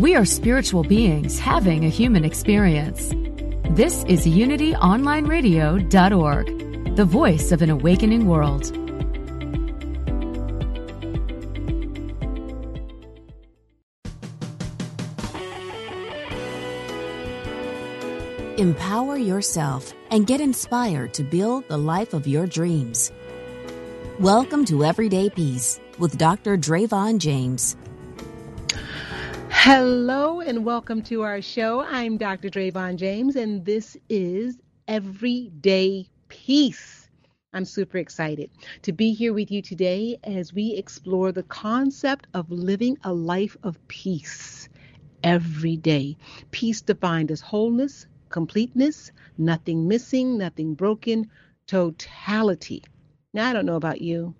We 0.00 0.16
are 0.16 0.24
spiritual 0.24 0.82
beings 0.82 1.38
having 1.38 1.84
a 1.84 1.90
human 1.90 2.24
experience. 2.24 3.10
This 3.76 4.02
is 4.04 4.24
UnityOnlineRadio.org, 4.24 6.96
the 6.96 7.04
voice 7.04 7.52
of 7.52 7.60
an 7.60 7.68
awakening 7.68 8.26
world. 8.26 8.74
Empower 18.58 19.18
yourself 19.18 19.92
and 20.10 20.26
get 20.26 20.40
inspired 20.40 21.12
to 21.12 21.22
build 21.22 21.68
the 21.68 21.76
life 21.76 22.14
of 22.14 22.26
your 22.26 22.46
dreams. 22.46 23.12
Welcome 24.18 24.64
to 24.64 24.82
Everyday 24.82 25.28
Peace 25.28 25.78
with 25.98 26.16
Dr. 26.16 26.56
Dravon 26.56 27.18
James. 27.18 27.76
Hello 29.52 30.40
and 30.40 30.64
welcome 30.64 31.02
to 31.02 31.22
our 31.22 31.42
show. 31.42 31.80
I'm 31.82 32.16
Dr. 32.16 32.48
Dravon 32.48 32.96
James, 32.96 33.34
and 33.34 33.64
this 33.64 33.96
is 34.08 34.58
Everyday 34.86 36.06
Peace. 36.28 37.08
I'm 37.52 37.64
super 37.64 37.98
excited 37.98 38.50
to 38.82 38.92
be 38.92 39.12
here 39.12 39.34
with 39.34 39.50
you 39.50 39.60
today 39.60 40.18
as 40.22 40.54
we 40.54 40.74
explore 40.74 41.32
the 41.32 41.42
concept 41.42 42.28
of 42.32 42.50
living 42.50 42.96
a 43.02 43.12
life 43.12 43.56
of 43.64 43.76
peace 43.88 44.68
every 45.24 45.76
day. 45.76 46.16
Peace 46.52 46.80
defined 46.80 47.30
as 47.30 47.40
wholeness, 47.40 48.06
completeness, 48.28 49.10
nothing 49.36 49.88
missing, 49.88 50.38
nothing 50.38 50.74
broken, 50.74 51.28
totality. 51.66 52.84
Now, 53.34 53.50
I 53.50 53.52
don't 53.52 53.66
know 53.66 53.76
about 53.76 54.00
you, 54.00 54.34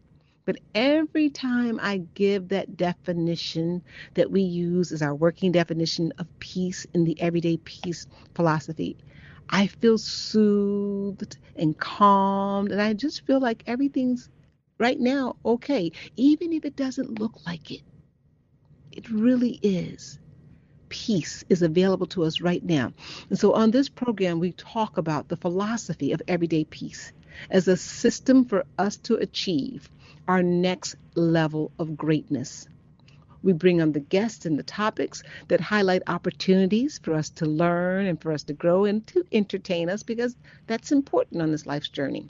but 0.50 0.58
every 0.74 1.30
time 1.30 1.78
I 1.80 1.98
give 2.14 2.48
that 2.48 2.76
definition 2.76 3.84
that 4.14 4.32
we 4.32 4.41
use 4.41 4.91
as 4.91 5.00
our 5.00 5.14
working 5.14 5.52
definition 5.52 6.12
of 6.19 6.26
peace 6.41 6.88
in 6.92 7.04
the 7.04 7.20
everyday 7.20 7.58
peace 7.58 8.08
philosophy, 8.34 8.97
I 9.48 9.69
feel 9.69 9.97
soothed 9.97 11.38
and 11.54 11.78
calmed, 11.78 12.72
and 12.72 12.82
I 12.82 12.94
just 12.94 13.25
feel 13.26 13.38
like 13.38 13.62
everything's 13.69 14.28
right 14.78 14.98
now 14.98 15.36
okay, 15.44 15.92
even 16.16 16.52
if 16.52 16.64
it 16.64 16.75
doesn't 16.75 17.20
look 17.20 17.46
like 17.46 17.70
it. 17.70 17.82
It 18.91 19.08
really 19.08 19.60
is. 19.62 20.19
Peace 20.88 21.44
is 21.48 21.62
available 21.62 22.08
to 22.08 22.25
us 22.25 22.41
right 22.41 22.64
now. 22.64 22.92
And 23.28 23.38
so 23.38 23.52
on 23.52 23.70
this 23.70 23.88
program, 23.88 24.41
we 24.41 24.50
talk 24.50 24.98
about 24.98 25.28
the 25.28 25.36
philosophy 25.36 26.10
of 26.10 26.20
everyday 26.26 26.64
peace 26.64 27.12
as 27.50 27.69
a 27.69 27.76
system 27.76 28.46
for 28.46 28.64
us 28.78 28.96
to 28.96 29.14
achieve 29.14 29.88
our 30.30 30.44
next 30.44 30.94
level 31.16 31.72
of 31.80 31.96
greatness. 31.96 32.68
We 33.42 33.52
bring 33.52 33.82
on 33.82 33.91
the 33.91 33.98
guests 33.98 34.46
and 34.46 34.56
the 34.56 34.62
topics 34.62 35.24
that 35.48 35.60
highlight 35.60 36.02
opportunities 36.06 37.00
for 37.02 37.14
us 37.14 37.30
to 37.30 37.46
learn 37.46 38.06
and 38.06 38.22
for 38.22 38.30
us 38.30 38.44
to 38.44 38.52
grow 38.52 38.84
and 38.84 39.04
to 39.08 39.24
entertain 39.32 39.90
us 39.90 40.04
because 40.04 40.36
that's 40.69 40.92
important 40.92 41.42
on 41.42 41.50
this 41.50 41.66
life's 41.66 41.88
journey. 41.88 42.28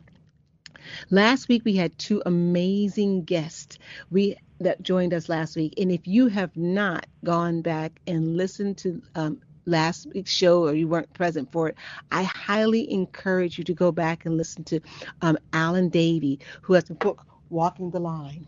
Last 1.10 1.48
week 1.48 1.62
we 1.66 1.76
had 1.76 1.98
two 1.98 2.22
amazing 2.24 3.24
guests 3.24 3.76
we 4.10 4.36
that 4.60 4.82
joined 4.82 5.12
us 5.12 5.28
last 5.28 5.54
week, 5.54 5.74
and 5.78 5.92
if 5.92 6.06
you 6.06 6.28
have 6.28 6.56
not 6.56 7.06
gone 7.22 7.60
back 7.60 8.00
and 8.06 8.34
listened 8.34 8.78
to 8.78 9.02
um, 9.14 9.40
last 9.66 10.06
week's 10.14 10.32
show 10.32 10.64
or 10.64 10.74
you 10.74 10.88
weren't 10.88 11.12
present 11.12 11.52
for 11.52 11.68
it, 11.68 11.76
I 12.10 12.22
highly 12.22 12.90
encourage 12.90 13.58
you 13.58 13.64
to 13.64 13.74
go 13.74 13.92
back 13.92 14.24
and 14.24 14.38
listen 14.38 14.64
to 14.64 14.80
um, 15.20 15.36
Alan 15.52 15.90
Davey, 15.90 16.40
who 16.62 16.72
has 16.74 16.88
a 16.88 16.94
book 16.94 17.26
Walking 17.50 17.90
the 17.90 18.00
Line. 18.00 18.46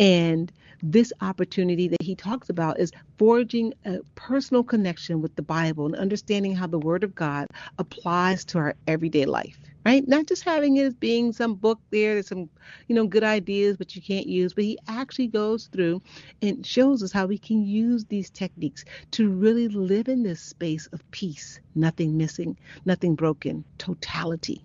And 0.00 0.52
this 0.82 1.12
opportunity 1.20 1.88
that 1.88 2.02
he 2.02 2.14
talks 2.14 2.48
about 2.48 2.78
is 2.78 2.92
forging 3.18 3.74
a 3.84 3.98
personal 4.14 4.62
connection 4.62 5.20
with 5.20 5.34
the 5.36 5.42
Bible 5.42 5.86
and 5.86 5.96
understanding 5.96 6.54
how 6.54 6.66
the 6.66 6.78
Word 6.78 7.04
of 7.04 7.14
God 7.14 7.48
applies 7.78 8.44
to 8.46 8.58
our 8.58 8.74
everyday 8.86 9.26
life, 9.26 9.58
right? 9.84 10.06
Not 10.06 10.26
just 10.26 10.44
having 10.44 10.76
it 10.76 10.84
as 10.84 10.94
being 10.94 11.32
some 11.32 11.54
book 11.54 11.78
there, 11.90 12.14
there's 12.14 12.28
some, 12.28 12.48
you 12.88 12.94
know, 12.94 13.06
good 13.06 13.24
ideas, 13.24 13.76
but 13.76 13.94
you 13.96 14.02
can't 14.02 14.26
use, 14.26 14.54
but 14.54 14.64
he 14.64 14.78
actually 14.88 15.28
goes 15.28 15.66
through 15.66 16.00
and 16.42 16.64
shows 16.64 17.02
us 17.02 17.12
how 17.12 17.26
we 17.26 17.38
can 17.38 17.66
use 17.66 18.04
these 18.04 18.30
techniques 18.30 18.84
to 19.12 19.28
really 19.28 19.68
live 19.68 20.08
in 20.08 20.22
this 20.22 20.40
space 20.40 20.86
of 20.92 21.10
peace, 21.10 21.60
nothing 21.74 22.16
missing, 22.16 22.56
nothing 22.84 23.14
broken, 23.14 23.64
totality 23.78 24.62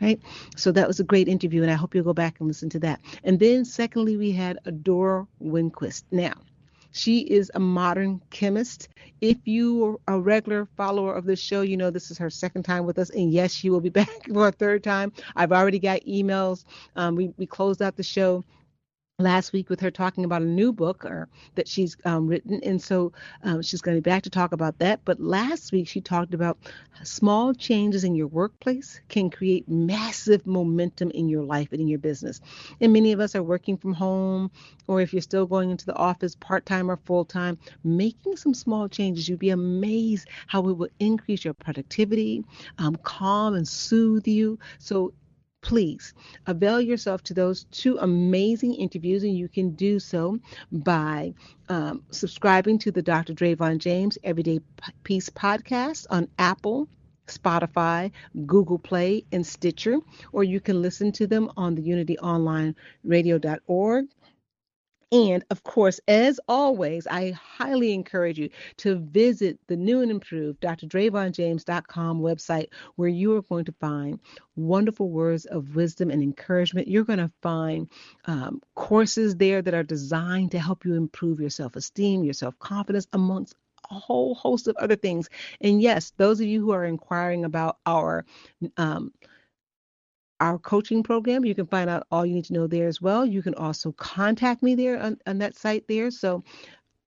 right? 0.00 0.20
So 0.56 0.72
that 0.72 0.86
was 0.86 1.00
a 1.00 1.04
great 1.04 1.28
interview, 1.28 1.62
and 1.62 1.70
I 1.70 1.74
hope 1.74 1.94
you'll 1.94 2.04
go 2.04 2.12
back 2.14 2.40
and 2.40 2.48
listen 2.48 2.70
to 2.70 2.78
that. 2.80 3.00
And 3.24 3.38
then, 3.38 3.64
secondly, 3.64 4.16
we 4.16 4.32
had 4.32 4.58
Adora 4.66 5.26
Winquist. 5.42 6.04
Now, 6.10 6.34
she 6.90 7.20
is 7.20 7.50
a 7.54 7.60
modern 7.60 8.20
chemist. 8.30 8.88
If 9.20 9.36
you 9.44 10.00
are 10.06 10.16
a 10.16 10.20
regular 10.20 10.66
follower 10.76 11.14
of 11.14 11.24
this 11.24 11.40
show, 11.40 11.60
you 11.60 11.76
know 11.76 11.90
this 11.90 12.10
is 12.10 12.18
her 12.18 12.30
second 12.30 12.62
time 12.64 12.86
with 12.86 12.98
us. 12.98 13.10
And 13.10 13.30
yes, 13.32 13.52
she 13.52 13.70
will 13.70 13.80
be 13.80 13.88
back 14.00 14.08
for 14.32 14.48
a 14.48 14.52
third 14.52 14.82
time. 14.82 15.12
I've 15.36 15.52
already 15.52 15.78
got 15.78 16.00
emails. 16.02 16.64
Um, 16.96 17.14
we, 17.14 17.32
we 17.36 17.46
closed 17.46 17.82
out 17.82 17.96
the 17.96 18.02
show 18.02 18.44
last 19.20 19.52
week 19.52 19.68
with 19.68 19.80
her 19.80 19.90
talking 19.90 20.24
about 20.24 20.42
a 20.42 20.44
new 20.46 20.72
book 20.72 21.04
or, 21.04 21.28
that 21.56 21.66
she's 21.66 21.96
um, 22.04 22.28
written. 22.28 22.60
And 22.62 22.80
so 22.80 23.12
um, 23.42 23.62
she's 23.62 23.80
going 23.80 23.96
to 23.96 24.00
be 24.00 24.08
back 24.08 24.22
to 24.22 24.30
talk 24.30 24.52
about 24.52 24.78
that. 24.78 25.00
But 25.04 25.18
last 25.18 25.72
week 25.72 25.88
she 25.88 26.00
talked 26.00 26.34
about 26.34 26.56
small 27.02 27.52
changes 27.52 28.04
in 28.04 28.14
your 28.14 28.28
workplace 28.28 29.00
can 29.08 29.28
create 29.28 29.68
massive 29.68 30.46
momentum 30.46 31.10
in 31.10 31.28
your 31.28 31.42
life 31.42 31.72
and 31.72 31.80
in 31.80 31.88
your 31.88 31.98
business. 31.98 32.40
And 32.80 32.92
many 32.92 33.10
of 33.10 33.18
us 33.18 33.34
are 33.34 33.42
working 33.42 33.76
from 33.76 33.92
home 33.92 34.52
or 34.86 35.00
if 35.00 35.12
you're 35.12 35.20
still 35.20 35.46
going 35.46 35.72
into 35.72 35.86
the 35.86 35.96
office 35.96 36.36
part-time 36.36 36.88
or 36.88 36.96
full-time 37.04 37.58
making 37.82 38.36
some 38.36 38.54
small 38.54 38.88
changes 38.88 39.28
you'd 39.28 39.40
be 39.40 39.50
amazed 39.50 40.28
how 40.46 40.60
it 40.68 40.76
will 40.76 40.88
increase 41.00 41.44
your 41.44 41.54
productivity 41.54 42.44
um, 42.78 42.94
calm 43.02 43.54
and 43.54 43.66
soothe 43.66 44.28
you. 44.28 44.60
So 44.78 45.12
please 45.60 46.14
avail 46.46 46.80
yourself 46.80 47.22
to 47.24 47.34
those 47.34 47.64
two 47.70 47.98
amazing 47.98 48.72
interviews, 48.74 49.24
and 49.24 49.36
you 49.36 49.48
can 49.48 49.70
do 49.70 49.98
so 49.98 50.38
by 50.70 51.34
um, 51.68 52.04
subscribing 52.10 52.78
to 52.78 52.90
the 52.90 53.02
Dr. 53.02 53.34
Dravon 53.34 53.76
James 53.78 54.16
Everyday 54.24 54.60
Peace 55.04 55.28
podcast 55.28 56.06
on 56.10 56.28
Apple. 56.38 56.88
Spotify, 57.26 58.10
Google 58.46 58.78
Play, 58.78 59.22
and 59.32 59.46
Stitcher, 59.46 59.98
or 60.32 60.44
you 60.44 60.60
can 60.60 60.80
listen 60.80 61.12
to 61.12 61.26
them 61.26 61.50
on 61.58 61.74
the 61.74 61.82
UnityOnlineRadio.org 61.82 64.06
and 65.10 65.44
of 65.50 65.62
course, 65.62 66.00
as 66.06 66.38
always, 66.48 67.06
I 67.06 67.30
highly 67.30 67.94
encourage 67.94 68.38
you 68.38 68.50
to 68.78 68.96
visit 68.96 69.58
the 69.66 69.76
new 69.76 70.02
and 70.02 70.10
improved 70.10 70.60
drdravonjames.com 70.60 72.20
website 72.20 72.68
where 72.96 73.08
you 73.08 73.34
are 73.36 73.42
going 73.42 73.64
to 73.66 73.74
find 73.80 74.20
wonderful 74.56 75.08
words 75.08 75.46
of 75.46 75.74
wisdom 75.74 76.10
and 76.10 76.22
encouragement. 76.22 76.88
You're 76.88 77.04
going 77.04 77.20
to 77.20 77.32
find 77.40 77.88
um, 78.26 78.60
courses 78.74 79.36
there 79.36 79.62
that 79.62 79.74
are 79.74 79.82
designed 79.82 80.50
to 80.50 80.58
help 80.58 80.84
you 80.84 80.94
improve 80.94 81.40
your 81.40 81.50
self 81.50 81.76
esteem, 81.76 82.24
your 82.24 82.34
self 82.34 82.58
confidence, 82.58 83.06
amongst 83.12 83.54
a 83.90 83.94
whole 83.94 84.34
host 84.34 84.68
of 84.68 84.76
other 84.76 84.96
things. 84.96 85.30
And 85.60 85.80
yes, 85.80 86.12
those 86.18 86.40
of 86.40 86.46
you 86.46 86.60
who 86.60 86.72
are 86.72 86.84
inquiring 86.84 87.44
about 87.46 87.78
our 87.86 88.26
um, 88.76 89.12
our 90.40 90.58
coaching 90.58 91.02
program. 91.02 91.44
You 91.44 91.54
can 91.54 91.66
find 91.66 91.90
out 91.90 92.06
all 92.10 92.26
you 92.26 92.34
need 92.34 92.44
to 92.46 92.52
know 92.52 92.66
there 92.66 92.88
as 92.88 93.00
well. 93.00 93.26
You 93.26 93.42
can 93.42 93.54
also 93.54 93.92
contact 93.92 94.62
me 94.62 94.74
there 94.74 95.00
on, 95.00 95.18
on 95.26 95.38
that 95.38 95.56
site 95.56 95.86
there. 95.88 96.10
So 96.10 96.44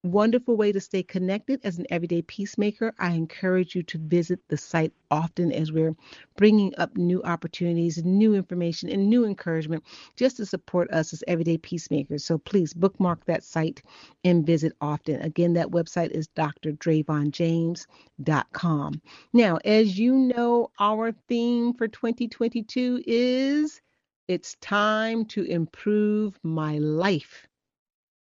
wonderful 0.04 0.56
way 0.56 0.72
to 0.72 0.80
stay 0.80 1.04
connected 1.04 1.60
as 1.64 1.78
an 1.78 1.86
everyday 1.90 2.22
peacemaker. 2.24 2.94
I 2.98 3.12
encourage 3.12 3.76
you 3.76 3.84
to 3.84 4.00
visit 4.00 4.40
the 4.48 4.58
site 4.58 4.94
often 5.12 5.52
as 5.52 5.72
we're 5.72 5.96
bringing 6.38 6.74
up 6.78 6.98
new 6.98 7.22
opportunities, 7.24 8.04
new 8.04 8.34
information, 8.34 8.90
and 8.90 9.10
new 9.10 9.26
encouragement 9.26 9.84
just 10.16 10.38
to 10.38 10.46
support 10.46 10.90
us 10.92 11.14
as 11.14 11.24
everyday 11.28 11.58
peacemakers. 11.58 12.26
So 12.26 12.38
please 12.38 12.74
bookmark 12.74 13.26
that 13.26 13.44
site 13.44 13.84
and 14.24 14.46
visit 14.46 14.74
often. 14.82 15.22
Again, 15.22 15.54
that 15.54 15.70
website 15.70 16.12
is 16.12 16.28
drdravonjames.com. 16.30 19.02
Now, 19.34 19.58
as 19.66 20.00
you 20.00 20.16
know, 20.16 20.72
our 20.80 21.12
theme 21.28 21.74
for 21.74 21.88
2022 21.88 23.04
is 23.06 23.82
it's 24.28 24.56
time 24.62 25.26
to 25.26 25.44
improve 25.44 26.40
my 26.44 26.78
life. 26.78 27.48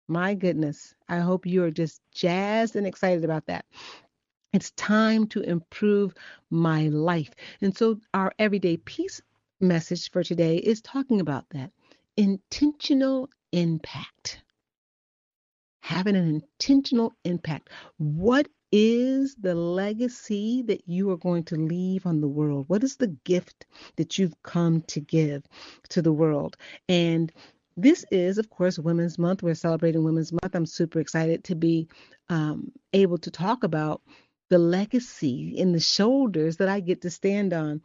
My 0.09 0.35
goodness. 0.35 0.95
I 1.07 1.19
hope 1.19 1.45
you 1.45 1.63
are 1.65 1.71
just 1.71 2.01
jazzed 2.13 2.77
and 2.77 2.87
excited 2.87 3.25
about 3.25 3.47
that. 3.47 3.67
It's 4.55 4.71
time 4.71 5.27
to 5.29 5.43
improve 5.43 6.15
my 6.51 6.89
life. 6.89 7.31
And 7.61 7.77
so, 7.77 8.01
our 8.15 8.33
everyday 8.39 8.79
peace 8.79 9.21
message 9.61 10.11
for 10.11 10.23
today 10.23 10.57
is 10.57 10.81
talking 10.81 11.21
about 11.21 11.45
that 11.51 11.73
intentional 12.17 13.29
impact. 13.53 14.43
Having 15.83 16.17
an 16.17 16.29
intentional 16.29 17.13
impact. 17.25 17.69
What 17.99 18.49
is 18.73 19.35
the 19.37 19.55
legacy 19.55 20.63
that 20.63 20.83
you 20.87 21.11
are 21.11 21.17
going 21.17 21.45
to 21.45 21.57
leave 21.57 22.07
on 22.07 22.21
the 22.23 22.29
world? 22.29 22.65
What 22.69 22.83
is 22.83 22.97
the 22.97 23.17
gift 23.25 23.67
that 23.97 24.19
you've 24.19 24.43
come 24.43 24.83
to 24.89 25.01
give 25.01 25.45
to 25.91 26.01
the 26.01 26.13
world? 26.13 26.57
And 26.89 27.31
this 27.79 28.05
is, 28.11 28.39
of 28.39 28.51
course, 28.51 28.77
Women's 28.77 29.19
Month. 29.19 29.43
We're 29.43 29.55
celebrating 29.55 30.03
Women's 30.03 30.33
Month. 30.33 30.55
I'm 30.55 30.67
super 30.67 30.99
excited 30.99 31.45
to 31.45 31.55
be 31.55 31.89
um, 32.29 32.73
able 32.93 33.19
to 33.19 33.31
talk 33.31 33.63
about 33.63 34.03
the 34.51 34.59
legacy 34.59 35.57
in 35.57 35.71
the 35.71 35.79
shoulders 35.79 36.57
that 36.57 36.69
I 36.69 36.81
get 36.81 37.03
to 37.03 37.11
stand 37.11 37.53
on. 37.53 37.81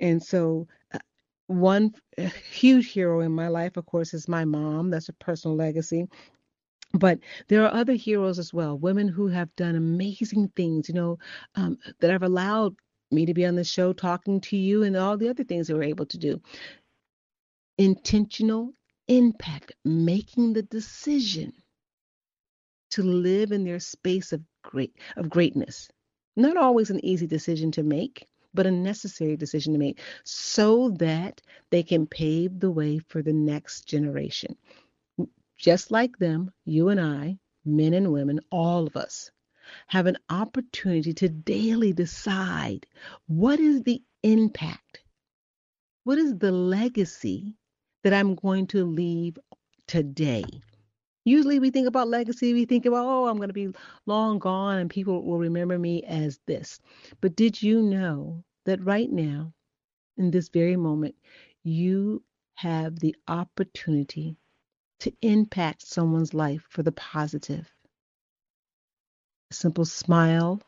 And 0.00 0.20
so, 0.20 0.66
uh, 0.92 0.98
one 1.46 1.94
huge 2.50 2.90
hero 2.90 3.20
in 3.20 3.32
my 3.32 3.46
life, 3.46 3.76
of 3.76 3.86
course, 3.86 4.14
is 4.14 4.26
my 4.28 4.44
mom. 4.44 4.90
That's 4.90 5.10
a 5.10 5.12
personal 5.12 5.56
legacy. 5.56 6.08
But 6.92 7.20
there 7.46 7.62
are 7.64 7.72
other 7.72 7.92
heroes 7.92 8.40
as 8.40 8.52
well, 8.52 8.76
women 8.76 9.06
who 9.06 9.28
have 9.28 9.54
done 9.54 9.76
amazing 9.76 10.48
things, 10.56 10.88
you 10.88 10.94
know, 10.94 11.18
um, 11.54 11.78
that 12.00 12.10
have 12.10 12.22
allowed 12.24 12.74
me 13.12 13.26
to 13.26 13.34
be 13.34 13.46
on 13.46 13.54
the 13.54 13.64
show 13.64 13.92
talking 13.92 14.40
to 14.40 14.56
you 14.56 14.82
and 14.82 14.96
all 14.96 15.16
the 15.16 15.28
other 15.28 15.44
things 15.44 15.68
that 15.68 15.76
we're 15.76 15.84
able 15.84 16.06
to 16.06 16.18
do. 16.18 16.40
Intentional 17.78 18.72
impact, 19.08 19.72
making 19.84 20.52
the 20.52 20.62
decision 20.62 21.52
to 22.90 23.02
live 23.02 23.52
in 23.52 23.64
their 23.64 23.80
space 23.80 24.32
of 24.32 24.42
great 24.62 24.96
of 25.16 25.28
greatness. 25.28 25.88
Not 26.36 26.56
always 26.56 26.90
an 26.90 27.04
easy 27.04 27.26
decision 27.26 27.70
to 27.72 27.82
make, 27.82 28.26
but 28.54 28.66
a 28.66 28.70
necessary 28.70 29.36
decision 29.36 29.72
to 29.72 29.78
make 29.78 30.00
so 30.24 30.90
that 30.98 31.40
they 31.70 31.82
can 31.82 32.06
pave 32.06 32.58
the 32.58 32.70
way 32.70 32.98
for 32.98 33.22
the 33.22 33.32
next 33.32 33.86
generation. 33.86 34.56
Just 35.56 35.90
like 35.90 36.18
them, 36.18 36.52
you 36.64 36.88
and 36.88 37.00
I, 37.00 37.38
men 37.64 37.94
and 37.94 38.12
women, 38.12 38.40
all 38.50 38.86
of 38.86 38.96
us, 38.96 39.30
have 39.88 40.06
an 40.06 40.16
opportunity 40.28 41.12
to 41.14 41.28
daily 41.28 41.92
decide 41.92 42.86
what 43.26 43.58
is 43.58 43.82
the 43.82 44.02
impact? 44.22 45.02
What 46.04 46.18
is 46.18 46.36
the 46.38 46.52
legacy 46.52 47.54
that 48.06 48.14
I'm 48.14 48.36
going 48.36 48.68
to 48.68 48.84
leave 48.84 49.36
today. 49.88 50.44
Usually 51.24 51.58
we 51.58 51.70
think 51.70 51.88
about 51.88 52.06
legacy, 52.06 52.54
we 52.54 52.64
think 52.64 52.86
about, 52.86 53.04
oh, 53.04 53.26
I'm 53.26 53.36
going 53.36 53.48
to 53.48 53.52
be 53.52 53.70
long 54.06 54.38
gone 54.38 54.78
and 54.78 54.88
people 54.88 55.24
will 55.24 55.40
remember 55.40 55.76
me 55.76 56.04
as 56.04 56.38
this. 56.46 56.78
But 57.20 57.34
did 57.34 57.60
you 57.60 57.82
know 57.82 58.44
that 58.64 58.80
right 58.84 59.10
now, 59.10 59.52
in 60.18 60.30
this 60.30 60.50
very 60.50 60.76
moment, 60.76 61.16
you 61.64 62.22
have 62.54 62.96
the 63.00 63.16
opportunity 63.26 64.36
to 65.00 65.12
impact 65.20 65.84
someone's 65.84 66.32
life 66.32 66.64
for 66.68 66.84
the 66.84 66.92
positive? 66.92 67.68
A 69.50 69.54
simple 69.54 69.84
smile, 69.84 70.62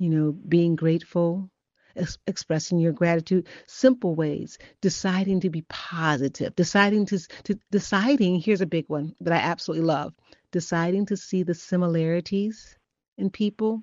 you 0.00 0.10
know, 0.10 0.32
being 0.32 0.74
grateful, 0.74 1.48
ex- 1.96 2.18
expressing 2.26 2.78
your 2.78 2.92
gratitude 2.92 3.46
simple 3.66 4.14
ways 4.14 4.58
deciding 4.80 5.40
to 5.40 5.50
be 5.50 5.62
positive 5.68 6.54
deciding 6.56 7.06
to, 7.06 7.18
to 7.44 7.58
deciding 7.70 8.40
here's 8.40 8.60
a 8.60 8.66
big 8.66 8.88
one 8.88 9.14
that 9.20 9.32
i 9.32 9.36
absolutely 9.36 9.86
love 9.86 10.12
deciding 10.54 11.04
to 11.06 11.16
see 11.16 11.42
the 11.42 11.54
similarities 11.54 12.76
in 13.18 13.30
people. 13.30 13.82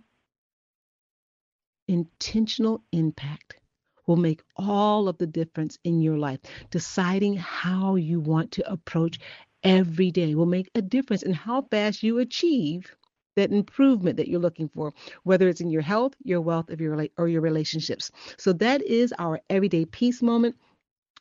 Intentional 1.87 2.81
impact 2.93 3.55
will 4.07 4.15
make 4.15 4.41
all 4.55 5.09
of 5.09 5.17
the 5.17 5.27
difference 5.27 5.77
in 5.83 6.01
your 6.01 6.17
life. 6.17 6.39
Deciding 6.69 7.35
how 7.35 7.95
you 7.95 8.21
want 8.21 8.51
to 8.53 8.71
approach 8.71 9.19
every 9.63 10.11
day 10.11 10.33
will 10.33 10.45
make 10.45 10.69
a 10.75 10.81
difference 10.81 11.23
in 11.23 11.33
how 11.33 11.63
fast 11.63 12.03
you 12.03 12.19
achieve 12.19 12.95
that 13.35 13.51
improvement 13.51 14.17
that 14.17 14.27
you're 14.27 14.39
looking 14.39 14.69
for, 14.69 14.93
whether 15.23 15.47
it's 15.47 15.61
in 15.61 15.69
your 15.69 15.81
health, 15.81 16.13
your 16.23 16.41
wealth, 16.41 16.69
or 16.69 16.75
your, 16.75 17.07
or 17.17 17.27
your 17.27 17.41
relationships. 17.41 18.11
So 18.37 18.53
that 18.53 18.81
is 18.81 19.13
our 19.19 19.39
everyday 19.49 19.85
peace 19.85 20.21
moment. 20.21 20.55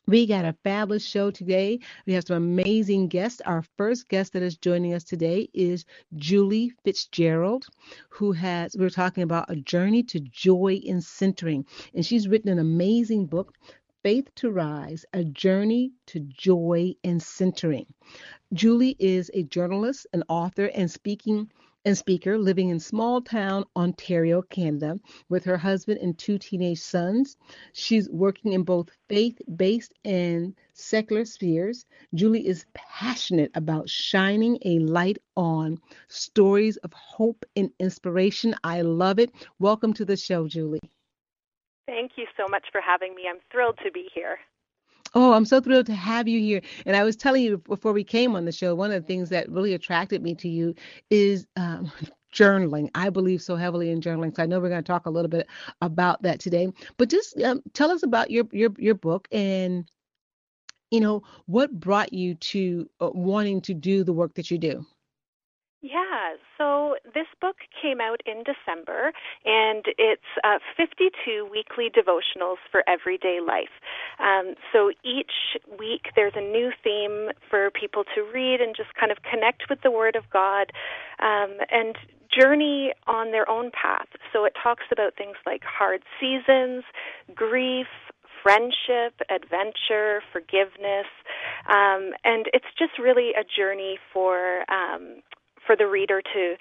We 0.07 0.27
got 0.27 0.45
a 0.45 0.57
fabulous 0.65 1.05
show 1.05 1.31
today. 1.31 1.79
We 2.05 2.15
have 2.15 2.25
some 2.25 2.37
amazing 2.37 3.09
guests. 3.09 3.41
Our 3.47 3.63
first 3.77 4.09
guest 4.09 4.33
that 4.33 4.43
is 4.43 4.57
joining 4.57 4.93
us 4.93 5.05
today 5.05 5.49
is 5.55 5.85
Julie 6.17 6.73
Fitzgerald, 6.85 7.67
who 8.09 8.33
has, 8.33 8.75
we're 8.77 8.91
talking 8.91 9.23
about 9.23 9.51
a 9.51 9.57
journey 9.57 10.03
to 10.05 10.19
joy 10.19 10.81
in 10.83 11.01
centering. 11.01 11.65
And 11.95 12.05
she's 12.05 12.27
written 12.27 12.51
an 12.51 12.59
amazing 12.59 13.27
book, 13.27 13.55
Faith 14.03 14.35
to 14.37 14.51
Rise 14.51 15.05
A 15.13 15.23
Journey 15.23 15.93
to 16.07 16.21
Joy 16.21 16.95
in 17.03 17.21
Centering. 17.21 17.87
Julie 18.53 18.97
is 18.99 19.31
a 19.35 19.45
journalist, 19.45 20.07
an 20.13 20.25
author, 20.29 20.71
and 20.75 20.91
speaking 20.91 21.53
and 21.85 21.97
speaker 21.97 22.37
living 22.37 22.69
in 22.69 22.79
small 22.79 23.21
town 23.21 23.65
Ontario, 23.77 24.43
Canada, 24.43 24.99
with 25.29 25.45
her 25.45 25.57
husband 25.57 25.99
and 26.01 26.19
two 26.19 26.39
teenage 26.39 26.81
sons. 26.81 27.37
She's 27.73 28.09
working 28.11 28.53
in 28.53 28.63
both 28.63 28.91
faith 29.09 29.41
based 29.57 29.95
and 30.05 30.55
secular 30.75 31.25
spheres. 31.25 31.87
Julie 32.15 32.47
is 32.47 32.67
passionate 32.75 33.51
about 33.55 33.89
shining 33.89 34.59
a 34.65 34.79
light 34.81 35.19
on 35.37 35.79
stories 36.09 36.77
of 36.79 36.93
hope 36.93 37.45
and 37.57 37.71
inspiration. 37.79 38.55
I 38.63 38.83
love 38.83 39.19
it. 39.19 39.31
Welcome 39.59 39.95
to 39.95 40.05
the 40.05 40.17
show, 40.17 40.47
Julie. 40.47 40.81
Thank 41.87 42.13
you 42.17 42.27
so 42.37 42.47
much 42.49 42.67
for 42.71 42.81
having 42.81 43.15
me. 43.15 43.23
I'm 43.29 43.41
thrilled 43.51 43.79
to 43.85 43.91
be 43.91 44.09
here. 44.15 44.39
Oh, 45.15 45.33
I'm 45.33 45.45
so 45.45 45.61
thrilled 45.61 45.87
to 45.87 45.95
have 45.95 46.29
you 46.29 46.39
here. 46.41 46.63
And 46.87 46.97
I 46.97 47.03
was 47.03 47.17
telling 47.17 47.43
you 47.43 47.59
before 47.59 47.93
we 47.93 48.05
came 48.05 48.37
on 48.37 48.45
the 48.45 48.53
show, 48.53 48.75
one 48.75 48.93
of 48.93 49.03
the 49.03 49.07
things 49.07 49.29
that 49.31 49.51
really 49.51 49.75
attracted 49.75 50.23
me 50.23 50.35
to 50.37 50.49
you 50.49 50.75
is 51.11 51.47
um, 51.57 51.91
journaling. 52.35 52.89
I 52.95 53.11
believe 53.11 53.43
so 53.43 53.57
heavily 53.57 53.91
in 53.91 54.01
journaling. 54.01 54.35
So 54.37 54.43
I 54.43 54.47
know 54.47 54.61
we're 54.61 54.69
going 54.69 54.83
to 54.85 54.87
talk 54.87 55.07
a 55.07 55.11
little 55.11 55.29
bit 55.29 55.49
about 55.81 56.23
that 56.23 56.39
today. 56.39 56.73
But 56.97 57.09
just 57.11 57.41
um, 57.43 57.63
tell 57.73 57.91
us 57.91 58.05
about 58.05 58.31
your 58.31 58.45
your 58.53 58.71
your 58.79 58.95
book 58.95 59.27
and 59.33 59.91
you 60.91 61.01
know 61.01 61.23
what 61.47 61.73
brought 61.73 62.13
you 62.13 62.35
to 62.37 62.89
uh, 63.01 63.11
wanting 63.13 63.61
to 63.63 63.75
do 63.75 64.05
the 64.05 64.13
work 64.13 64.35
that 64.35 64.51
you 64.51 64.59
do. 64.59 64.87
Yeah, 65.83 66.37
so 66.59 66.97
this 67.15 67.27
book 67.41 67.57
came 67.81 68.03
out 68.03 68.21
in 68.27 68.45
December, 68.45 69.13
and 69.47 69.83
it's 69.97 70.29
uh, 70.45 70.59
52 70.77 71.49
weekly 71.51 71.89
devotionals 71.89 72.57
for 72.71 72.85
everyday 72.87 73.41
life. 73.41 73.73
Um, 74.19 74.57
so 74.75 74.91
each 75.03 75.57
week 75.79 76.13
there's 76.17 76.35
a 76.37 76.43
new 76.43 76.71
theme 76.85 77.31
for 77.49 77.71
people 77.71 78.05
to 78.15 78.21
read 78.23 78.61
and 78.61 78.77
just 78.77 78.93
kind 78.95 79.11
of 79.11 79.19
connect 79.23 79.71
with 79.71 79.81
the 79.83 79.91
Word 79.91 80.17
of 80.17 80.25
God 80.31 80.71
um, 81.19 81.57
and 81.71 81.97
journey 82.31 82.93
on 83.07 83.33
their 83.33 83.49
own 83.49 83.71
path. 83.71 84.09
So 84.35 84.45
it 84.45 84.53
talks 84.63 84.85
about 84.93 85.17
things 85.17 85.37
like 85.47 85.63
hard 85.65 86.03
seasons, 86.21 86.85
grief, 87.35 87.87
friendship, 88.43 89.17
adventure, 89.31 90.23
forgiveness, 90.31 91.09
um, 91.69 92.13
and 92.25 92.47
it's 92.53 92.69
just 92.79 92.99
really 92.99 93.31
a 93.31 93.45
journey 93.45 93.99
for 94.13 94.65
um, 94.71 95.23
for 95.71 95.77
the 95.77 95.87
reader 95.87 96.21
to 96.21 96.57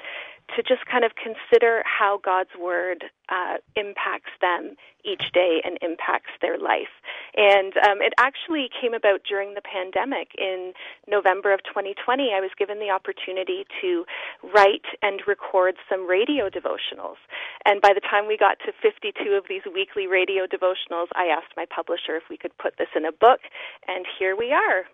to 0.55 0.63
just 0.63 0.85
kind 0.89 1.05
of 1.05 1.11
consider 1.13 1.83
how 1.85 2.19
God's 2.23 2.49
Word 2.57 3.05
uh, 3.29 3.61
impacts 3.75 4.33
them 4.41 4.73
each 5.05 5.29
day 5.31 5.61
and 5.63 5.77
impacts 5.81 6.33
their 6.41 6.57
life. 6.57 6.89
And 7.37 7.77
um, 7.77 8.01
it 8.01 8.13
actually 8.17 8.67
came 8.73 8.95
about 8.95 9.21
during 9.29 9.53
the 9.53 9.61
pandemic. 9.61 10.33
In 10.37 10.73
November 11.07 11.53
of 11.53 11.61
2020, 11.69 12.33
I 12.33 12.41
was 12.41 12.49
given 12.57 12.79
the 12.79 12.89
opportunity 12.89 13.65
to 13.81 14.05
write 14.41 14.89
and 15.03 15.21
record 15.27 15.75
some 15.87 16.09
radio 16.09 16.49
devotionals. 16.49 17.21
And 17.65 17.79
by 17.79 17.93
the 17.93 18.01
time 18.01 18.25
we 18.27 18.35
got 18.35 18.57
to 18.65 18.73
52 18.81 19.13
of 19.37 19.45
these 19.47 19.61
weekly 19.71 20.07
radio 20.07 20.49
devotionals, 20.49 21.13
I 21.13 21.29
asked 21.29 21.53
my 21.57 21.65
publisher 21.69 22.17
if 22.17 22.23
we 22.29 22.37
could 22.37 22.57
put 22.57 22.77
this 22.77 22.89
in 22.95 23.05
a 23.05 23.11
book, 23.11 23.41
and 23.87 24.05
here 24.17 24.35
we 24.35 24.51
are. 24.51 24.89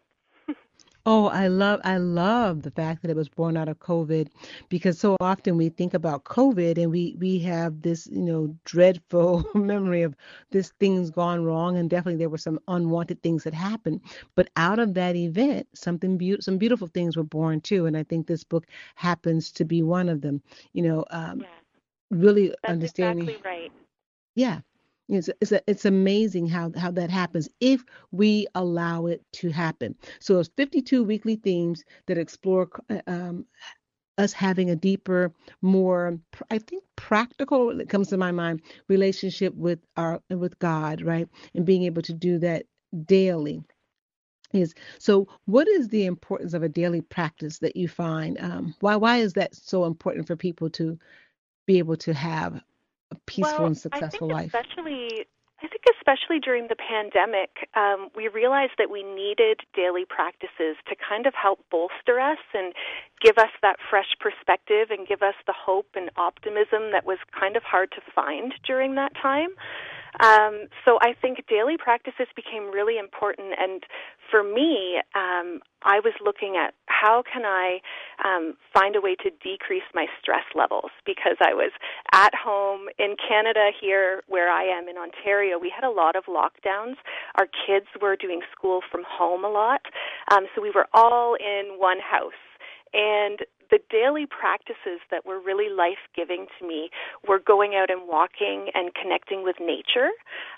Oh, 1.05 1.27
I 1.27 1.47
love 1.47 1.81
I 1.83 1.97
love 1.97 2.63
the 2.63 2.71
fact 2.71 3.01
that 3.01 3.09
it 3.11 3.15
was 3.15 3.29
born 3.29 3.57
out 3.57 3.67
of 3.69 3.79
COVID 3.79 4.29
because 4.69 4.99
so 4.99 5.15
often 5.21 5.57
we 5.57 5.69
think 5.69 5.93
about 5.93 6.23
COVID 6.25 6.77
and 6.77 6.91
we 6.91 7.15
we 7.19 7.39
have 7.39 7.81
this, 7.81 8.07
you 8.07 8.21
know, 8.23 8.55
dreadful 8.65 9.45
memory 9.55 10.01
of 10.03 10.15
this 10.51 10.69
thing's 10.79 11.09
gone 11.11 11.43
wrong 11.43 11.77
and 11.77 11.89
definitely 11.89 12.17
there 12.19 12.29
were 12.29 12.37
some 12.37 12.59
unwanted 12.67 13.21
things 13.21 13.43
that 13.43 13.53
happened. 13.53 14.01
But 14.35 14.49
out 14.57 14.79
of 14.79 14.93
that 14.95 15.15
event, 15.15 15.67
something 15.73 16.17
be- 16.17 16.41
some 16.41 16.57
beautiful 16.57 16.87
things 16.87 17.15
were 17.17 17.23
born 17.23 17.61
too 17.61 17.85
and 17.85 17.97
I 17.97 18.03
think 18.03 18.27
this 18.27 18.43
book 18.43 18.65
happens 18.95 19.51
to 19.53 19.65
be 19.65 19.81
one 19.81 20.09
of 20.09 20.21
them. 20.21 20.41
You 20.73 20.83
know, 20.83 21.05
um 21.11 21.45
yeah. 21.45 21.47
really 22.11 22.53
That's 22.63 22.83
understanding 22.83 23.33
exactly 23.33 23.37
right. 23.43 23.71
Yeah, 24.35 24.61
it's 25.07 25.29
it's, 25.41 25.53
it's 25.67 25.85
amazing 25.85 26.47
how 26.47 26.71
how 26.77 26.91
that 26.91 27.09
happens 27.09 27.49
if 27.59 27.83
we 28.11 28.47
allow 28.55 29.05
it 29.05 29.21
to 29.33 29.49
happen. 29.49 29.95
So 30.19 30.39
it's 30.39 30.49
52 30.57 31.03
weekly 31.03 31.35
themes 31.35 31.83
that 32.07 32.17
explore 32.17 32.69
uh, 32.89 33.01
um, 33.07 33.45
us 34.17 34.33
having 34.33 34.69
a 34.69 34.75
deeper, 34.75 35.31
more 35.61 36.17
I 36.49 36.57
think 36.57 36.83
practical. 36.95 37.79
It 37.79 37.89
comes 37.89 38.07
to 38.09 38.17
my 38.17 38.31
mind 38.31 38.61
relationship 38.87 39.53
with 39.55 39.79
our 39.97 40.21
with 40.29 40.57
God, 40.59 41.01
right, 41.01 41.27
and 41.53 41.65
being 41.65 41.83
able 41.83 42.01
to 42.03 42.13
do 42.13 42.39
that 42.39 42.65
daily. 43.05 43.63
Is 44.53 44.73
so. 44.99 45.27
What 45.45 45.67
is 45.67 45.89
the 45.89 46.05
importance 46.05 46.53
of 46.53 46.63
a 46.63 46.69
daily 46.69 47.01
practice 47.01 47.59
that 47.59 47.75
you 47.75 47.87
find? 47.87 48.39
Um, 48.39 48.75
why 48.79 48.95
why 48.95 49.17
is 49.17 49.33
that 49.33 49.53
so 49.53 49.85
important 49.85 50.27
for 50.27 50.35
people 50.35 50.69
to 50.71 50.97
be 51.65 51.77
able 51.79 51.97
to 51.97 52.13
have 52.13 52.61
a 53.11 53.15
peaceful 53.25 53.57
well, 53.57 53.67
and 53.67 53.77
successful 53.77 54.31
I 54.31 54.41
think 54.41 54.53
life? 54.53 54.53
Especially, 54.53 55.25
I 55.63 55.67
think 55.67 55.83
especially 55.97 56.39
during 56.39 56.67
the 56.67 56.75
pandemic, 56.75 57.69
um, 57.75 58.09
we 58.15 58.27
realized 58.27 58.73
that 58.77 58.89
we 58.89 59.03
needed 59.03 59.61
daily 59.73 60.05
practices 60.07 60.75
to 60.87 60.95
kind 60.95 61.25
of 61.25 61.33
help 61.33 61.59
bolster 61.71 62.19
us 62.19 62.39
and 62.53 62.73
give 63.21 63.37
us 63.37 63.51
that 63.61 63.77
fresh 63.89 64.15
perspective 64.19 64.89
and 64.91 65.07
give 65.07 65.21
us 65.21 65.35
the 65.47 65.53
hope 65.55 65.89
and 65.95 66.09
optimism 66.17 66.91
that 66.91 67.05
was 67.05 67.17
kind 67.37 67.55
of 67.55 67.63
hard 67.63 67.91
to 67.91 68.01
find 68.13 68.53
during 68.65 68.95
that 68.95 69.13
time. 69.15 69.49
Um, 70.19 70.67
so 70.83 70.97
I 71.01 71.13
think 71.19 71.45
daily 71.47 71.77
practices 71.77 72.27
became 72.35 72.71
really 72.71 72.97
important, 72.97 73.53
and 73.59 73.83
for 74.31 74.43
me, 74.43 75.01
um, 75.15 75.59
I 75.83 75.99
was 75.99 76.13
looking 76.23 76.55
at 76.57 76.73
how 76.87 77.23
can 77.31 77.43
I 77.45 77.79
um, 78.23 78.55
find 78.73 78.95
a 78.95 79.01
way 79.01 79.15
to 79.23 79.29
decrease 79.43 79.85
my 79.93 80.07
stress 80.19 80.45
levels 80.55 80.91
because 81.05 81.37
I 81.41 81.53
was 81.53 81.71
at 82.13 82.33
home 82.33 82.87
in 82.97 83.15
Canada 83.15 83.69
here 83.79 84.23
where 84.27 84.49
I 84.49 84.63
am 84.63 84.87
in 84.87 84.97
Ontario. 84.97 85.59
We 85.59 85.71
had 85.73 85.85
a 85.85 85.91
lot 85.91 86.15
of 86.15 86.23
lockdowns. 86.25 86.95
Our 87.37 87.47
kids 87.67 87.87
were 88.01 88.15
doing 88.15 88.41
school 88.51 88.81
from 88.91 89.03
home 89.07 89.43
a 89.45 89.49
lot, 89.49 89.81
um, 90.31 90.45
so 90.55 90.61
we 90.61 90.71
were 90.71 90.87
all 90.93 91.35
in 91.35 91.77
one 91.77 91.99
house. 91.99 92.33
And 92.93 93.39
the 93.71 93.79
daily 93.89 94.25
practices 94.25 95.01
that 95.11 95.25
were 95.25 95.39
really 95.39 95.69
life 95.69 96.01
giving 96.15 96.47
to 96.59 96.67
me 96.67 96.89
were 97.27 97.39
going 97.39 97.75
out 97.75 97.89
and 97.89 98.07
walking 98.07 98.69
and 98.73 98.93
connecting 98.93 99.43
with 99.43 99.55
nature. 99.59 100.09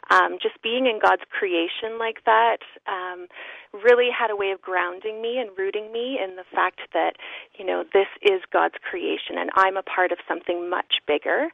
Um, 0.09 0.37
just 0.41 0.61
being 0.61 0.85
in 0.85 0.99
God's 1.01 1.23
creation 1.29 1.99
like 1.99 2.23
that 2.25 2.57
um, 2.87 3.27
really 3.73 4.09
had 4.11 4.31
a 4.31 4.35
way 4.35 4.51
of 4.51 4.61
grounding 4.61 5.21
me 5.21 5.37
and 5.37 5.49
rooting 5.57 5.91
me 5.91 6.19
in 6.23 6.35
the 6.35 6.45
fact 6.53 6.81
that, 6.93 7.13
you 7.57 7.65
know, 7.65 7.83
this 7.93 8.07
is 8.21 8.41
God's 8.51 8.75
creation 8.89 9.37
and 9.37 9.49
I'm 9.55 9.77
a 9.77 9.83
part 9.83 10.11
of 10.11 10.19
something 10.27 10.69
much 10.69 11.01
bigger. 11.07 11.49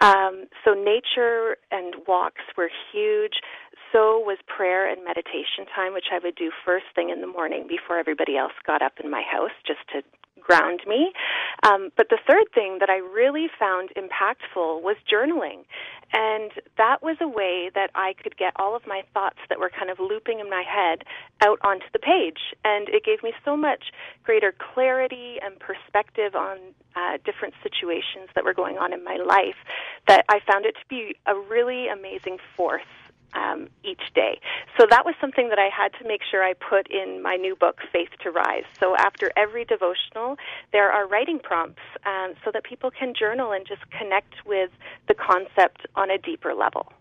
Um, 0.00 0.46
so 0.64 0.74
nature 0.74 1.56
and 1.72 1.94
walks 2.06 2.42
were 2.56 2.70
huge 2.92 3.42
so 3.92 4.18
was 4.20 4.38
prayer 4.46 4.90
and 4.90 5.04
meditation 5.04 5.64
time, 5.74 5.94
which 5.94 6.12
I 6.12 6.18
would 6.22 6.34
do 6.34 6.50
first 6.64 6.86
thing 6.94 7.10
in 7.10 7.20
the 7.20 7.26
morning 7.26 7.66
before 7.68 7.98
everybody 7.98 8.36
else 8.36 8.52
got 8.66 8.82
up 8.82 8.92
in 9.02 9.10
my 9.10 9.22
house, 9.22 9.54
just 9.66 9.80
to 9.92 10.02
ground 10.48 10.80
me. 10.86 11.12
Um, 11.62 11.90
but 11.96 12.08
the 12.08 12.18
third 12.26 12.46
thing 12.54 12.78
that 12.80 12.88
I 12.90 12.96
really 12.96 13.48
found 13.58 13.90
impactful 13.96 14.82
was 14.82 14.96
journaling. 15.10 15.64
And 16.12 16.50
that 16.78 17.02
was 17.02 17.16
a 17.20 17.28
way 17.28 17.70
that 17.74 17.90
I 17.94 18.14
could 18.22 18.36
get 18.38 18.54
all 18.56 18.74
of 18.74 18.86
my 18.86 19.02
thoughts 19.12 19.38
that 19.50 19.58
were 19.58 19.70
kind 19.70 19.90
of 19.90 19.98
looping 20.00 20.40
in 20.40 20.48
my 20.48 20.62
head 20.62 21.04
out 21.42 21.58
onto 21.62 21.84
the 21.92 21.98
page. 21.98 22.56
And 22.64 22.88
it 22.88 23.04
gave 23.04 23.22
me 23.22 23.32
so 23.44 23.56
much 23.56 23.92
greater 24.24 24.54
clarity 24.74 25.36
and 25.42 25.58
perspective 25.60 26.34
on 26.34 26.58
uh, 26.96 27.18
different 27.24 27.54
situations 27.62 28.28
that 28.34 28.44
were 28.44 28.54
going 28.54 28.78
on 28.78 28.92
in 28.92 29.04
my 29.04 29.16
life 29.16 29.60
that 30.06 30.24
I 30.28 30.40
found 30.50 30.64
it 30.64 30.74
to 30.80 30.86
be 30.88 31.14
a 31.26 31.34
really 31.34 31.88
amazing 31.88 32.38
force 32.56 32.82
um, 33.34 33.68
each 33.84 34.12
day. 34.14 34.40
So 34.78 34.86
that 34.90 35.04
was 35.04 35.14
something 35.20 35.48
that 35.48 35.58
I 35.58 35.68
had 35.68 35.92
to 36.00 36.08
make 36.08 36.20
sure 36.28 36.42
I 36.42 36.54
put 36.54 36.90
in 36.90 37.22
my 37.22 37.36
new 37.36 37.56
book, 37.56 37.78
Faith 37.92 38.10
to 38.22 38.30
Rise. 38.30 38.64
So 38.80 38.96
after 38.96 39.30
every 39.36 39.64
devotional, 39.64 40.36
there 40.72 40.90
are 40.90 41.06
writing 41.06 41.38
prompts 41.38 41.82
um, 42.06 42.34
so 42.44 42.50
that 42.52 42.64
people 42.64 42.90
can 42.90 43.14
journal 43.18 43.52
and 43.52 43.66
just 43.66 43.88
connect 43.90 44.34
with 44.46 44.70
the 45.08 45.14
concept 45.14 45.86
on 45.94 46.10
a 46.10 46.18
deeper 46.18 46.54
level. 46.54 46.92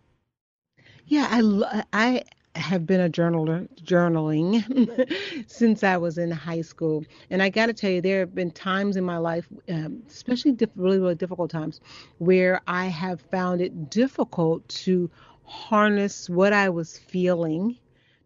Yeah, 1.06 1.28
I, 1.32 1.84
I 1.94 2.24
have 2.60 2.86
been 2.86 3.00
a 3.00 3.10
journaler 3.10 3.68
journaling 3.82 5.48
since 5.48 5.84
I 5.84 5.98
was 5.98 6.18
in 6.18 6.32
high 6.32 6.62
school, 6.62 7.06
and 7.30 7.42
I 7.42 7.50
got 7.50 7.68
to 7.68 7.74
tell 7.74 7.92
you, 7.92 8.02
there 8.02 8.20
have 8.20 8.36
been 8.36 8.52
times 8.52 8.98
in 8.98 9.04
my 9.04 9.18
life, 9.18 9.48
um, 9.70 10.04
especially 10.08 10.52
diff- 10.52 10.70
really 10.76 11.00
really 11.00 11.16
difficult 11.16 11.50
times, 11.50 11.80
where 12.18 12.62
I 12.68 12.88
have 12.88 13.22
found 13.22 13.62
it 13.62 13.90
difficult 13.90 14.68
to 14.70 15.10
harness 15.48 16.30
what 16.30 16.54
I 16.54 16.70
was 16.70 16.98
feeling 16.98 17.78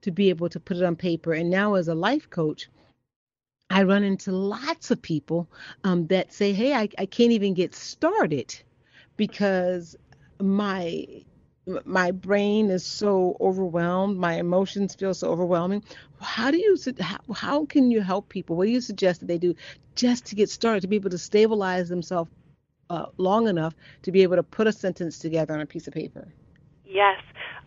to 0.01 0.11
be 0.11 0.29
able 0.29 0.49
to 0.49 0.59
put 0.59 0.77
it 0.77 0.83
on 0.83 0.95
paper. 0.95 1.33
And 1.33 1.49
now, 1.49 1.75
as 1.75 1.87
a 1.87 1.95
life 1.95 2.29
coach, 2.29 2.67
I 3.69 3.83
run 3.83 4.03
into 4.03 4.31
lots 4.31 4.91
of 4.91 5.01
people 5.01 5.47
um, 5.83 6.07
that 6.07 6.33
say, 6.33 6.51
Hey, 6.51 6.73
I, 6.73 6.89
I 6.97 7.05
can't 7.05 7.31
even 7.31 7.53
get 7.53 7.73
started 7.75 8.53
because 9.15 9.95
my 10.39 11.05
my 11.85 12.09
brain 12.09 12.71
is 12.71 12.83
so 12.83 13.37
overwhelmed 13.39 14.17
my 14.17 14.33
emotions 14.33 14.95
feel 14.95 15.13
so 15.13 15.29
overwhelming. 15.29 15.83
How 16.19 16.49
do 16.49 16.57
you 16.57 16.75
how, 16.99 17.19
how 17.33 17.65
can 17.65 17.91
you 17.91 18.01
help 18.01 18.29
people? 18.29 18.55
What 18.55 18.65
do 18.65 18.71
you 18.71 18.81
suggest 18.81 19.19
that 19.19 19.27
they 19.27 19.37
do 19.37 19.53
just 19.95 20.25
to 20.25 20.35
get 20.35 20.49
started 20.49 20.81
to 20.81 20.87
be 20.87 20.95
able 20.95 21.11
to 21.11 21.19
stabilize 21.19 21.87
themselves 21.87 22.31
uh, 22.89 23.05
long 23.17 23.47
enough 23.47 23.75
to 24.01 24.11
be 24.11 24.23
able 24.23 24.35
to 24.37 24.43
put 24.43 24.67
a 24.67 24.73
sentence 24.73 25.19
together 25.19 25.53
on 25.53 25.61
a 25.61 25.65
piece 25.65 25.87
of 25.87 25.93
paper 25.93 26.27
Yes, 26.91 27.21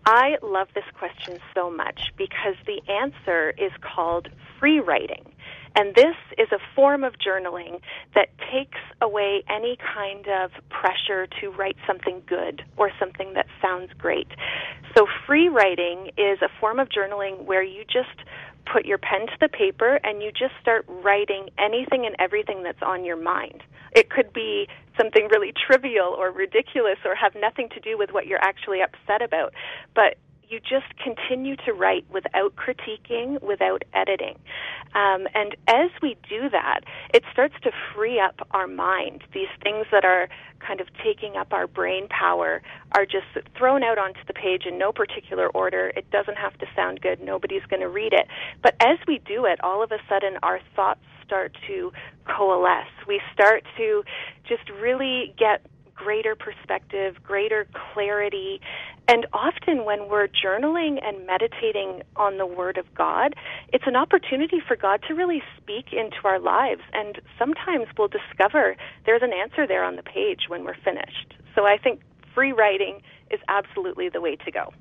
I 0.04 0.36
love 0.42 0.68
this 0.74 0.84
question 0.98 1.38
so 1.54 1.70
much 1.70 2.12
because 2.18 2.56
the 2.66 2.80
answer 2.92 3.54
is 3.56 3.72
called 3.80 4.28
free 4.60 4.80
writing. 4.80 5.24
And 5.76 5.94
this 5.94 6.14
is 6.36 6.48
a 6.52 6.58
form 6.76 7.04
of 7.04 7.14
journaling 7.14 7.80
that 8.14 8.28
takes 8.52 8.78
away 9.00 9.42
any 9.48 9.78
kind 9.94 10.28
of 10.28 10.50
pressure 10.68 11.26
to 11.40 11.48
write 11.48 11.76
something 11.86 12.22
good 12.26 12.62
or 12.76 12.90
something 13.00 13.32
that 13.32 13.46
sounds 13.62 13.90
great. 13.96 14.28
So, 14.94 15.06
free 15.26 15.48
writing 15.48 16.10
is 16.18 16.40
a 16.42 16.48
form 16.60 16.78
of 16.78 16.88
journaling 16.90 17.44
where 17.44 17.62
you 17.62 17.84
just 17.84 18.28
put 18.70 18.84
your 18.84 18.98
pen 18.98 19.26
to 19.26 19.36
the 19.40 19.48
paper 19.48 20.00
and 20.04 20.22
you 20.22 20.30
just 20.30 20.54
start 20.60 20.84
writing 20.88 21.48
anything 21.58 22.06
and 22.06 22.16
everything 22.18 22.62
that's 22.62 22.82
on 22.82 23.04
your 23.04 23.16
mind. 23.16 23.62
It 23.92 24.10
could 24.10 24.32
be 24.32 24.68
something 24.96 25.28
really 25.30 25.52
trivial 25.52 26.08
or 26.08 26.30
ridiculous 26.30 26.98
or 27.04 27.14
have 27.14 27.34
nothing 27.34 27.68
to 27.70 27.80
do 27.80 27.96
with 27.98 28.10
what 28.10 28.26
you're 28.26 28.42
actually 28.42 28.80
upset 28.80 29.22
about. 29.22 29.52
But 29.94 30.16
you 30.48 30.60
just 30.60 30.96
continue 31.02 31.56
to 31.64 31.72
write 31.72 32.04
without 32.10 32.54
critiquing, 32.56 33.40
without 33.42 33.82
editing. 33.92 34.38
Um, 34.94 35.26
and 35.34 35.56
as 35.68 35.90
we 36.02 36.16
do 36.28 36.48
that, 36.50 36.80
it 37.12 37.24
starts 37.32 37.54
to 37.62 37.70
free 37.94 38.20
up 38.20 38.46
our 38.52 38.66
mind. 38.66 39.24
These 39.32 39.48
things 39.62 39.86
that 39.90 40.04
are 40.04 40.28
kind 40.60 40.80
of 40.80 40.88
taking 41.02 41.36
up 41.36 41.52
our 41.52 41.66
brain 41.66 42.08
power 42.08 42.62
are 42.92 43.04
just 43.04 43.26
thrown 43.56 43.82
out 43.82 43.98
onto 43.98 44.20
the 44.26 44.32
page 44.32 44.62
in 44.66 44.78
no 44.78 44.92
particular 44.92 45.48
order. 45.48 45.92
It 45.96 46.10
doesn't 46.10 46.36
have 46.36 46.56
to 46.58 46.66
sound 46.74 47.00
good. 47.00 47.20
Nobody's 47.20 47.64
going 47.68 47.80
to 47.80 47.88
read 47.88 48.12
it. 48.12 48.26
But 48.62 48.76
as 48.80 48.98
we 49.06 49.20
do 49.26 49.44
it, 49.44 49.62
all 49.62 49.82
of 49.82 49.92
a 49.92 49.98
sudden 50.08 50.38
our 50.42 50.60
thoughts 50.76 51.00
start 51.26 51.56
to 51.66 51.92
coalesce. 52.26 52.86
We 53.06 53.20
start 53.32 53.64
to 53.76 54.04
just 54.48 54.68
really 54.80 55.34
get 55.38 55.66
greater 55.94 56.34
perspective, 56.34 57.16
greater 57.22 57.66
clarity. 57.92 58.60
And 59.08 59.26
often 59.32 59.84
when 59.84 60.08
we're 60.08 60.28
journaling 60.28 60.98
and 61.04 61.26
meditating 61.26 62.02
on 62.16 62.38
the 62.38 62.46
Word 62.46 62.78
of 62.78 62.86
God, 62.94 63.34
it's 63.72 63.84
an 63.86 63.96
opportunity 63.96 64.60
for 64.66 64.76
God 64.76 65.00
to 65.08 65.14
really 65.14 65.42
speak 65.56 65.92
into 65.92 66.16
our 66.24 66.38
lives. 66.38 66.82
And 66.92 67.20
sometimes 67.38 67.86
we'll 67.96 68.08
discover 68.08 68.76
there's 69.06 69.22
an 69.22 69.32
answer 69.32 69.66
there 69.66 69.84
on 69.84 69.96
the 69.96 70.02
page 70.02 70.48
when 70.48 70.64
we're 70.64 70.76
finished. 70.84 71.34
So 71.54 71.64
I 71.64 71.76
think 71.76 72.00
free 72.34 72.52
writing 72.52 73.02
is 73.30 73.40
absolutely 73.48 74.08
the 74.08 74.20
way 74.20 74.36
to 74.36 74.50
go. 74.50 74.72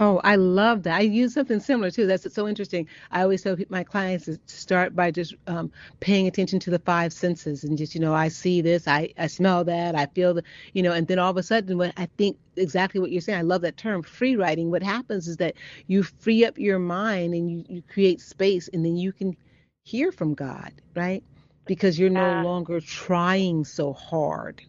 Oh, 0.00 0.20
I 0.24 0.34
love 0.34 0.82
that. 0.84 0.96
I 0.96 1.02
use 1.02 1.34
something 1.34 1.60
similar 1.60 1.88
too. 1.90 2.06
That's 2.06 2.32
so 2.34 2.48
interesting. 2.48 2.88
I 3.12 3.22
always 3.22 3.42
tell 3.42 3.56
my 3.68 3.84
clients 3.84 4.24
to 4.24 4.40
start 4.46 4.96
by 4.96 5.12
just 5.12 5.34
um, 5.46 5.70
paying 6.00 6.26
attention 6.26 6.58
to 6.60 6.70
the 6.70 6.80
five 6.80 7.12
senses 7.12 7.62
and 7.62 7.78
just, 7.78 7.94
you 7.94 8.00
know, 8.00 8.12
I 8.12 8.26
see 8.26 8.60
this, 8.60 8.88
I, 8.88 9.12
I 9.16 9.28
smell 9.28 9.62
that, 9.64 9.94
I 9.94 10.06
feel 10.06 10.34
the, 10.34 10.42
you 10.72 10.82
know, 10.82 10.90
and 10.90 11.06
then 11.06 11.20
all 11.20 11.30
of 11.30 11.36
a 11.36 11.44
sudden, 11.44 11.78
what 11.78 11.92
I 11.96 12.08
think 12.18 12.36
exactly 12.56 13.00
what 13.00 13.12
you're 13.12 13.20
saying, 13.20 13.38
I 13.38 13.42
love 13.42 13.60
that 13.60 13.76
term, 13.76 14.02
free 14.02 14.34
writing. 14.34 14.68
What 14.68 14.82
happens 14.82 15.28
is 15.28 15.36
that 15.36 15.54
you 15.86 16.02
free 16.02 16.44
up 16.44 16.58
your 16.58 16.80
mind 16.80 17.32
and 17.34 17.48
you, 17.48 17.64
you 17.68 17.82
create 17.82 18.20
space 18.20 18.68
and 18.72 18.84
then 18.84 18.96
you 18.96 19.12
can 19.12 19.36
hear 19.84 20.10
from 20.10 20.34
God, 20.34 20.72
right? 20.96 21.22
Because 21.66 22.00
you're 22.00 22.10
no 22.10 22.32
longer 22.42 22.80
trying 22.80 23.64
so 23.64 23.92
hard. 23.92 24.60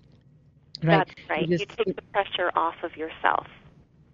Right? 0.84 1.08
That's 1.08 1.30
right. 1.30 1.50
Just, 1.50 1.62
you 1.62 1.84
take 1.84 1.96
the 1.96 2.02
pressure 2.14 2.52
off 2.56 2.76
of 2.84 2.96
yourself 2.96 3.48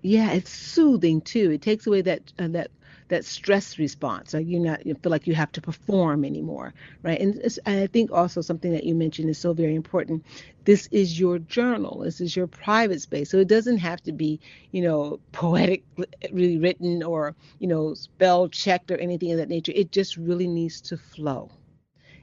yeah 0.02 0.32
it's 0.32 0.52
soothing 0.52 1.22
too. 1.22 1.52
It 1.52 1.62
takes 1.62 1.88
away 1.88 2.02
that 2.02 2.34
uh, 2.40 2.48
that 2.50 2.72
that 3.10 3.26
stress 3.26 3.78
response. 3.80 4.34
Like 4.34 4.48
you're 4.48 4.62
not 4.62 4.86
you 4.86 4.96
feel 4.96 5.12
like 5.12 5.28
you 5.28 5.36
have 5.36 5.52
to 5.54 5.62
perform 5.62 6.24
anymore 6.26 6.74
right? 7.04 7.20
And, 7.20 7.36
and 7.66 7.80
i 7.80 7.88
think 7.88 8.12
also 8.12 8.42
something 8.42 8.72
that 8.74 8.84
you 8.84 8.96
mentioned 8.96 9.30
is 9.30 9.38
so 9.40 9.54
very 9.54 9.76
important. 9.76 10.24
This 10.66 10.88
is 10.92 11.20
your 11.20 11.40
journal. 11.40 12.00
This 12.04 12.22
is 12.22 12.36
your 12.36 12.48
private 12.48 13.02
space. 13.02 13.30
So 13.30 13.38
it 13.40 13.48
doesn't 13.48 13.78
have 13.78 14.02
to 14.04 14.12
be 14.14 14.40
you 14.72 14.82
know 14.82 15.20
poetic 15.32 15.84
really 16.32 16.58
written 16.58 17.04
or 17.04 17.36
you 17.60 17.68
know 17.68 17.94
spell 17.94 18.48
checked 18.50 18.92
or 18.92 18.98
anything 18.98 19.32
of 19.32 19.38
that 19.38 19.50
nature. 19.50 19.74
It 19.76 19.92
just 19.92 20.18
really 20.18 20.48
needs 20.48 20.82
to 20.82 20.98
flow. 20.98 21.50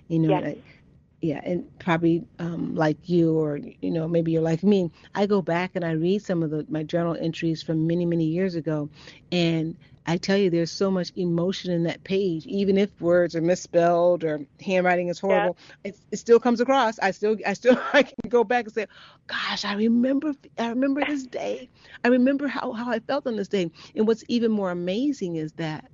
You 0.09 0.19
know 0.21 0.37
yes 0.37 0.78
yeah 1.21 1.41
and 1.45 1.67
probably 1.81 2.25
um, 2.39 2.75
like 2.75 3.09
you 3.09 3.37
or 3.37 3.59
you 3.59 3.91
know 3.91 4.07
maybe 4.07 4.33
you're 4.33 4.43
like 4.43 4.63
me. 4.63 4.91
I 5.15 5.27
go 5.27 5.43
back 5.43 5.73
and 5.75 5.85
i 5.85 5.93
read 5.93 6.23
some 6.23 6.43
of 6.43 6.51
the 6.51 6.65
my 6.69 6.83
journal 6.83 7.17
entries 7.19 7.63
from 7.63 7.87
many 7.87 8.07
many 8.07 8.25
years 8.25 8.55
ago 8.55 8.89
and 9.33 9.77
i 10.07 10.17
tell 10.17 10.37
you 10.37 10.49
there's 10.49 10.71
so 10.71 10.91
much 10.91 11.13
emotion 11.17 11.73
in 11.73 11.83
that 11.85 12.05
page. 12.05 12.47
Even 12.47 12.79
if 12.79 13.01
words 13.01 13.35
are 13.35 13.41
misspelled 13.41 14.23
or 14.25 14.47
handwriting 14.65 15.09
is 15.09 15.19
horrible 15.19 15.57
yeah. 15.85 15.91
it, 15.91 15.99
it 16.13 16.17
still 16.19 16.39
comes 16.39 16.61
across. 16.61 16.99
I 17.01 17.11
still 17.11 17.37
i 17.47 17.53
still 17.53 17.81
i 17.93 18.03
can 18.03 18.29
go 18.29 18.45
back 18.45 18.67
and 18.67 18.75
say 18.75 18.87
gosh 19.27 19.65
i 19.65 19.75
remember 19.75 20.35
i 20.59 20.69
remember 20.69 21.05
this 21.05 21.27
day. 21.27 21.69
I 22.05 22.09
remember 22.09 22.47
how 22.47 22.73
how 22.73 22.91
i 22.91 23.01
felt 23.01 23.27
on 23.27 23.37
this 23.37 23.49
day. 23.49 23.71
And 23.97 24.07
what's 24.07 24.25
even 24.29 24.53
more 24.53 24.71
amazing 24.71 25.37
is 25.37 25.53
that 25.55 25.85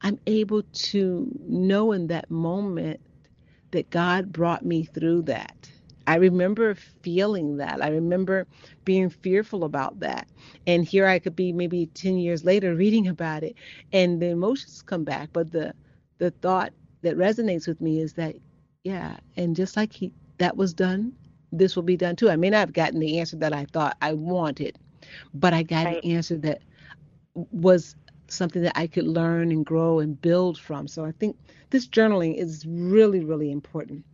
i'm 0.00 0.18
able 0.26 0.62
to 0.72 1.28
know 1.46 1.92
in 1.92 2.06
that 2.06 2.30
moment 2.30 3.00
that 3.72 3.90
God 3.90 4.32
brought 4.32 4.64
me 4.64 4.84
through 4.84 5.22
that. 5.22 5.70
I 6.06 6.16
remember 6.16 6.74
feeling 6.74 7.58
that. 7.58 7.82
I 7.82 7.88
remember 7.88 8.46
being 8.84 9.10
fearful 9.10 9.64
about 9.64 10.00
that. 10.00 10.28
And 10.66 10.84
here 10.84 11.06
I 11.06 11.18
could 11.18 11.36
be 11.36 11.52
maybe 11.52 11.86
10 11.86 12.18
years 12.18 12.44
later 12.44 12.74
reading 12.74 13.08
about 13.08 13.42
it 13.44 13.56
and 13.92 14.20
the 14.20 14.28
emotions 14.28 14.82
come 14.82 15.04
back, 15.04 15.30
but 15.32 15.52
the 15.52 15.74
the 16.18 16.30
thought 16.30 16.72
that 17.02 17.16
resonates 17.16 17.66
with 17.68 17.80
me 17.80 18.00
is 18.00 18.14
that 18.14 18.36
yeah, 18.84 19.16
and 19.36 19.56
just 19.56 19.76
like 19.76 19.92
he 19.92 20.12
that 20.38 20.56
was 20.56 20.74
done, 20.74 21.12
this 21.52 21.76
will 21.76 21.82
be 21.82 21.96
done 21.96 22.16
too. 22.16 22.30
I 22.30 22.36
may 22.36 22.50
not 22.50 22.58
have 22.60 22.72
gotten 22.72 23.00
the 23.00 23.18
answer 23.18 23.36
that 23.38 23.52
I 23.52 23.66
thought 23.66 23.96
I 24.02 24.14
wanted, 24.14 24.78
but 25.34 25.54
I 25.54 25.62
got 25.62 25.86
right. 25.86 26.04
an 26.04 26.10
answer 26.10 26.36
that 26.38 26.62
was 27.52 27.96
something 28.30 28.62
that 28.62 28.78
I 28.78 28.86
could 28.86 29.06
learn 29.06 29.50
and 29.52 29.64
grow 29.64 29.98
and 30.00 30.20
build 30.20 30.58
from. 30.58 30.88
So 30.88 31.04
I 31.04 31.12
think 31.12 31.36
this 31.70 31.86
journaling 31.88 32.36
is 32.36 32.64
really, 32.66 33.24
really 33.24 33.50
important. 33.50 34.04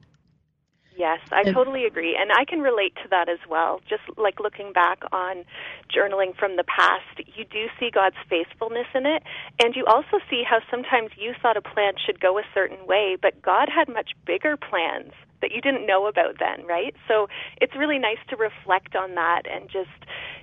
Yes, 0.97 1.19
I 1.33 1.43
totally 1.53 1.87
agree. 1.87 2.17
And 2.19 2.31
I 2.31 2.45
can 2.45 2.61
relate 2.61 2.95
to 3.03 3.09
that 3.11 3.29
as 3.29 3.41
well. 3.49 3.81
Just 3.89 4.03
like 4.17 4.39
looking 4.39 4.73
back 4.73 5.03
on 5.11 5.45
journaling 5.91 6.37
from 6.37 6.57
the 6.57 6.65
past, 6.65 7.27
you 7.35 7.45
do 7.45 7.67
see 7.81 7.91
God's 7.91 8.17
faithfulness 8.29 8.87
in 8.95 9.05
it. 9.05 9.25
And 9.63 9.75
you 9.75 9.85
also 9.87 10.19
see 10.31 10.45
how 10.49 10.61
sometimes 10.71 11.11
you 11.17 11.35
thought 11.43 11.57
a 11.57 11.63
plan 11.63 11.95
should 12.05 12.21
go 12.21 12.39
a 12.39 12.43
certain 12.55 12.87
way, 12.87 13.17
but 13.21 13.43
God 13.43 13.69
had 13.69 13.89
much 13.89 14.13
bigger 14.25 14.57
plans 14.57 15.13
that 15.41 15.51
you 15.51 15.61
didn't 15.61 15.87
know 15.87 16.07
about 16.07 16.39
then, 16.39 16.65
right? 16.67 16.95
So 17.09 17.29
it's 17.61 17.75
really 17.75 17.99
nice 17.99 18.23
to 18.29 18.37
reflect 18.37 18.95
on 18.95 19.17
that 19.17 19.43
and 19.51 19.69
just, 19.69 19.91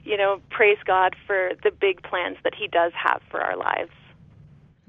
you 0.04 0.18
know, 0.18 0.42
praise 0.50 0.78
God 0.86 1.16
for 1.26 1.52
the 1.64 1.72
big 1.72 2.04
plans 2.04 2.38
that 2.44 2.54
He 2.56 2.68
does 2.68 2.92
have 3.02 3.22
for 3.30 3.40
our 3.40 3.56
lives. 3.56 3.92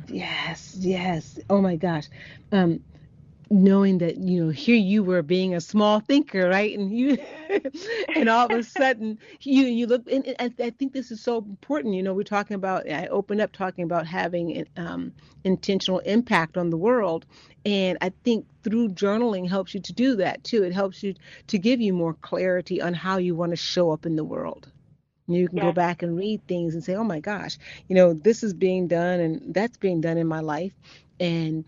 Yes, 0.08 0.76
yes. 0.78 1.38
Oh 1.48 1.60
my 1.60 1.76
gosh. 1.76 2.08
Um, 2.50 2.80
knowing 3.52 3.98
that 3.98 4.16
you 4.16 4.44
know 4.44 4.50
here 4.50 4.76
you 4.76 5.02
were 5.02 5.22
being 5.22 5.54
a 5.54 5.60
small 5.60 6.00
thinker 6.00 6.48
right? 6.48 6.76
And 6.76 6.96
you 6.96 7.18
and 8.16 8.28
all 8.28 8.46
of 8.46 8.52
a 8.52 8.62
sudden 8.62 9.18
you 9.40 9.64
you 9.64 9.86
look 9.86 10.10
and, 10.10 10.26
and 10.38 10.54
I 10.58 10.70
think 10.70 10.92
this 10.92 11.10
is 11.10 11.22
so 11.22 11.38
important 11.38 11.94
you 11.94 12.02
know 12.02 12.14
we're 12.14 12.22
talking 12.22 12.54
about 12.54 12.90
I 12.90 13.06
opened 13.08 13.40
up 13.40 13.52
talking 13.52 13.84
about 13.84 14.06
having 14.06 14.66
um, 14.76 15.12
intentional 15.44 16.00
impact 16.00 16.56
on 16.56 16.70
the 16.70 16.76
world. 16.76 17.26
And 17.64 17.98
I 18.00 18.12
think 18.24 18.46
through 18.64 18.90
journaling 18.90 19.48
helps 19.48 19.74
you 19.74 19.80
to 19.80 19.92
do 19.92 20.16
that 20.16 20.42
too. 20.42 20.64
It 20.64 20.72
helps 20.72 21.02
you 21.02 21.14
to 21.48 21.58
give 21.58 21.80
you 21.80 21.92
more 21.92 22.14
clarity 22.14 22.80
on 22.80 22.94
how 22.94 23.18
you 23.18 23.34
want 23.34 23.50
to 23.50 23.56
show 23.56 23.90
up 23.92 24.06
in 24.06 24.16
the 24.16 24.24
world. 24.24 24.70
You 25.28 25.48
can 25.48 25.58
yeah. 25.58 25.64
go 25.64 25.72
back 25.72 26.02
and 26.02 26.16
read 26.16 26.46
things 26.48 26.74
and 26.74 26.82
say 26.82 26.94
oh 26.96 27.04
my 27.04 27.20
gosh 27.20 27.56
you 27.88 27.94
know 27.94 28.12
this 28.12 28.42
is 28.42 28.52
being 28.52 28.88
done 28.88 29.20
and 29.20 29.54
that's 29.54 29.76
being 29.76 30.00
done 30.00 30.16
in 30.16 30.26
my 30.26 30.40
life. 30.40 30.72
And 31.20 31.64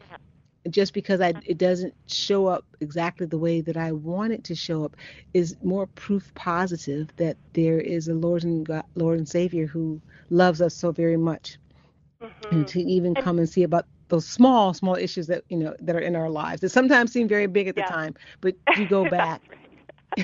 just 0.71 0.95
because 0.95 1.21
I 1.21 1.35
it 1.45 1.59
doesn't 1.59 1.95
show 2.07 2.47
up 2.47 2.65
exactly 2.81 3.27
the 3.27 3.39
way 3.39 3.61
that 3.61 3.77
I 3.77 3.93
want 3.93 4.33
it 4.33 4.45
to 4.45 4.55
show 4.55 4.85
up 4.85 4.97
is 5.35 5.57
more 5.63 5.87
proof 5.87 6.33
positive 6.35 7.15
that 7.17 7.37
there 7.53 7.81
is 7.81 8.09
a 8.09 8.15
Lord 8.15 8.45
and 8.45 8.67
God, 8.67 8.85
Lord 8.95 9.19
and 9.19 9.29
Savior 9.29 9.67
who 9.67 10.01
loves 10.31 10.63
us 10.63 10.75
so 10.75 10.91
very 10.91 11.17
much, 11.17 11.59
mm-hmm. 12.23 12.55
and 12.55 12.69
to 12.69 12.81
even 12.81 13.15
come 13.15 13.39
and 13.39 13.49
see 13.49 13.63
about 13.63 13.87
those 14.09 14.27
small 14.27 14.73
small 14.75 14.95
issues 14.95 15.27
that 15.27 15.45
you 15.49 15.59
know 15.59 15.75
that 15.81 15.97
are 15.97 16.01
in 16.01 16.17
our 16.17 16.31
lives 16.31 16.61
that 16.61 16.71
sometimes 16.71 17.13
seem 17.13 17.29
very 17.29 17.47
big 17.47 17.69
at 17.69 17.75
the 17.75 17.83
yeah. 17.83 17.89
time, 17.89 18.15
but 18.41 18.55
you 18.77 18.87
go 18.89 19.09
back, 19.11 19.43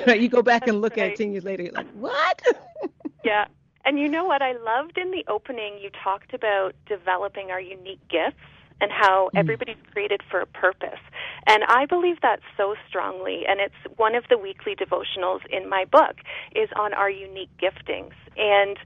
right. 0.06 0.20
you 0.20 0.28
go 0.28 0.42
back 0.42 0.68
and 0.68 0.80
look 0.80 0.96
right. 0.96 1.06
at 1.06 1.10
it 1.12 1.16
ten 1.16 1.32
years 1.32 1.44
later, 1.44 1.62
you're 1.64 1.72
like 1.72 1.90
what? 1.92 2.42
yeah. 3.24 3.46
And 3.82 3.98
you 3.98 4.08
know 4.08 4.26
what 4.26 4.42
I 4.42 4.52
loved 4.52 4.98
in 4.98 5.10
the 5.10 5.24
opening? 5.26 5.78
You 5.80 5.88
talked 6.04 6.34
about 6.34 6.74
developing 6.86 7.50
our 7.50 7.60
unique 7.60 8.06
gifts 8.08 8.36
and 8.80 8.90
how 8.90 9.30
mm. 9.34 9.38
everybody's 9.38 9.76
created 9.92 10.22
for 10.30 10.40
a 10.40 10.46
purpose. 10.46 11.00
And 11.46 11.64
I 11.68 11.86
believe 11.86 12.20
that 12.22 12.40
so 12.56 12.74
strongly, 12.88 13.42
and 13.48 13.60
it's 13.60 13.74
one 13.96 14.14
of 14.14 14.24
the 14.28 14.38
weekly 14.38 14.74
devotionals 14.74 15.40
in 15.50 15.68
my 15.68 15.84
book 15.84 16.16
is 16.54 16.68
on 16.76 16.94
our 16.94 17.10
unique 17.10 17.50
giftings. 17.60 18.12
And 18.36 18.78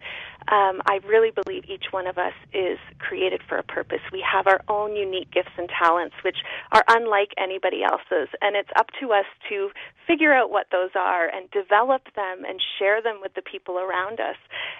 um, 0.48 0.82
I 0.86 1.00
really 1.06 1.30
believe 1.30 1.64
each 1.68 1.86
one 1.90 2.06
of 2.06 2.18
us 2.18 2.34
is 2.52 2.78
created 2.98 3.40
for 3.48 3.56
a 3.56 3.62
purpose. 3.62 4.00
We 4.12 4.24
have 4.30 4.46
our 4.46 4.60
own 4.68 4.96
unique 4.96 5.30
gifts 5.30 5.56
and 5.56 5.68
talents, 5.68 6.14
which 6.24 6.38
are 6.72 6.84
unlike 6.88 7.32
anybody 7.38 7.82
else's, 7.82 8.28
and 8.40 8.56
it's 8.56 8.70
up 8.76 8.88
to 9.00 9.12
us 9.12 9.26
to 9.48 9.70
figure 10.06 10.34
out 10.34 10.50
what 10.50 10.66
those 10.70 10.90
are 10.94 11.28
and 11.28 11.50
develop 11.50 12.02
them 12.14 12.44
and 12.46 12.60
share 12.78 13.00
them 13.00 13.20
with 13.22 13.32
the 13.34 13.42
people 13.42 13.78
around 13.78 14.20
us. 14.20 14.36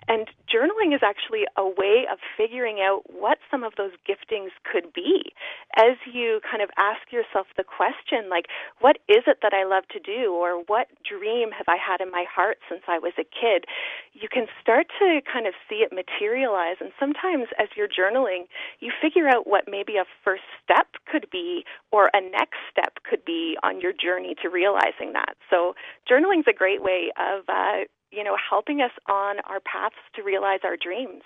And 0.07 0.29
journaling 0.53 0.95
is 0.95 1.01
actually 1.03 1.45
a 1.57 1.65
way 1.65 2.05
of 2.13 2.19
figuring 2.37 2.81
out 2.85 3.03
what 3.09 3.39
some 3.51 3.65
of 3.65 3.73
those 3.77 3.93
giftings 4.07 4.53
could 4.71 4.93
be. 4.93 5.33
As 5.77 5.97
you 6.13 6.41
kind 6.45 6.63
of 6.63 6.69
ask 6.77 7.11
yourself 7.11 7.47
the 7.57 7.65
question, 7.65 8.29
like, 8.29 8.47
what 8.81 8.99
is 9.09 9.25
it 9.27 9.39
that 9.41 9.55
I 9.55 9.65
love 9.65 9.85
to 9.93 9.99
do, 10.01 10.35
or 10.35 10.63
what 10.67 10.89
dream 11.09 11.51
have 11.57 11.69
I 11.69 11.77
had 11.81 12.03
in 12.05 12.11
my 12.11 12.25
heart 12.29 12.59
since 12.69 12.83
I 12.87 12.99
was 12.99 13.15
a 13.17 13.25
kid? 13.25 13.65
You 14.13 14.29
can 14.29 14.47
start 14.61 14.89
to 15.01 15.21
kind 15.25 15.47
of 15.47 15.54
see 15.69 15.77
it 15.77 15.93
materialize. 15.93 16.77
And 16.81 16.91
sometimes 16.99 17.47
as 17.59 17.69
you're 17.77 17.89
journaling, 17.89 18.45
you 18.81 18.93
figure 19.01 19.29
out 19.29 19.47
what 19.47 19.65
maybe 19.69 19.97
a 19.97 20.05
first 20.25 20.43
step 20.63 20.87
could 21.11 21.27
be 21.31 21.65
or 21.93 22.11
a 22.13 22.21
next 22.21 22.59
step 22.71 22.99
could 23.09 23.25
be 23.25 23.57
on 23.63 23.81
your 23.81 23.93
journey 23.93 24.35
to 24.43 24.49
realizing 24.49 25.13
that. 25.13 25.37
So 25.51 25.75
journaling 26.11 26.41
is 26.41 26.47
a 26.49 26.53
great 26.57 26.83
way 26.83 27.11
of, 27.17 27.45
uh, 27.49 27.85
you 28.11 28.25
know, 28.25 28.37
helping 28.39 28.81
us 28.81 28.93
on 29.09 29.37
our 29.49 29.61
paths 29.61 29.97
to 30.17 30.23
realize 30.23 30.61
our 30.65 30.77
dreams. 30.77 31.23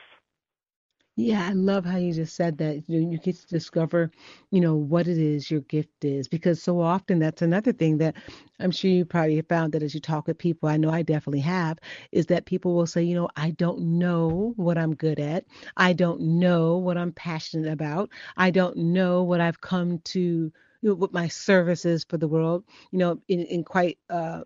Yeah, 1.21 1.49
I 1.49 1.53
love 1.53 1.85
how 1.85 1.97
you 1.97 2.13
just 2.13 2.37
said 2.37 2.59
that. 2.59 2.89
You, 2.89 3.01
you 3.01 3.19
get 3.19 3.37
to 3.37 3.47
discover, 3.49 4.13
you 4.53 4.61
know, 4.61 4.77
what 4.77 5.09
it 5.09 5.19
is 5.19 5.51
your 5.51 5.63
gift 5.63 6.05
is, 6.05 6.29
because 6.29 6.63
so 6.63 6.81
often 6.81 7.19
that's 7.19 7.43
another 7.43 7.73
thing 7.73 7.99
that 7.99 8.15
I'm 8.61 8.71
sure 8.71 8.89
you 8.89 9.05
probably 9.05 9.35
have 9.37 9.49
found 9.49 9.73
that 9.73 9.83
as 9.83 9.95
you 9.95 10.01
talk 10.01 10.29
with 10.29 10.39
people, 10.39 10.69
I 10.69 10.77
know 10.77 10.91
I 10.91 11.03
definitely 11.03 11.41
have, 11.41 11.79
is 12.13 12.27
that 12.27 12.47
people 12.47 12.75
will 12.75 12.87
say, 12.87 13.03
you 13.03 13.17
know, 13.17 13.29
I 13.37 13.51
don't 13.51 13.99
know 13.99 14.53
what 14.55 14.79
I'm 14.79 14.95
good 14.95 15.19
at. 15.19 15.45
I 15.77 15.93
don't 15.93 16.21
know 16.21 16.77
what 16.77 16.97
I'm 16.97 17.13
passionate 17.13 17.73
about. 17.73 18.11
I 18.37 18.53
don't 18.53 18.77
know 18.77 19.25
what 19.25 19.41
I've 19.41 19.61
come 19.61 19.99
to, 19.99 20.21
you 20.21 20.53
know, 20.83 20.95
what 20.95 21.13
my 21.13 21.27
service 21.27 21.85
is 21.85 22.05
for 22.05 22.17
the 22.17 22.29
world. 22.29 22.63
You 22.93 23.01
know, 23.01 23.21
in, 23.27 23.41
in 23.47 23.65
quite 23.65 23.99
uh, 24.09 24.43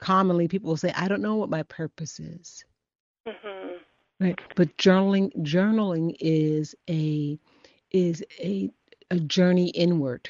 commonly 0.00 0.48
people 0.48 0.70
will 0.70 0.76
say, 0.76 0.92
I 0.96 1.06
don't 1.06 1.22
know 1.22 1.36
what 1.36 1.50
my 1.50 1.62
purpose 1.62 2.18
is. 2.18 2.64
Mm-hmm. 3.28 3.59
Right. 4.20 4.38
But 4.54 4.76
journaling 4.78 5.32
journaling 5.42 6.14
is 6.20 6.74
a 6.88 7.38
is 7.90 8.24
a 8.40 8.70
a 9.10 9.18
journey 9.20 9.68
inward. 9.70 10.28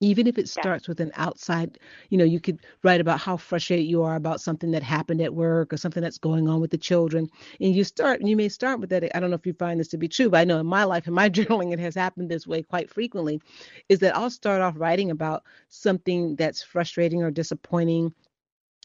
Even 0.00 0.26
if 0.26 0.38
it 0.38 0.48
starts 0.48 0.88
with 0.88 1.00
an 1.00 1.12
outside, 1.16 1.78
you 2.10 2.18
know, 2.18 2.24
you 2.24 2.40
could 2.40 2.60
write 2.84 3.00
about 3.00 3.20
how 3.20 3.36
frustrated 3.36 3.86
you 3.86 4.02
are 4.02 4.16
about 4.16 4.40
something 4.40 4.70
that 4.72 4.82
happened 4.82 5.20
at 5.22 5.34
work 5.34 5.72
or 5.72 5.76
something 5.78 6.02
that's 6.02 6.18
going 6.18 6.48
on 6.48 6.60
with 6.60 6.70
the 6.70 6.78
children. 6.78 7.28
And 7.60 7.74
you 7.74 7.84
start, 7.84 8.20
and 8.20 8.28
you 8.28 8.36
may 8.36 8.48
start 8.48 8.80
with 8.80 8.90
that. 8.90 9.04
I 9.16 9.20
don't 9.20 9.30
know 9.30 9.36
if 9.36 9.46
you 9.46 9.54
find 9.54 9.80
this 9.80 9.88
to 9.88 9.98
be 9.98 10.08
true, 10.08 10.30
but 10.30 10.40
I 10.40 10.44
know 10.44 10.60
in 10.60 10.66
my 10.66 10.84
life, 10.84 11.08
in 11.08 11.14
my 11.14 11.30
journaling, 11.30 11.72
it 11.72 11.80
has 11.80 11.94
happened 11.94 12.30
this 12.30 12.46
way 12.46 12.62
quite 12.62 12.90
frequently. 12.90 13.40
Is 13.88 14.00
that 14.00 14.16
I'll 14.16 14.30
start 14.30 14.62
off 14.62 14.74
writing 14.78 15.10
about 15.10 15.44
something 15.68 16.36
that's 16.36 16.62
frustrating 16.62 17.22
or 17.22 17.30
disappointing 17.30 18.14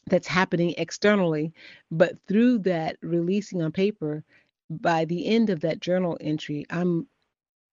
that's 0.07 0.27
happening 0.27 0.75
externally. 0.77 1.53
But 1.91 2.17
through 2.27 2.59
that 2.59 2.97
releasing 3.01 3.61
on 3.61 3.71
paper, 3.71 4.23
by 4.69 5.05
the 5.05 5.25
end 5.27 5.49
of 5.49 5.61
that 5.61 5.79
journal 5.81 6.17
entry, 6.21 6.65
I'm 6.69 7.07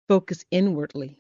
focused 0.08 0.46
inwardly. 0.52 1.20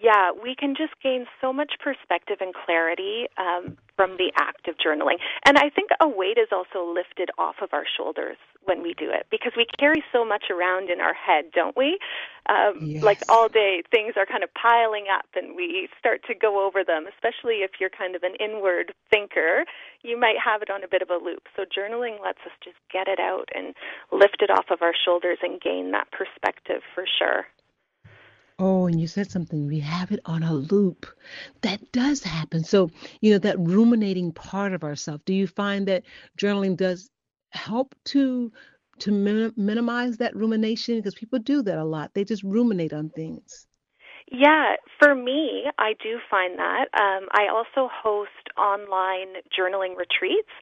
Yeah, 0.00 0.30
we 0.30 0.54
can 0.54 0.74
just 0.76 0.92
gain 1.02 1.26
so 1.40 1.52
much 1.52 1.72
perspective 1.82 2.38
and 2.40 2.54
clarity 2.54 3.26
um, 3.36 3.76
from 3.96 4.16
the 4.16 4.30
act 4.38 4.68
of 4.68 4.76
journaling. 4.76 5.18
And 5.44 5.58
I 5.58 5.70
think 5.70 5.90
a 6.00 6.08
weight 6.08 6.38
is 6.38 6.48
also 6.52 6.86
lifted 6.86 7.30
off 7.36 7.56
of 7.62 7.70
our 7.72 7.84
shoulders 7.84 8.36
when 8.64 8.82
we 8.82 8.94
do 8.94 9.10
it 9.10 9.26
because 9.30 9.52
we 9.56 9.66
carry 9.78 10.04
so 10.12 10.24
much 10.24 10.44
around 10.50 10.90
in 10.90 11.00
our 11.00 11.14
head, 11.14 11.46
don't 11.52 11.76
we? 11.76 11.98
Um, 12.48 12.78
yes. 12.80 13.02
Like 13.02 13.18
all 13.28 13.48
day, 13.48 13.82
things 13.90 14.14
are 14.16 14.26
kind 14.26 14.44
of 14.44 14.50
piling 14.54 15.06
up 15.12 15.26
and 15.34 15.56
we 15.56 15.88
start 15.98 16.22
to 16.28 16.34
go 16.34 16.64
over 16.64 16.84
them, 16.84 17.06
especially 17.08 17.66
if 17.66 17.72
you're 17.80 17.90
kind 17.90 18.14
of 18.14 18.22
an 18.22 18.36
inward 18.38 18.94
thinker. 19.10 19.64
You 20.02 20.18
might 20.18 20.36
have 20.38 20.62
it 20.62 20.70
on 20.70 20.84
a 20.84 20.88
bit 20.88 21.02
of 21.02 21.10
a 21.10 21.16
loop. 21.16 21.48
So 21.56 21.64
journaling 21.64 22.22
lets 22.22 22.38
us 22.46 22.52
just 22.62 22.76
get 22.92 23.08
it 23.08 23.18
out 23.18 23.48
and 23.54 23.74
lift 24.12 24.42
it 24.42 24.50
off 24.50 24.66
of 24.70 24.82
our 24.82 24.94
shoulders 24.94 25.38
and 25.42 25.60
gain 25.60 25.90
that 25.90 26.08
perspective 26.12 26.82
for 26.94 27.04
sure. 27.18 27.46
Oh, 28.60 28.86
and 28.86 29.00
you 29.00 29.06
said 29.06 29.30
something. 29.30 29.66
We 29.66 29.78
have 29.80 30.10
it 30.10 30.20
on 30.24 30.42
a 30.42 30.52
loop. 30.52 31.06
That 31.62 31.92
does 31.92 32.22
happen. 32.24 32.64
So, 32.64 32.90
you 33.20 33.32
know, 33.32 33.38
that 33.38 33.58
ruminating 33.58 34.32
part 34.32 34.72
of 34.72 34.82
ourselves. 34.82 35.22
Do 35.24 35.32
you 35.34 35.46
find 35.46 35.86
that 35.88 36.02
journaling 36.36 36.76
does 36.76 37.08
help 37.50 37.94
to 38.06 38.52
to 39.00 39.12
min- 39.12 39.52
minimize 39.56 40.16
that 40.16 40.34
rumination? 40.34 40.96
Because 40.96 41.14
people 41.14 41.38
do 41.38 41.62
that 41.62 41.78
a 41.78 41.84
lot. 41.84 42.14
They 42.14 42.24
just 42.24 42.42
ruminate 42.42 42.92
on 42.92 43.10
things. 43.10 43.66
Yeah, 44.30 44.74
for 44.98 45.14
me, 45.14 45.64
I 45.78 45.94
do 46.02 46.18
find 46.30 46.58
that. 46.58 46.88
Um, 47.00 47.28
I 47.32 47.48
also 47.48 47.88
host 47.90 48.30
online 48.58 49.40
journaling 49.56 49.96
retreats, 49.96 50.52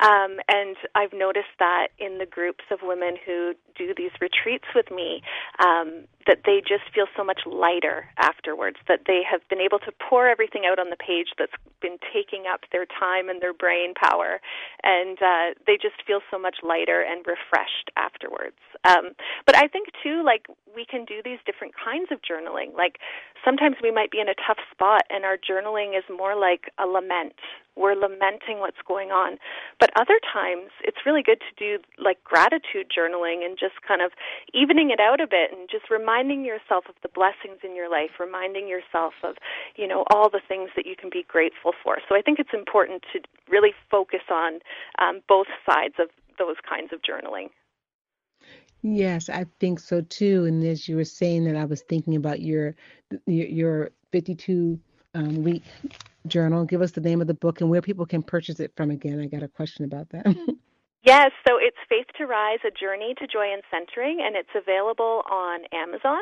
um, 0.00 0.38
and 0.48 0.76
I've 0.94 1.12
noticed 1.12 1.52
that 1.58 1.88
in 1.98 2.16
the 2.16 2.24
groups 2.24 2.64
of 2.70 2.78
women 2.82 3.16
who 3.26 3.52
do 3.76 3.92
these 3.94 4.12
retreats 4.22 4.64
with 4.74 4.90
me, 4.90 5.22
um, 5.62 6.06
that 6.26 6.42
they 6.44 6.60
just 6.60 6.84
feel 6.94 7.06
so 7.16 7.24
much 7.24 7.40
lighter 7.46 8.06
afterwards, 8.18 8.76
that 8.88 9.00
they 9.06 9.22
have 9.28 9.40
been 9.48 9.60
able 9.60 9.78
to 9.80 9.92
pour 10.08 10.28
everything 10.28 10.62
out 10.70 10.78
on 10.78 10.90
the 10.90 10.96
page 10.96 11.28
that's 11.38 11.56
been 11.80 11.98
taking 12.12 12.44
up 12.50 12.60
their 12.72 12.86
time 12.86 13.28
and 13.28 13.40
their 13.40 13.54
brain 13.54 13.94
power, 13.94 14.40
and 14.82 15.18
uh, 15.22 15.54
they 15.66 15.76
just 15.80 15.96
feel 16.06 16.20
so 16.30 16.38
much 16.38 16.56
lighter 16.62 17.00
and 17.00 17.24
refreshed 17.26 17.90
afterwards. 17.96 18.56
Um, 18.84 19.12
but 19.46 19.56
I 19.56 19.66
think, 19.68 19.88
too, 20.02 20.22
like 20.24 20.46
we 20.74 20.84
can 20.84 21.04
do 21.04 21.20
these 21.24 21.38
different 21.46 21.74
kinds 21.74 22.08
of 22.10 22.18
journaling. 22.22 22.74
Like 22.76 22.98
sometimes 23.44 23.76
we 23.82 23.90
might 23.90 24.10
be 24.10 24.20
in 24.20 24.28
a 24.28 24.34
tough 24.46 24.58
spot 24.70 25.02
and 25.10 25.24
our 25.24 25.36
journaling 25.36 25.96
is 25.96 26.04
more 26.08 26.38
like 26.38 26.70
a 26.78 26.86
lament. 26.86 27.34
We're 27.76 27.94
lamenting 27.94 28.58
what's 28.58 28.80
going 28.86 29.10
on. 29.10 29.38
But 29.78 29.90
other 29.96 30.20
times 30.20 30.70
it's 30.82 31.06
really 31.06 31.22
good 31.22 31.40
to 31.40 31.52
do 31.56 31.82
like 31.98 32.22
gratitude 32.24 32.90
journaling 32.90 33.44
and 33.44 33.58
just 33.58 33.80
kind 33.86 34.02
of 34.02 34.12
evening 34.52 34.90
it 34.90 35.00
out 35.00 35.20
a 35.20 35.26
bit 35.26 35.52
and 35.52 35.68
just 35.70 35.90
reminding 35.90 36.44
yourself 36.44 36.84
of 36.88 36.94
the 37.02 37.08
blessings 37.08 37.60
in 37.64 37.74
your 37.74 37.90
life, 37.90 38.18
reminding 38.18 38.68
yourself 38.68 39.14
of, 39.22 39.36
you 39.76 39.86
know, 39.86 40.04
all 40.10 40.28
the 40.28 40.40
things 40.46 40.70
that 40.76 40.86
you 40.86 40.96
can 40.96 41.10
be 41.10 41.24
grateful 41.26 41.72
for. 41.82 41.98
So 42.08 42.14
I 42.16 42.22
think 42.22 42.38
it's 42.38 42.54
important 42.54 43.04
to 43.12 43.20
really 43.48 43.72
focus 43.90 44.26
on 44.30 44.60
um, 44.98 45.20
both 45.28 45.48
sides 45.64 45.94
of 45.98 46.08
those 46.38 46.56
kinds 46.68 46.92
of 46.92 47.00
journaling. 47.02 47.48
Yes, 48.82 49.28
I 49.28 49.44
think 49.58 49.78
so 49.78 50.00
too. 50.00 50.46
And 50.46 50.64
as 50.64 50.88
you 50.88 50.96
were 50.96 51.04
saying 51.04 51.44
that, 51.44 51.56
I 51.56 51.66
was 51.66 51.82
thinking 51.82 52.16
about 52.16 52.40
your 52.40 52.74
your, 53.26 53.46
your 53.46 53.90
52 54.12 54.78
um, 55.14 55.42
week 55.42 55.62
journal. 56.26 56.64
Give 56.64 56.82
us 56.82 56.92
the 56.92 57.00
name 57.00 57.20
of 57.20 57.26
the 57.26 57.34
book 57.34 57.60
and 57.60 57.70
where 57.70 57.82
people 57.82 58.06
can 58.06 58.22
purchase 58.22 58.60
it 58.60 58.72
from. 58.76 58.90
Again, 58.90 59.20
I 59.20 59.26
got 59.26 59.42
a 59.42 59.48
question 59.48 59.84
about 59.84 60.10
that. 60.10 60.26
Yes, 61.02 61.30
so 61.48 61.56
it's 61.56 61.78
Faith 61.88 62.08
to 62.18 62.26
Rise, 62.26 62.58
A 62.62 62.70
Journey 62.70 63.14
to 63.16 63.26
Joy 63.26 63.50
and 63.50 63.62
Centering, 63.70 64.20
and 64.20 64.36
it's 64.36 64.52
available 64.54 65.22
on 65.32 65.60
Amazon. 65.72 66.20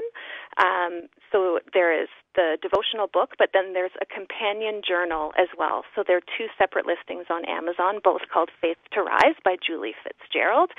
Um, 0.56 1.08
so 1.32 1.58
there 1.74 1.90
is 1.90 2.06
the 2.36 2.58
devotional 2.62 3.08
book, 3.08 3.34
but 3.38 3.50
then 3.52 3.72
there's 3.74 3.96
a 4.00 4.06
companion 4.06 4.82
journal 4.86 5.32
as 5.36 5.48
well. 5.58 5.82
So 5.96 6.04
there 6.06 6.18
are 6.18 6.28
two 6.38 6.46
separate 6.56 6.86
listings 6.86 7.26
on 7.28 7.44
Amazon, 7.46 7.98
both 8.04 8.22
called 8.32 8.50
Faith 8.60 8.78
to 8.92 9.02
Rise 9.02 9.34
by 9.44 9.56
Julie 9.58 9.96
Fitzgerald, 9.98 10.70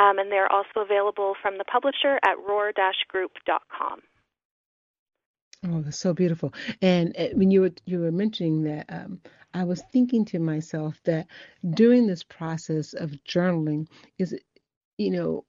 um, 0.00 0.18
and 0.18 0.32
they're 0.32 0.50
also 0.50 0.80
available 0.80 1.34
from 1.42 1.58
the 1.58 1.64
publisher 1.64 2.18
at 2.24 2.40
roar-group.com. 2.40 4.00
Oh, 5.64 5.80
that's 5.82 5.98
so 5.98 6.12
beautiful. 6.12 6.52
And 6.80 7.14
uh, 7.16 7.28
when 7.34 7.50
you 7.50 7.60
were 7.62 7.72
you 7.86 8.00
were 8.00 8.10
mentioning 8.12 8.62
that, 8.64 8.86
um, 8.88 9.20
I 9.54 9.64
was 9.64 9.82
thinking 9.92 10.24
to 10.26 10.38
myself 10.40 11.00
that 11.04 11.26
during 11.74 12.06
this 12.06 12.22
process 12.24 12.94
of 12.94 13.10
journaling 13.28 13.86
is, 14.18 14.36
you 14.98 15.10
know, 15.10 15.44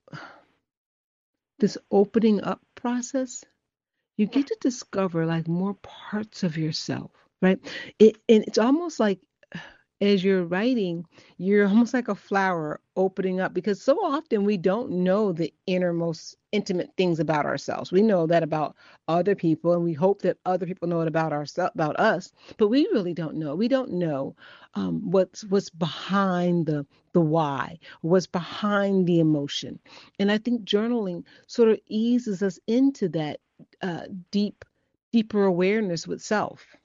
this 1.60 1.78
opening 1.92 2.42
up 2.44 2.62
process, 2.76 3.44
you 4.18 4.28
get 4.28 4.48
to 4.48 4.58
discover 4.62 5.26
like 5.26 5.48
more 5.48 5.76
parts 5.76 6.44
of 6.44 6.58
yourself, 6.58 7.12
right? 7.42 7.60
It 8.00 8.18
and 8.30 8.44
it's 8.46 8.58
almost 8.60 9.00
like 9.00 9.20
as 10.02 10.24
you're 10.24 10.44
writing, 10.44 11.06
you're 11.38 11.68
almost 11.68 11.94
like 11.94 12.08
a 12.10 12.16
flower 12.16 12.80
opening 12.96 13.40
up 13.40 13.54
because 13.54 13.82
so 13.82 13.96
often 14.04 14.44
we 14.44 14.58
don't 14.58 14.90
know 14.92 15.32
the 15.32 15.54
innermost 15.68 16.36
intimate 16.52 16.92
things 16.98 17.20
about 17.20 17.46
ourselves. 17.46 17.92
We 17.92 18.02
know 18.02 18.28
that 18.28 18.44
about 18.44 18.76
other 19.08 19.36
people 19.36 19.74
and 19.74 19.84
we 19.84 19.94
hope 19.94 20.22
that 20.24 20.38
other 20.46 20.66
people 20.66 20.88
know 20.88 21.02
it 21.02 21.08
about 21.08 21.32
ourselves 21.34 21.72
about 21.74 22.00
us, 22.00 22.32
but 22.58 22.68
we 22.68 22.88
really 22.94 23.14
don't 23.14 23.36
know. 23.38 23.56
We 23.56 23.68
don't 23.68 23.94
know 23.94 24.36
um, 24.76 25.10
what's 25.10 25.44
what's 25.46 25.70
behind 25.70 26.66
the 26.66 26.86
the 27.14 27.22
why, 27.22 27.80
what's 28.02 28.28
behind 28.28 29.08
the 29.08 29.20
emotion. 29.20 29.80
And 30.20 30.32
I 30.32 30.38
think 30.38 30.64
journaling 30.64 31.24
sort 31.48 31.70
of 31.70 31.80
eases 31.88 32.42
us 32.44 32.60
into 32.68 33.10
that 33.10 33.40
uh, 33.82 34.08
deep 34.32 34.66
deeper 35.12 35.46
awareness 35.46 36.08
with 36.08 36.22
self. 36.22 36.76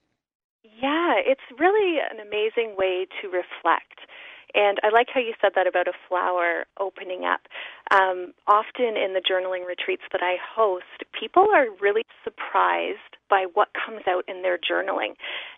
Yeah, 0.80 1.14
it's 1.18 1.40
really 1.58 1.98
an 1.98 2.20
amazing 2.20 2.76
way 2.76 3.06
to 3.20 3.28
reflect. 3.28 3.98
And 4.54 4.78
I 4.82 4.88
like 4.88 5.08
how 5.12 5.20
you 5.20 5.34
said 5.42 5.52
that 5.56 5.66
about 5.66 5.88
a 5.88 5.92
flower 6.08 6.64
opening 6.80 7.24
up. 7.24 7.40
Um, 7.90 8.32
often 8.46 8.96
in 8.96 9.12
the 9.12 9.20
journaling 9.20 9.66
retreats 9.66 10.04
that 10.12 10.22
I 10.22 10.36
host, 10.40 11.04
people 11.18 11.46
are 11.54 11.66
really 11.80 12.04
surprised 12.24 13.18
by 13.28 13.44
what 13.52 13.68
comes 13.76 14.02
out 14.08 14.24
in 14.26 14.40
their 14.40 14.56
journaling. 14.56 15.14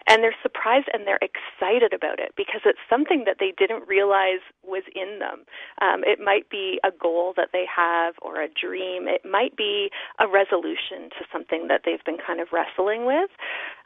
And 0.08 0.24
they're 0.24 0.34
surprised 0.42 0.88
and 0.92 1.06
they're 1.06 1.22
excited 1.22 1.92
about 1.94 2.18
it 2.18 2.32
because 2.36 2.62
it's 2.64 2.82
something 2.90 3.22
that 3.26 3.36
they 3.38 3.52
didn't 3.56 3.86
realize 3.86 4.42
was 4.64 4.82
in 4.96 5.20
them. 5.20 5.44
Um, 5.80 6.02
it 6.04 6.18
might 6.18 6.50
be 6.50 6.80
a 6.82 6.90
goal 6.90 7.32
that 7.36 7.50
they 7.52 7.64
have 7.70 8.14
or 8.22 8.42
a 8.42 8.48
dream. 8.48 9.06
It 9.06 9.22
might 9.28 9.56
be 9.56 9.90
a 10.18 10.26
resolution 10.26 11.10
to 11.14 11.22
something 11.32 11.68
that 11.68 11.82
they've 11.84 12.02
been 12.04 12.18
kind 12.18 12.40
of 12.40 12.48
wrestling 12.52 13.06
with. 13.06 13.30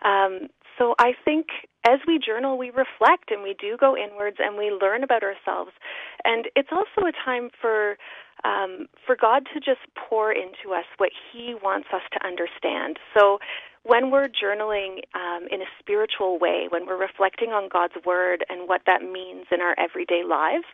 Um, 0.03 0.49
so 0.79 0.95
I 0.99 1.13
think 1.25 1.47
as 1.87 2.01
we 2.07 2.19
journal, 2.19 2.57
we 2.57 2.71
reflect 2.71 3.31
and 3.31 3.43
we 3.43 3.55
do 3.61 3.77
go 3.79 3.97
inwards 3.97 4.37
and 4.41 4.57
we 4.57 4.71
learn 4.71 5.05
about 5.05 5.23
ourselves. 5.23 5.73
And 6.25 6.47
it's 6.57 6.71
also 6.73 7.07
a 7.07 7.13
time 7.25 7.51
for 7.61 7.97
um, 8.45 8.87
for 9.07 9.17
God 9.17 9.45
to 9.55 9.61
just 9.61 9.81
pour 9.97 10.31
into 10.31 10.75
us 10.75 10.85
what 10.99 11.11
He 11.33 11.55
wants 11.63 11.89
us 11.95 12.03
to 12.13 12.27
understand. 12.27 12.99
So 13.17 13.39
when 13.85 14.11
we're 14.11 14.29
journaling 14.29 15.01
um, 15.15 15.47
in 15.51 15.61
a 15.61 15.71
spiritual 15.79 16.39
way, 16.39 16.67
when 16.69 16.87
we're 16.87 17.01
reflecting 17.01 17.51
on 17.51 17.69
God's 17.71 17.95
Word 18.05 18.45
and 18.49 18.69
what 18.69 18.83
that 18.87 19.03
means 19.03 19.47
in 19.51 19.61
our 19.61 19.75
everyday 19.79 20.25
lives, 20.25 20.65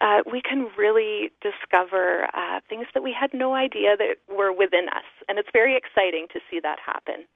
uh, 0.00 0.18
we 0.30 0.42
can 0.42 0.68
really 0.76 1.30
discover 1.40 2.28
uh, 2.34 2.60
things 2.68 2.86
that 2.94 3.02
we 3.02 3.14
had 3.18 3.30
no 3.32 3.54
idea 3.54 3.96
that 3.96 4.16
were 4.28 4.52
within 4.52 4.88
us. 4.88 5.06
And 5.28 5.38
it's 5.38 5.50
very 5.52 5.76
exciting 5.76 6.26
to 6.32 6.40
see 6.50 6.60
that 6.60 6.78
happen. 6.84 7.26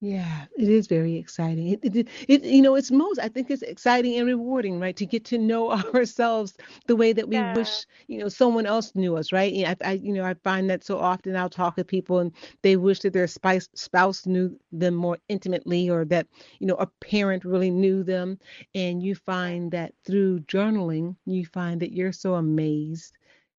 Yeah, 0.00 0.46
it 0.58 0.68
is 0.68 0.86
very 0.88 1.16
exciting. 1.16 1.68
It, 1.68 1.96
it, 1.96 2.08
it, 2.28 2.42
you 2.44 2.60
know, 2.62 2.74
it's 2.74 2.90
most, 2.90 3.18
I 3.18 3.28
think 3.28 3.50
it's 3.50 3.62
exciting 3.62 4.16
and 4.18 4.26
rewarding, 4.26 4.78
right? 4.78 4.96
To 4.96 5.06
get 5.06 5.24
to 5.26 5.38
know 5.38 5.70
ourselves 5.94 6.56
the 6.86 6.96
way 6.96 7.12
that 7.12 7.28
we 7.28 7.42
Yeah. 7.42 7.56
wish, 7.56 7.86
you 8.06 8.18
know, 8.18 8.28
someone 8.28 8.66
else 8.66 8.94
knew 8.94 9.16
us, 9.16 9.32
right? 9.32 9.52
I, 9.66 9.76
I, 9.84 9.92
you 9.92 10.12
know, 10.12 10.24
I 10.24 10.34
find 10.34 10.68
that 10.70 10.84
so 10.84 10.98
often 10.98 11.34
I'll 11.36 11.48
talk 11.48 11.76
with 11.76 11.86
people 11.86 12.18
and 12.18 12.32
they 12.62 12.76
wish 12.76 13.00
that 13.00 13.12
their 13.14 13.26
spouse, 13.26 13.68
spouse 13.74 14.26
knew 14.26 14.58
them 14.70 14.94
more 14.94 15.18
intimately 15.28 15.88
or 15.88 16.04
that, 16.06 16.26
you 16.60 16.66
know, 16.66 16.76
a 16.76 16.86
parent 17.00 17.44
really 17.44 17.70
knew 17.70 18.02
them. 18.02 18.38
And 18.74 19.02
you 19.02 19.14
find 19.14 19.72
that 19.72 19.94
through 20.04 20.40
journaling, 20.40 21.16
you 21.26 21.46
find 21.46 21.80
that 21.80 21.92
you're 21.92 22.12
so 22.12 22.34
amazed 22.34 23.16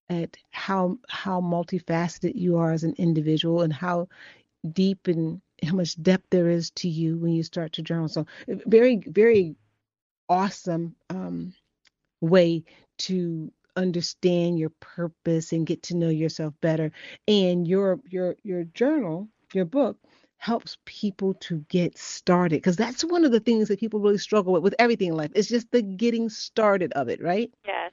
at 0.09 0.37
how 0.51 0.97
how 1.09 1.41
multifaceted 1.41 2.33
you 2.35 2.57
are 2.57 2.71
as 2.71 2.83
an 2.83 2.93
individual 2.97 3.61
and 3.61 3.73
how 3.73 4.07
deep 4.73 5.07
and 5.07 5.41
how 5.67 5.75
much 5.75 6.01
depth 6.01 6.25
there 6.29 6.49
is 6.49 6.71
to 6.71 6.89
you 6.89 7.17
when 7.17 7.31
you 7.33 7.43
start 7.43 7.73
to 7.73 7.81
journal. 7.81 8.07
So 8.07 8.25
very, 8.47 8.97
very 9.05 9.55
awesome 10.29 10.95
um, 11.09 11.53
way 12.21 12.63
to 12.99 13.51
understand 13.75 14.57
your 14.57 14.71
purpose 14.79 15.53
and 15.53 15.67
get 15.67 15.83
to 15.83 15.95
know 15.95 16.09
yourself 16.09 16.53
better. 16.61 16.91
And 17.27 17.67
your 17.67 17.99
your 18.09 18.35
your 18.43 18.63
journal, 18.63 19.29
your 19.53 19.65
book 19.65 19.97
helps 20.37 20.77
people 20.85 21.33
to 21.33 21.65
get 21.69 21.97
started 21.97 22.57
because 22.57 22.75
that's 22.75 23.03
one 23.03 23.25
of 23.25 23.31
the 23.31 23.39
things 23.39 23.67
that 23.67 23.79
people 23.79 23.99
really 23.99 24.17
struggle 24.17 24.53
with 24.53 24.63
with 24.63 24.75
everything 24.79 25.09
in 25.09 25.15
life. 25.15 25.31
It's 25.35 25.47
just 25.47 25.71
the 25.71 25.81
getting 25.81 26.29
started 26.29 26.91
of 26.93 27.09
it, 27.09 27.21
right? 27.21 27.51
Yes. 27.65 27.91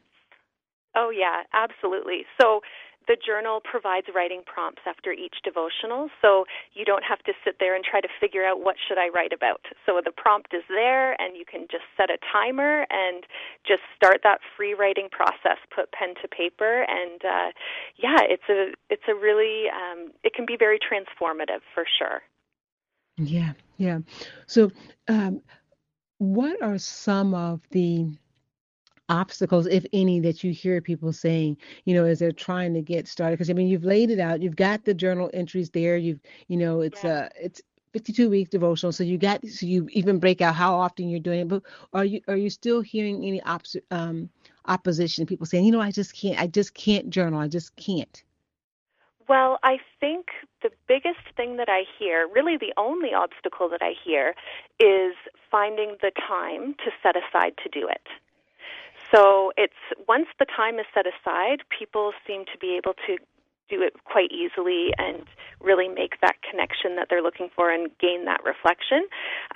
Oh, 0.96 1.10
yeah, 1.10 1.42
absolutely. 1.52 2.24
So 2.40 2.60
the 3.06 3.16
journal 3.16 3.60
provides 3.60 4.06
writing 4.14 4.42
prompts 4.44 4.82
after 4.86 5.12
each 5.12 5.36
devotional, 5.44 6.08
so 6.22 6.44
you 6.72 6.84
don't 6.84 7.04
have 7.04 7.20
to 7.24 7.32
sit 7.44 7.56
there 7.60 7.74
and 7.74 7.84
try 7.84 8.00
to 8.00 8.08
figure 8.20 8.44
out 8.44 8.62
what 8.62 8.76
should 8.76 8.98
I 8.98 9.08
write 9.08 9.32
about. 9.32 9.60
So 9.86 10.00
the 10.04 10.12
prompt 10.12 10.54
is 10.54 10.62
there, 10.68 11.12
and 11.20 11.36
you 11.36 11.44
can 11.44 11.66
just 11.70 11.84
set 11.96 12.10
a 12.10 12.18
timer 12.32 12.86
and 12.90 13.24
just 13.66 13.82
start 13.96 14.20
that 14.24 14.40
free 14.56 14.74
writing 14.74 15.08
process. 15.10 15.58
Put 15.74 15.92
pen 15.92 16.14
to 16.22 16.28
paper, 16.28 16.86
and 16.88 17.20
uh, 17.24 17.50
yeah, 17.96 18.20
it's 18.22 18.48
a 18.48 18.72
it's 18.90 19.08
a 19.08 19.14
really 19.14 19.68
um, 19.68 20.12
it 20.22 20.34
can 20.34 20.46
be 20.46 20.56
very 20.56 20.78
transformative 20.78 21.60
for 21.74 21.84
sure. 21.98 22.22
Yeah, 23.16 23.52
yeah. 23.76 24.00
So, 24.46 24.72
um, 25.08 25.40
what 26.18 26.60
are 26.62 26.78
some 26.78 27.34
of 27.34 27.60
the 27.70 28.06
obstacles, 29.08 29.66
if 29.66 29.84
any, 29.92 30.20
that 30.20 30.42
you 30.44 30.52
hear 30.52 30.80
people 30.80 31.12
saying, 31.12 31.56
you 31.84 31.94
know, 31.94 32.04
as 32.04 32.18
they're 32.18 32.32
trying 32.32 32.74
to 32.74 32.82
get 32.82 33.08
started? 33.08 33.34
Because 33.34 33.50
I 33.50 33.52
mean, 33.52 33.68
you've 33.68 33.84
laid 33.84 34.10
it 34.10 34.20
out, 34.20 34.42
you've 34.42 34.56
got 34.56 34.84
the 34.84 34.94
journal 34.94 35.30
entries 35.34 35.70
there, 35.70 35.96
you've, 35.96 36.20
you 36.48 36.56
know, 36.56 36.80
it's 36.80 37.04
Yeah. 37.04 37.10
uh 37.10 37.28
it's 37.40 37.62
52 37.92 38.28
week 38.28 38.50
devotional, 38.50 38.92
so 38.92 39.04
you 39.04 39.18
got 39.18 39.46
so 39.46 39.66
you 39.66 39.88
even 39.92 40.18
break 40.18 40.40
out 40.40 40.54
how 40.56 40.74
often 40.74 41.08
you're 41.08 41.20
doing 41.20 41.40
it. 41.40 41.48
But 41.48 41.62
are 41.92 42.04
you 42.04 42.20
are 42.28 42.36
you 42.36 42.50
still 42.50 42.80
hearing 42.80 43.24
any 43.24 43.40
ops 43.42 43.76
um 43.90 44.30
opposition? 44.66 45.26
People 45.26 45.46
saying, 45.46 45.64
you 45.64 45.72
know, 45.72 45.80
I 45.80 45.90
just 45.92 46.14
can't, 46.14 46.40
I 46.40 46.46
just 46.48 46.74
can't 46.74 47.10
journal, 47.10 47.38
I 47.40 47.48
just 47.48 47.76
can't. 47.76 48.22
Well, 49.28 49.58
I 49.62 49.78
think 50.00 50.26
the 50.62 50.70
biggest 50.86 51.34
thing 51.36 51.56
that 51.56 51.68
I 51.68 51.84
hear, 51.98 52.28
really 52.28 52.56
the 52.58 52.74
only 52.76 53.14
obstacle 53.14 53.68
that 53.70 53.80
I 53.80 53.92
hear, 54.04 54.34
is 54.78 55.14
finding 55.50 55.96
the 56.02 56.12
time 56.28 56.74
to 56.84 56.90
set 57.02 57.16
aside 57.16 57.54
to 57.62 57.68
do 57.70 57.88
it. 57.88 58.06
So 59.14 59.52
it's 59.56 59.78
once 60.08 60.26
the 60.38 60.46
time 60.46 60.78
is 60.78 60.86
set 60.92 61.06
aside, 61.06 61.62
people 61.70 62.12
seem 62.26 62.44
to 62.52 62.58
be 62.58 62.76
able 62.76 62.94
to 63.06 63.16
do 63.70 63.80
it 63.80 63.94
quite 64.04 64.30
easily 64.30 64.92
and 64.98 65.24
really 65.60 65.88
make 65.88 66.20
that 66.20 66.36
connection 66.48 66.96
that 66.96 67.06
they're 67.08 67.22
looking 67.22 67.48
for 67.54 67.70
and 67.70 67.90
gain 67.98 68.24
that 68.26 68.44
reflection. 68.44 69.06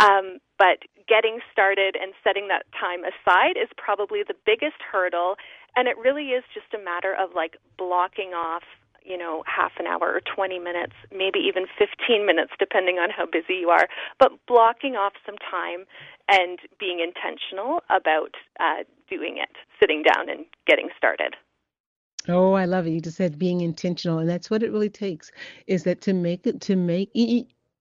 Um, 0.01 0.39
but 0.59 0.87
getting 1.09 1.41
started 1.53 1.97
and 2.01 2.15
setting 2.25 2.49
that 2.49 2.65
time 2.79 3.01
aside 3.05 3.61
is 3.61 3.69
probably 3.77 4.23
the 4.27 4.35
biggest 4.47 4.81
hurdle, 4.81 5.37
and 5.77 5.89
it 5.89 5.99
really 5.99 6.31
is 6.33 6.45
just 6.55 6.73
a 6.73 6.83
matter 6.83 7.15
of 7.15 7.31
like 7.35 7.57
blocking 7.77 8.33
off 8.33 8.63
you 9.05 9.17
know, 9.17 9.43
half 9.47 9.73
an 9.79 9.87
hour 9.87 10.13
or 10.13 10.21
20 10.21 10.59
minutes, 10.59 10.93
maybe 11.11 11.39
even 11.39 11.65
15 11.79 12.27
minutes, 12.27 12.53
depending 12.59 12.97
on 12.99 13.09
how 13.09 13.25
busy 13.25 13.55
you 13.55 13.71
are, 13.71 13.89
but 14.19 14.33
blocking 14.47 14.97
off 14.97 15.15
some 15.25 15.37
time 15.51 15.87
and 16.29 16.59
being 16.79 17.01
intentional 17.01 17.81
about 17.89 18.37
uh, 18.61 18.85
doing 19.09 19.39
it, 19.39 19.51
sitting 19.81 20.03
down 20.03 20.29
and 20.29 20.45
getting 20.67 20.89
started. 20.97 21.35
Oh, 22.29 22.53
I 22.53 22.67
love 22.67 22.87
it. 22.87 22.91
You 22.91 23.01
just 23.01 23.17
said 23.17 23.39
being 23.39 23.63
intentional, 23.63 24.19
and 24.19 24.29
that's 24.29 24.51
what 24.51 24.63
it 24.63 24.73
really 24.73 24.91
takes. 24.91 25.31
Is 25.67 25.85
that 25.85 26.01
to 26.03 26.13
make 26.13 26.47
it 26.47 26.61
to 26.63 26.77
make 26.77 27.11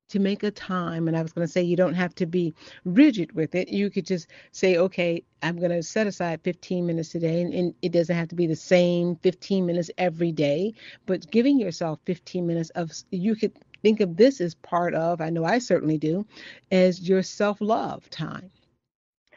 to 0.10 0.20
make 0.20 0.44
a 0.44 0.52
time? 0.52 1.08
And 1.08 1.18
I 1.18 1.22
was 1.22 1.34
going 1.34 1.46
to 1.46 1.52
say 1.52 1.62
you 1.62 1.76
don't 1.76 1.96
have 1.96 2.16
to 2.16 2.26
be 2.26 2.54
rigid 2.86 3.34
with 3.34 3.56
it. 3.56 3.70
You 3.70 3.90
could 3.90 4.06
just 4.06 4.28
say, 4.54 4.78
okay, 4.78 5.24
I'm 5.44 5.58
going 5.58 5.72
to 5.72 5.84
set 5.84 6.08
aside 6.08 6.42
15 6.44 6.86
minutes 6.86 7.10
today, 7.10 7.42
and, 7.42 7.54
and 7.54 7.74
it 7.82 7.92
doesn't 7.92 8.16
have 8.16 8.30
to 8.30 8.36
be 8.36 8.48
the 8.48 8.56
same 8.56 9.18
15 9.18 9.66
minutes 9.66 9.92
every 9.98 10.32
day. 10.32 10.74
But 11.06 11.30
giving 11.30 11.60
yourself 11.60 12.00
15 12.06 12.48
minutes 12.48 12.70
of 12.72 12.92
you 13.12 13.36
could 13.36 13.54
think 13.82 14.00
of 14.00 14.16
this 14.16 14.40
as 14.40 14.56
part 14.56 14.94
of. 14.94 15.20
I 15.20 15.30
know 15.30 15.44
I 15.44 15.60
certainly 15.60 15.98
do, 15.98 16.26
as 16.72 17.08
your 17.08 17.22
self 17.24 17.60
love 17.60 18.10
time. 18.10 18.50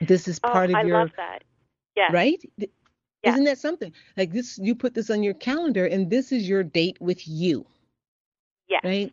This 0.00 0.28
is 0.28 0.38
Oh, 0.44 0.52
part 0.52 0.70
of 0.70 0.76
I 0.76 0.82
your 0.82 0.98
love 1.00 1.10
that. 1.16 1.42
Yes. 2.00 2.12
right? 2.12 2.42
Isn't 3.22 3.44
that 3.44 3.58
something? 3.58 3.92
Like 4.16 4.32
this, 4.32 4.58
you 4.58 4.74
put 4.74 4.94
this 4.94 5.10
on 5.10 5.22
your 5.22 5.34
calendar, 5.34 5.84
and 5.84 6.08
this 6.08 6.32
is 6.32 6.48
your 6.48 6.62
date 6.62 6.96
with 7.00 7.28
you, 7.28 7.66
Yes. 8.68 8.80
right? 8.82 9.12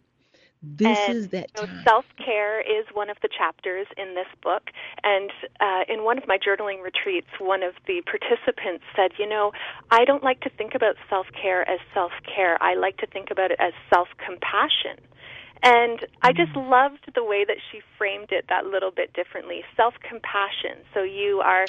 This 0.63 0.97
and, 1.07 1.17
is 1.17 1.27
that 1.29 1.51
you 1.55 1.61
know, 1.61 1.67
time. 1.67 1.83
self-care 1.87 2.61
is 2.61 2.85
one 2.93 3.09
of 3.09 3.17
the 3.21 3.27
chapters 3.27 3.87
in 3.97 4.15
this 4.15 4.27
book 4.41 4.63
and 5.03 5.29
uh, 5.59 5.83
in 5.87 6.03
one 6.03 6.17
of 6.17 6.23
my 6.27 6.37
journaling 6.37 6.81
retreats 6.81 7.27
one 7.39 7.61
of 7.61 7.75
the 7.85 8.01
participants 8.09 8.83
said 8.95 9.11
you 9.19 9.29
know 9.29 9.51
i 9.91 10.03
don't 10.03 10.23
like 10.23 10.41
to 10.41 10.49
think 10.49 10.73
about 10.73 10.95
self-care 11.11 11.61
as 11.69 11.79
self-care 11.93 12.57
i 12.61 12.73
like 12.73 12.97
to 12.97 13.05
think 13.05 13.29
about 13.29 13.51
it 13.51 13.59
as 13.59 13.71
self-compassion 13.93 14.97
and 15.63 16.05
I 16.21 16.33
just 16.33 16.55
loved 16.55 17.09
the 17.15 17.23
way 17.23 17.43
that 17.45 17.57
she 17.71 17.81
framed 17.97 18.31
it 18.31 18.45
that 18.49 18.65
little 18.65 18.91
bit 18.91 19.13
differently. 19.13 19.63
Self 19.75 19.95
compassion. 20.07 20.85
So 20.93 21.01
you 21.01 21.41
are, 21.43 21.65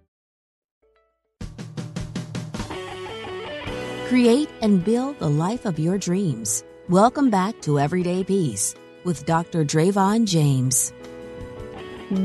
Create 4.11 4.49
and 4.61 4.83
build 4.83 5.17
the 5.19 5.29
life 5.29 5.63
of 5.63 5.79
your 5.79 5.97
dreams. 5.97 6.65
Welcome 6.89 7.29
back 7.29 7.61
to 7.61 7.79
Everyday 7.79 8.25
Peace 8.25 8.75
with 9.05 9.25
Dr. 9.25 9.63
Dravon 9.63 10.25
James. 10.25 10.91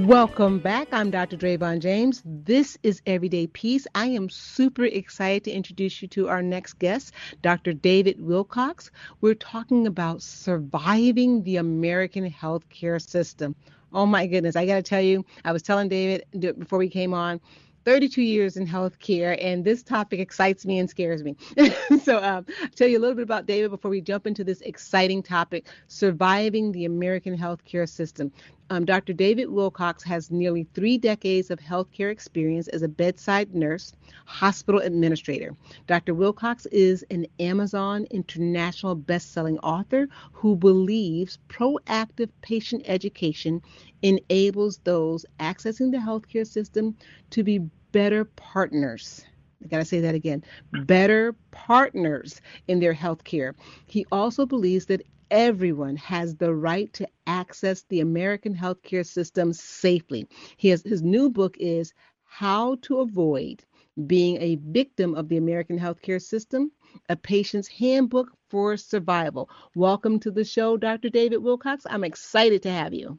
Welcome 0.04 0.58
back. 0.58 0.88
I'm 0.90 1.12
Dr. 1.12 1.36
Dravon 1.36 1.78
James. 1.78 2.24
This 2.24 2.76
is 2.82 3.00
Everyday 3.06 3.46
Peace. 3.46 3.86
I 3.94 4.06
am 4.06 4.28
super 4.28 4.84
excited 4.84 5.44
to 5.44 5.52
introduce 5.52 6.02
you 6.02 6.08
to 6.08 6.28
our 6.28 6.42
next 6.42 6.80
guest, 6.80 7.12
Dr. 7.40 7.72
David 7.72 8.20
Wilcox. 8.20 8.90
We're 9.20 9.34
talking 9.34 9.86
about 9.86 10.22
surviving 10.22 11.44
the 11.44 11.58
American 11.58 12.28
healthcare 12.28 13.00
system. 13.00 13.54
Oh 13.92 14.06
my 14.06 14.26
goodness. 14.26 14.56
I 14.56 14.66
got 14.66 14.74
to 14.74 14.82
tell 14.82 15.00
you, 15.00 15.24
I 15.44 15.52
was 15.52 15.62
telling 15.62 15.88
David 15.88 16.24
before 16.58 16.80
we 16.80 16.88
came 16.88 17.14
on, 17.14 17.40
32 17.86 18.20
years 18.20 18.56
in 18.56 18.66
healthcare, 18.66 19.38
and 19.40 19.64
this 19.64 19.80
topic 19.80 20.18
excites 20.18 20.66
me 20.66 20.80
and 20.80 20.90
scares 20.90 21.22
me. 21.22 21.36
so, 22.02 22.18
um, 22.18 22.44
I'll 22.60 22.68
tell 22.74 22.88
you 22.88 22.98
a 22.98 23.00
little 23.00 23.14
bit 23.14 23.22
about 23.22 23.46
David 23.46 23.70
before 23.70 23.92
we 23.92 24.00
jump 24.00 24.26
into 24.26 24.42
this 24.42 24.60
exciting 24.62 25.22
topic 25.22 25.66
surviving 25.86 26.72
the 26.72 26.84
American 26.84 27.38
healthcare 27.38 27.88
system. 27.88 28.32
Um, 28.68 28.84
Dr. 28.84 29.12
David 29.12 29.48
Wilcox 29.48 30.02
has 30.02 30.32
nearly 30.32 30.66
three 30.74 30.98
decades 30.98 31.52
of 31.52 31.60
healthcare 31.60 32.10
experience 32.10 32.66
as 32.66 32.82
a 32.82 32.88
bedside 32.88 33.54
nurse, 33.54 33.92
hospital 34.24 34.80
administrator. 34.80 35.54
Dr. 35.86 36.14
Wilcox 36.14 36.66
is 36.66 37.04
an 37.12 37.28
Amazon 37.38 38.08
International 38.10 38.96
best-selling 38.96 39.60
author 39.60 40.08
who 40.32 40.56
believes 40.56 41.38
proactive 41.48 42.30
patient 42.42 42.82
education 42.86 43.62
enables 44.02 44.78
those 44.78 45.24
accessing 45.38 45.92
the 45.92 45.98
healthcare 45.98 46.46
system 46.46 46.96
to 47.30 47.44
be 47.44 47.60
better 47.96 48.26
partners. 48.26 49.24
I 49.64 49.68
got 49.68 49.78
to 49.78 49.84
say 49.86 50.00
that 50.00 50.14
again 50.14 50.44
better 50.84 51.34
partners 51.50 52.42
in 52.68 52.78
their 52.78 52.92
health 52.92 53.24
care. 53.24 53.54
He 53.86 54.04
also 54.12 54.44
believes 54.44 54.84
that 54.86 55.00
everyone 55.30 55.96
has 55.96 56.36
the 56.36 56.54
right 56.54 56.92
to 56.92 57.08
access 57.26 57.84
the 57.88 58.00
American 58.00 58.54
healthcare 58.54 59.06
system 59.06 59.54
safely. 59.54 60.28
Has, 60.60 60.82
his 60.82 61.02
new 61.02 61.30
book 61.30 61.56
is 61.58 61.94
How 62.24 62.76
to 62.82 62.98
Avoid 62.98 63.64
Being 64.06 64.36
a 64.42 64.56
Victim 64.56 65.14
of 65.14 65.30
the 65.30 65.38
American 65.38 65.78
Healthcare 65.78 66.20
System, 66.20 66.70
a 67.08 67.16
patient's 67.16 67.66
handbook 67.66 68.30
for 68.50 68.76
survival. 68.76 69.48
Welcome 69.74 70.20
to 70.20 70.30
the 70.30 70.44
show, 70.44 70.76
Dr. 70.76 71.08
David 71.08 71.38
Wilcox. 71.38 71.86
I'm 71.88 72.04
excited 72.04 72.62
to 72.64 72.70
have 72.70 72.92
you. 72.92 73.18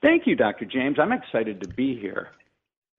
Thank 0.00 0.26
you, 0.26 0.36
Dr. 0.36 0.64
James. 0.64 0.96
I'm 0.98 1.12
excited 1.12 1.60
to 1.60 1.68
be 1.68 1.98
here. 2.00 2.30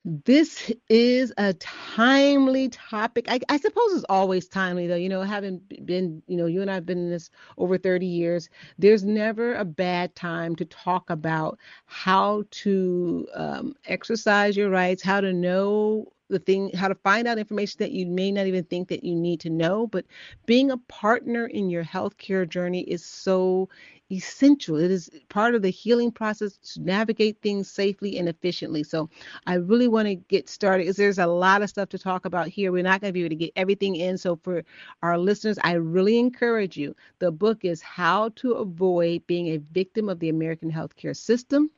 This 0.07 0.71
is 0.87 1.33
a 1.35 1.53
timely 1.55 2.69
topic. 2.69 3.25
I, 3.27 3.39
I, 3.49 3.57
suppose 3.57 3.93
it's 3.93 4.05
always 4.07 4.47
timely, 4.47 4.85
though. 4.85 4.95
You 4.95 5.09
know, 5.09 5.23
having 5.23 5.61
been, 5.83 6.21
you 6.27 6.37
know, 6.37 6.45
you 6.45 6.61
and 6.61 6.69
I 6.69 6.75
have 6.75 6.85
been 6.85 6.99
in 6.99 7.09
this 7.09 7.31
over 7.57 7.79
30 7.79 8.05
years, 8.05 8.47
there's 8.77 9.03
never 9.03 9.55
a 9.55 9.65
bad 9.65 10.13
time 10.13 10.55
to 10.57 10.65
talk 10.65 11.09
about 11.09 11.57
how 11.87 12.43
to 12.51 13.27
um, 13.33 13.75
exercise 13.85 14.55
your 14.55 14.69
rights, 14.69 15.01
how 15.01 15.21
to 15.21 15.33
know 15.33 16.11
the 16.29 16.39
thing 16.39 16.71
how 16.73 16.87
to 16.87 16.95
find 16.95 17.27
out 17.27 17.37
information 17.37 17.77
that 17.79 17.91
you 17.91 18.05
may 18.05 18.31
not 18.31 18.47
even 18.47 18.63
think 18.63 18.87
that 18.87 19.03
you 19.03 19.13
need 19.13 19.39
to 19.39 19.49
know 19.49 19.85
but 19.85 20.05
being 20.47 20.71
a 20.71 20.77
partner 20.77 21.45
in 21.45 21.69
your 21.69 21.83
healthcare 21.83 22.49
journey 22.49 22.81
is 22.81 23.05
so 23.05 23.69
essential. 24.11 24.77
It 24.77 24.91
is 24.91 25.09
part 25.29 25.55
of 25.55 25.61
the 25.61 25.69
healing 25.69 26.11
process 26.11 26.57
to 26.73 26.81
navigate 26.81 27.41
things 27.41 27.69
safely 27.69 28.17
and 28.17 28.29
efficiently. 28.29 28.83
So 28.83 29.09
i 29.47 29.55
really 29.55 29.87
want 29.87 30.07
to 30.07 30.15
get 30.15 30.49
started. 30.49 30.83
Because 30.83 30.97
there's 30.97 31.19
a 31.19 31.27
lot 31.27 31.61
of 31.61 31.69
stuff 31.69 31.89
to 31.89 31.99
talk 31.99 32.25
about 32.25 32.47
here. 32.47 32.71
We're 32.71 32.83
not 32.83 33.01
going 33.01 33.09
to 33.09 33.13
be 33.13 33.21
able 33.21 33.29
to 33.29 33.35
get 33.35 33.53
everything 33.55 33.95
in. 33.95 34.17
So 34.17 34.35
for 34.43 34.63
our 35.01 35.17
listeners 35.17 35.57
i 35.63 35.73
really 35.73 36.19
encourage 36.19 36.77
you. 36.77 36.95
The 37.19 37.31
book 37.31 37.65
is 37.65 37.81
how 37.81 38.29
to 38.37 38.53
avoid 38.53 39.25
being 39.27 39.47
a 39.47 39.57
victim 39.71 40.09
of 40.09 40.19
the 40.19 40.29
american 40.29 40.71
healthcare 40.71 41.15
system 41.15 41.69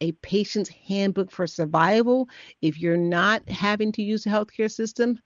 a 0.00 0.12
patient's 0.12 0.70
handbook 0.70 1.30
for 1.30 1.46
survival. 1.46 2.28
If 2.62 2.80
you're 2.80 2.96
not 2.96 3.48
having 3.48 3.92
to 3.92 4.02
use 4.02 4.24
the 4.24 4.30
healthcare 4.30 4.70
system, 4.70 5.18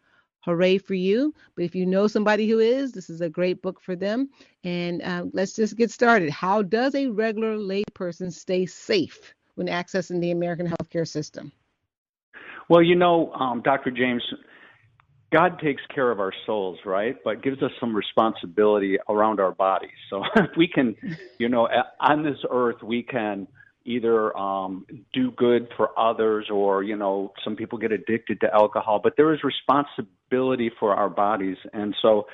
hooray 0.48 0.78
for 0.78 0.94
you. 0.94 1.34
But 1.54 1.64
if 1.64 1.74
you 1.74 1.84
know 1.84 2.06
somebody 2.06 2.48
who 2.48 2.58
is, 2.58 2.92
this 2.92 3.10
is 3.10 3.20
a 3.20 3.28
great 3.28 3.60
book 3.60 3.80
for 3.80 3.94
them. 3.94 4.30
And 4.64 5.02
um, 5.02 5.30
let's 5.34 5.52
just 5.52 5.76
get 5.76 5.90
started. 5.90 6.30
How 6.30 6.62
does 6.62 6.94
a 6.94 7.08
regular 7.08 7.56
layperson 7.56 8.32
stay 8.32 8.64
safe 8.64 9.34
when 9.56 9.66
accessing 9.66 10.20
the 10.20 10.30
American 10.30 10.66
healthcare 10.66 11.06
system? 11.06 11.52
Well, 12.70 12.82
you 12.82 12.96
know, 12.96 13.30
um, 13.32 13.60
Dr. 13.60 13.90
James, 13.90 14.22
God 15.30 15.60
takes 15.60 15.82
care 15.94 16.10
of 16.10 16.18
our 16.18 16.32
souls, 16.46 16.78
right? 16.86 17.16
But 17.22 17.42
gives 17.42 17.62
us 17.62 17.70
some 17.78 17.94
responsibility 17.94 18.96
around 19.10 19.40
our 19.40 19.52
bodies. 19.52 19.90
So 20.08 20.22
if 20.36 20.50
we 20.56 20.66
can, 20.66 20.96
you 21.38 21.50
know, 21.50 21.68
on 22.00 22.22
this 22.22 22.38
earth, 22.50 22.82
we 22.82 23.02
can 23.02 23.46
either 23.84 24.36
um, 24.36 24.86
do 25.12 25.30
good 25.32 25.68
for 25.76 25.98
others 25.98 26.48
or 26.52 26.82
you 26.82 26.94
know 26.94 27.32
some 27.42 27.56
people 27.56 27.78
get 27.78 27.90
addicted 27.90 28.38
to 28.38 28.52
alcohol 28.52 29.00
but 29.02 29.14
there 29.16 29.32
is 29.32 29.40
responsibility 29.42 30.12
for 30.30 30.94
our 30.94 31.10
bodies 31.10 31.56
and 31.72 31.94
so 32.02 32.26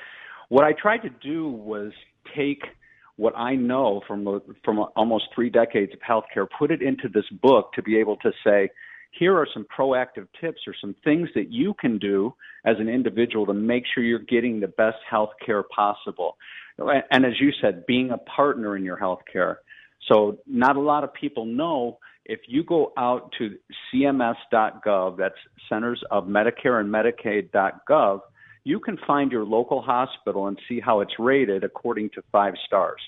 what 0.49 0.63
i 0.63 0.71
tried 0.73 0.99
to 0.99 1.09
do 1.09 1.49
was 1.49 1.91
take 2.35 2.63
what 3.15 3.35
i 3.37 3.55
know 3.55 4.01
from 4.07 4.41
from 4.63 4.79
almost 4.95 5.25
3 5.33 5.49
decades 5.49 5.91
of 5.93 5.99
healthcare 5.99 6.47
put 6.57 6.71
it 6.71 6.81
into 6.81 7.07
this 7.13 7.25
book 7.41 7.71
to 7.73 7.81
be 7.81 7.97
able 7.97 8.17
to 8.17 8.31
say 8.43 8.69
here 9.17 9.37
are 9.37 9.47
some 9.53 9.65
proactive 9.77 10.27
tips 10.41 10.61
or 10.67 10.75
some 10.79 10.95
things 11.03 11.29
that 11.35 11.51
you 11.51 11.73
can 11.79 11.97
do 11.97 12.33
as 12.65 12.75
an 12.79 12.89
individual 12.89 13.45
to 13.45 13.53
make 13.53 13.83
sure 13.93 14.03
you're 14.03 14.19
getting 14.19 14.59
the 14.59 14.67
best 14.67 14.97
health 15.09 15.29
care 15.45 15.63
possible. 15.63 16.35
And 16.77 17.25
as 17.25 17.33
you 17.39 17.51
said, 17.61 17.85
being 17.85 18.11
a 18.11 18.17
partner 18.17 18.75
in 18.75 18.83
your 18.83 18.97
health 18.97 19.21
care. 19.31 19.59
So 20.11 20.39
not 20.45 20.75
a 20.75 20.81
lot 20.81 21.03
of 21.03 21.13
people 21.13 21.45
know 21.45 21.99
if 22.25 22.41
you 22.47 22.63
go 22.63 22.91
out 22.97 23.31
to 23.37 23.55
cms.gov, 23.93 25.17
that's 25.17 25.35
Centers 25.69 26.01
of 26.11 26.25
Medicare 26.25 26.79
and 26.79 26.93
Medicaid.gov, 26.93 28.21
you 28.63 28.79
can 28.79 28.97
find 29.05 29.31
your 29.31 29.45
local 29.45 29.81
hospital 29.81 30.47
and 30.47 30.59
see 30.67 30.79
how 30.79 31.01
it's 31.01 31.13
rated 31.19 31.63
according 31.63 32.09
to 32.11 32.23
five 32.31 32.55
stars. 32.65 32.99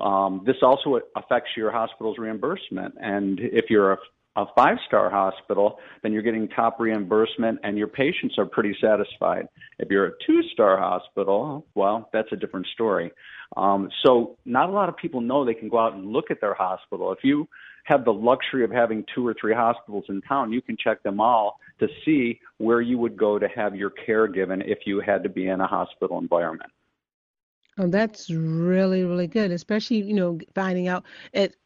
Um, 0.00 0.42
this 0.44 0.56
also 0.62 1.00
affects 1.16 1.50
your 1.56 1.70
hospital's 1.70 2.18
reimbursement. 2.18 2.94
And 3.00 3.38
if 3.40 3.66
you're 3.70 3.92
a, 3.92 3.98
a 4.36 4.46
five 4.56 4.78
star 4.86 5.10
hospital, 5.10 5.78
then 6.02 6.12
you're 6.12 6.22
getting 6.22 6.48
top 6.48 6.78
reimbursement 6.80 7.60
and 7.62 7.78
your 7.78 7.88
patients 7.88 8.36
are 8.38 8.46
pretty 8.46 8.76
satisfied. 8.80 9.46
If 9.78 9.88
you're 9.90 10.06
a 10.06 10.12
two 10.26 10.42
star 10.52 10.78
hospital, 10.78 11.64
well, 11.74 12.08
that's 12.12 12.28
a 12.32 12.36
different 12.36 12.66
story. 12.74 13.12
Um, 13.56 13.88
so 14.04 14.36
not 14.44 14.68
a 14.68 14.72
lot 14.72 14.88
of 14.88 14.96
people 14.96 15.20
know 15.20 15.44
they 15.44 15.54
can 15.54 15.68
go 15.68 15.78
out 15.78 15.94
and 15.94 16.06
look 16.06 16.30
at 16.30 16.40
their 16.40 16.54
hospital. 16.54 17.12
If 17.12 17.20
you 17.22 17.48
have 17.88 18.04
the 18.04 18.12
luxury 18.12 18.64
of 18.64 18.70
having 18.70 19.02
two 19.14 19.26
or 19.26 19.34
three 19.40 19.54
hospitals 19.54 20.04
in 20.10 20.20
town, 20.20 20.52
you 20.52 20.60
can 20.60 20.76
check 20.76 21.02
them 21.02 21.20
all 21.20 21.58
to 21.80 21.88
see 22.04 22.38
where 22.58 22.82
you 22.82 22.98
would 22.98 23.16
go 23.16 23.38
to 23.38 23.48
have 23.48 23.74
your 23.74 23.88
care 23.88 24.26
given 24.26 24.60
if 24.60 24.80
you 24.84 25.00
had 25.00 25.22
to 25.22 25.28
be 25.30 25.48
in 25.48 25.62
a 25.62 25.66
hospital 25.66 26.18
environment. 26.18 26.70
Oh, 27.78 27.86
that's 27.86 28.28
really, 28.28 29.04
really 29.04 29.26
good, 29.26 29.52
especially, 29.52 30.02
you 30.02 30.14
know, 30.14 30.38
finding 30.54 30.86
out 30.88 31.04
it 31.32 31.56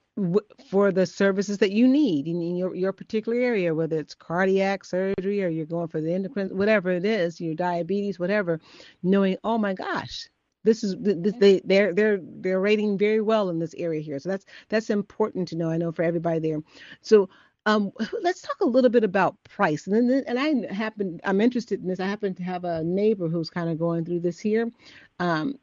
for 0.71 0.93
the 0.93 1.07
services 1.07 1.59
that 1.59 1.73
you 1.73 1.89
need 1.89 2.29
in 2.29 2.55
your, 2.55 2.75
your 2.75 2.93
particular 2.93 3.39
area, 3.39 3.75
whether 3.75 3.99
it's 3.99 4.15
cardiac 4.15 4.85
surgery 4.85 5.43
or 5.43 5.49
you're 5.49 5.67
going 5.67 5.89
for 5.89 6.03
the 6.03 6.13
endocrine, 6.13 6.57
whatever 6.57 6.91
it 6.91 7.05
is, 7.05 7.41
your 7.41 7.55
diabetes, 7.55 8.19
whatever, 8.19 8.61
knowing, 9.03 9.39
oh 9.43 9.59
my 9.59 9.73
gosh, 9.73 10.29
this 10.64 10.85
is 10.85 10.96
this, 11.01 11.35
they 11.38 11.61
they're 11.64 11.92
they're 11.92 12.20
they're 12.22 12.61
rating 12.61 12.98
very 12.98 13.20
well 13.20 13.51
in 13.51 13.59
this 13.59 13.75
area 13.77 14.01
here. 14.01 14.18
So 14.18 14.29
that's 14.29 14.46
that's 14.68 14.90
important 14.90 15.48
to 15.48 15.57
know. 15.57 15.70
I 15.70 15.77
know 15.77 15.92
for 15.92 16.03
everybody 16.03 16.38
there. 16.38 16.61
So 17.01 17.29
um, 17.66 17.92
let's 18.22 18.42
talk 18.42 18.61
a 18.61 18.66
little 18.66 18.90
bit 18.90 19.05
about 19.05 19.42
price. 19.44 19.87
And 19.87 20.11
then, 20.11 20.25
and 20.27 20.38
I 20.38 20.72
happen, 20.72 21.20
I'm 21.25 21.40
interested 21.40 21.81
in 21.81 21.88
this. 21.88 22.01
I 22.01 22.07
happen 22.07 22.35
to 22.35 22.42
have 22.42 22.64
a 22.64 22.83
neighbor 22.85 23.29
who's 23.29 23.51
kind 23.51 23.70
of 23.70 23.79
going 23.79 24.05
through 24.05 24.20
this 24.20 24.38
here. 24.38 24.70
Um, 25.18 25.59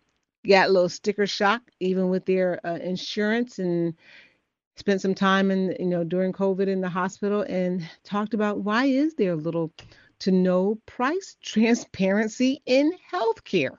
got 0.48 0.70
a 0.70 0.72
little 0.72 0.90
sticker 0.90 1.28
shock, 1.28 1.62
even 1.80 2.10
with 2.10 2.26
their 2.26 2.66
uh, 2.66 2.78
insurance, 2.78 3.60
and 3.60 3.94
spent 4.78 5.02
some 5.02 5.14
time 5.16 5.52
in, 5.52 5.76
you 5.80 5.88
know, 5.88 6.04
during 6.04 6.32
COVID 6.32 6.68
in 6.68 6.82
the 6.82 6.90
hospital, 6.90 7.42
and 7.42 7.88
talked 8.04 8.34
about 8.34 8.60
why 8.60 8.86
is 8.86 9.16
there 9.16 9.36
little 9.36 9.72
to 10.20 10.32
no 10.32 10.76
price 10.86 11.36
transparency 11.42 12.62
in 12.66 12.94
healthcare. 13.12 13.78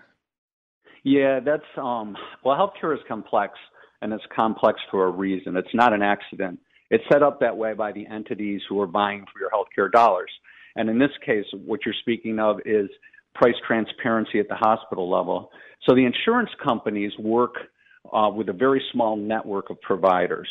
Yeah, 1.05 1.41
that's 1.41 1.63
um 1.77 2.17
well 2.45 2.57
healthcare 2.57 2.95
is 2.95 3.01
complex 3.09 3.55
and 4.03 4.13
it's 4.13 4.25
complex 4.35 4.79
for 4.91 5.07
a 5.07 5.11
reason. 5.11 5.57
It's 5.57 5.75
not 5.75 5.93
an 5.93 6.03
accident. 6.03 6.59
It's 6.91 7.05
set 7.13 7.23
up 7.23 7.41
that 7.41 7.57
way 7.57 7.75
by 7.75 7.93
the 7.93 8.07
entities 8.07 8.61
who 8.69 8.81
are 8.81 8.87
buying 8.87 9.25
for 9.33 9.39
your 9.39 9.51
healthcare 9.51 9.91
dollars. 9.91 10.31
And 10.77 10.89
in 10.89 10.99
this 10.99 11.11
case, 11.25 11.45
what 11.65 11.81
you're 11.85 11.95
speaking 12.01 12.39
of 12.39 12.59
is 12.65 12.89
price 13.35 13.55
transparency 13.67 14.41
at 14.41 14.49
the 14.49 14.57
hospital 14.57 15.09
level. 15.11 15.51
So 15.89 15.95
the 15.95 16.05
insurance 16.05 16.51
companies 16.63 17.13
work 17.19 17.55
uh, 18.13 18.31
with 18.35 18.49
a 18.49 18.53
very 18.53 18.83
small 18.93 19.17
network 19.17 19.71
of 19.71 19.81
providers. 19.83 20.49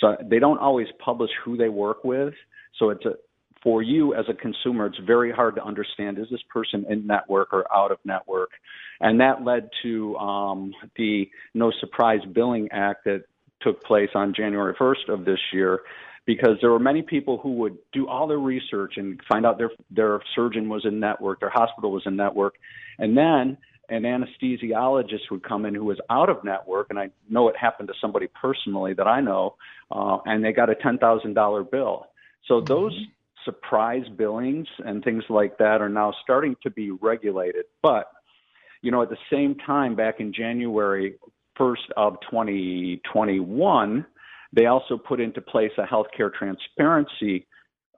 So 0.00 0.16
they 0.24 0.38
don't 0.38 0.58
always 0.58 0.86
publish 1.04 1.30
who 1.44 1.56
they 1.56 1.68
work 1.68 2.04
with. 2.04 2.34
So 2.78 2.90
it's 2.90 3.04
a, 3.04 3.14
for 3.62 3.82
you 3.82 4.14
as 4.14 4.24
a 4.28 4.34
consumer, 4.34 4.86
it's 4.86 4.98
very 5.06 5.30
hard 5.32 5.54
to 5.56 5.64
understand 5.64 6.18
is 6.18 6.26
this 6.30 6.42
person 6.52 6.84
in 6.88 7.06
network 7.06 7.52
or 7.52 7.64
out 7.74 7.92
of 7.92 7.98
network? 8.04 8.50
And 9.00 9.20
that 9.20 9.44
led 9.44 9.68
to 9.82 10.16
um, 10.16 10.72
the 10.96 11.28
No 11.54 11.72
Surprise 11.80 12.20
Billing 12.32 12.68
Act 12.72 13.04
that 13.04 13.24
took 13.60 13.82
place 13.84 14.10
on 14.14 14.34
January 14.34 14.74
1st 14.74 15.08
of 15.08 15.24
this 15.24 15.38
year 15.52 15.80
because 16.24 16.56
there 16.60 16.70
were 16.70 16.78
many 16.78 17.02
people 17.02 17.38
who 17.38 17.52
would 17.52 17.76
do 17.92 18.08
all 18.08 18.26
their 18.26 18.38
research 18.38 18.94
and 18.96 19.20
find 19.28 19.44
out 19.44 19.58
their 19.58 19.70
their 19.90 20.20
surgeon 20.34 20.68
was 20.68 20.84
in 20.84 21.00
network, 21.00 21.40
their 21.40 21.50
hospital 21.50 21.90
was 21.90 22.02
in 22.06 22.16
network, 22.16 22.54
and 22.98 23.16
then 23.16 23.56
an 23.88 24.02
anesthesiologist 24.02 25.30
would 25.30 25.42
come 25.42 25.66
in 25.66 25.74
who 25.74 25.84
was 25.84 25.98
out 26.08 26.30
of 26.30 26.44
network, 26.44 26.86
and 26.90 26.98
I 26.98 27.10
know 27.28 27.48
it 27.48 27.56
happened 27.56 27.88
to 27.88 27.94
somebody 28.00 28.28
personally 28.40 28.94
that 28.94 29.06
I 29.06 29.20
know, 29.20 29.56
uh, 29.90 30.18
and 30.24 30.44
they 30.44 30.52
got 30.52 30.70
a 30.70 30.74
ten 30.76 30.98
thousand 30.98 31.34
dollar 31.34 31.64
bill. 31.64 32.06
So 32.46 32.54
mm-hmm. 32.54 32.72
those 32.72 33.06
surprise 33.44 34.04
billings 34.16 34.68
and 34.84 35.02
things 35.02 35.24
like 35.28 35.58
that 35.58 35.80
are 35.80 35.88
now 35.88 36.12
starting 36.22 36.56
to 36.62 36.70
be 36.70 36.90
regulated. 36.90 37.64
But 37.82 38.06
you 38.82 38.90
know, 38.90 39.02
at 39.02 39.10
the 39.10 39.16
same 39.30 39.54
time, 39.64 39.94
back 39.94 40.18
in 40.18 40.32
January 40.32 41.14
1st 41.58 41.90
of 41.96 42.16
2021, 42.30 44.06
they 44.52 44.66
also 44.66 44.98
put 44.98 45.20
into 45.20 45.40
place 45.40 45.70
a 45.78 45.82
healthcare 45.82 46.32
transparency 46.32 47.46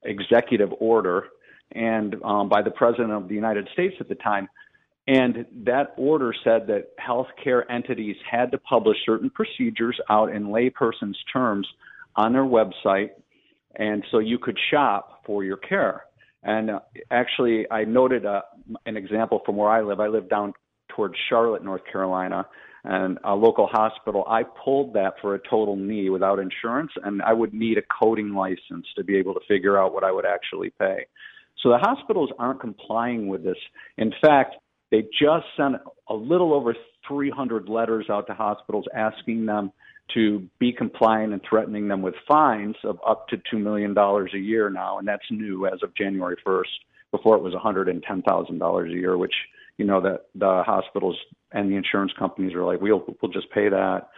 executive 0.05 0.71
order, 0.79 1.25
and 1.73 2.17
um, 2.23 2.49
by 2.49 2.63
the 2.63 2.71
president 2.71 3.13
of 3.13 3.29
the 3.29 3.35
United 3.35 3.69
States 3.73 3.95
at 3.99 4.09
the 4.09 4.15
time. 4.17 4.49
And 5.07 5.45
that 5.65 5.95
order 5.97 6.35
said 6.45 6.67
that 6.69 6.97
healthcare 6.99 7.63
entities 7.69 8.17
had 8.31 8.51
to 8.53 8.59
publish 8.59 8.97
certain 9.05 9.31
procedures 9.31 9.99
out 10.09 10.35
in 10.35 10.47
layperson's 10.47 11.19
terms 11.31 11.67
on 12.17 12.33
their 12.33 12.45
website, 12.45 13.11
and 13.77 14.05
so 14.11 14.19
you 14.19 14.39
could 14.39 14.59
shop 14.71 15.23
for 15.27 15.45
your 15.45 15.57
care. 15.57 16.05
And 16.43 16.71
uh, 16.71 16.81
actually, 17.11 17.67
I 17.71 17.85
noted 17.85 18.27
uh, 18.27 18.43
an 18.87 18.97
example 18.97 19.41
from 19.45 19.57
where 19.57 19.71
I 19.71 19.83
live. 19.83 20.01
I 20.01 20.09
live 20.09 20.29
down 20.29 20.53
towards 20.95 21.15
Charlotte, 21.29 21.65
North 21.65 21.83
Carolina, 21.91 22.47
and 22.85 23.19
a 23.25 23.35
local 23.35 23.67
hospital. 23.67 24.25
I 24.29 24.43
pulled 24.43 24.93
that 24.95 25.15
for 25.21 25.35
a 25.35 25.39
total 25.39 25.75
knee 25.75 26.11
without 26.11 26.39
insurance, 26.39 26.93
and 27.03 27.23
I 27.23 27.33
would 27.33 27.55
need 27.55 27.79
a 27.79 27.83
coding 28.01 28.35
license 28.35 28.87
to 28.97 29.05
be 29.05 29.17
able 29.17 29.35
to 29.35 29.41
figure 29.49 29.79
out 29.79 29.95
what 29.95 30.05
I 30.05 30.13
would 30.13 30.27
actually 30.27 30.71
pay. 30.79 31.07
So 31.63 31.71
the 31.71 31.79
hospitals 31.79 32.31
aren't 32.39 32.61
complying 32.61 33.29
with 33.29 33.43
this. 33.43 33.57
In 33.97 34.13
fact, 34.21 34.57
they 34.91 35.03
just 35.19 35.47
sent 35.57 35.77
a 36.09 36.15
little 36.15 36.53
over 36.53 36.77
300 37.09 37.69
letters 37.69 38.07
out 38.11 38.27
to 38.27 38.35
hospitals 38.35 38.85
asking 38.95 39.47
them 39.47 39.73
to 40.13 40.47
be 40.59 40.73
compliant 40.73 41.33
and 41.33 41.43
threatening 41.49 41.89
them 41.89 42.03
with 42.03 42.15
fines 42.29 42.77
of 42.85 42.99
up 43.07 43.29
to 43.29 43.37
$2 43.53 43.61
million 43.61 43.97
a 43.97 44.39
year 44.39 44.71
now, 44.71 44.99
and 44.99 45.09
that's 45.09 45.25
new 45.31 45.67
as 45.67 45.83
of 45.83 45.95
January 45.95 46.37
1st. 46.47 46.65
Before 47.11 47.37
it 47.37 47.43
was 47.43 47.55
$110,000 47.55 48.85
a 48.85 48.93
year, 48.93 49.17
which 49.17 49.35
you 49.79 49.85
know 49.85 50.01
that 50.01 50.27
the 50.35 50.63
hospitals 50.67 51.17
and 51.53 51.71
the 51.71 51.77
insurance 51.77 52.13
companies 52.19 52.55
are 52.55 52.65
like, 52.65 52.81
we'll 52.81 53.05
we'll 53.23 53.31
just 53.31 53.51
pay 53.51 53.69
that 53.69 54.09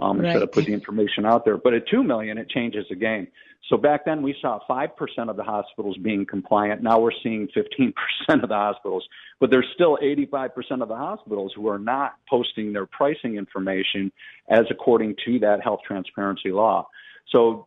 um, 0.00 0.18
right. 0.18 0.26
instead 0.26 0.42
of 0.42 0.52
put 0.52 0.66
the 0.66 0.72
information 0.72 1.26
out 1.26 1.44
there. 1.44 1.56
But 1.56 1.74
at 1.74 1.88
two 1.88 2.02
million, 2.02 2.38
it 2.38 2.48
changes 2.48 2.86
the 2.88 2.96
game. 2.96 3.28
So 3.68 3.76
back 3.76 4.04
then 4.04 4.22
we 4.22 4.34
saw 4.40 4.58
five 4.66 4.96
percent 4.96 5.30
of 5.30 5.36
the 5.36 5.44
hospitals 5.44 5.96
being 5.98 6.26
compliant. 6.26 6.82
Now 6.82 7.00
we're 7.00 7.12
seeing 7.22 7.48
fifteen 7.54 7.92
percent 8.26 8.42
of 8.42 8.48
the 8.48 8.56
hospitals, 8.56 9.06
but 9.40 9.50
there's 9.50 9.68
still 9.74 9.98
eighty-five 10.02 10.54
percent 10.54 10.82
of 10.82 10.88
the 10.88 10.96
hospitals 10.96 11.52
who 11.54 11.68
are 11.68 11.78
not 11.78 12.14
posting 12.28 12.72
their 12.72 12.86
pricing 12.86 13.36
information 13.36 14.10
as 14.48 14.64
according 14.70 15.16
to 15.24 15.38
that 15.40 15.62
health 15.62 15.80
transparency 15.86 16.50
law. 16.50 16.88
So 17.30 17.66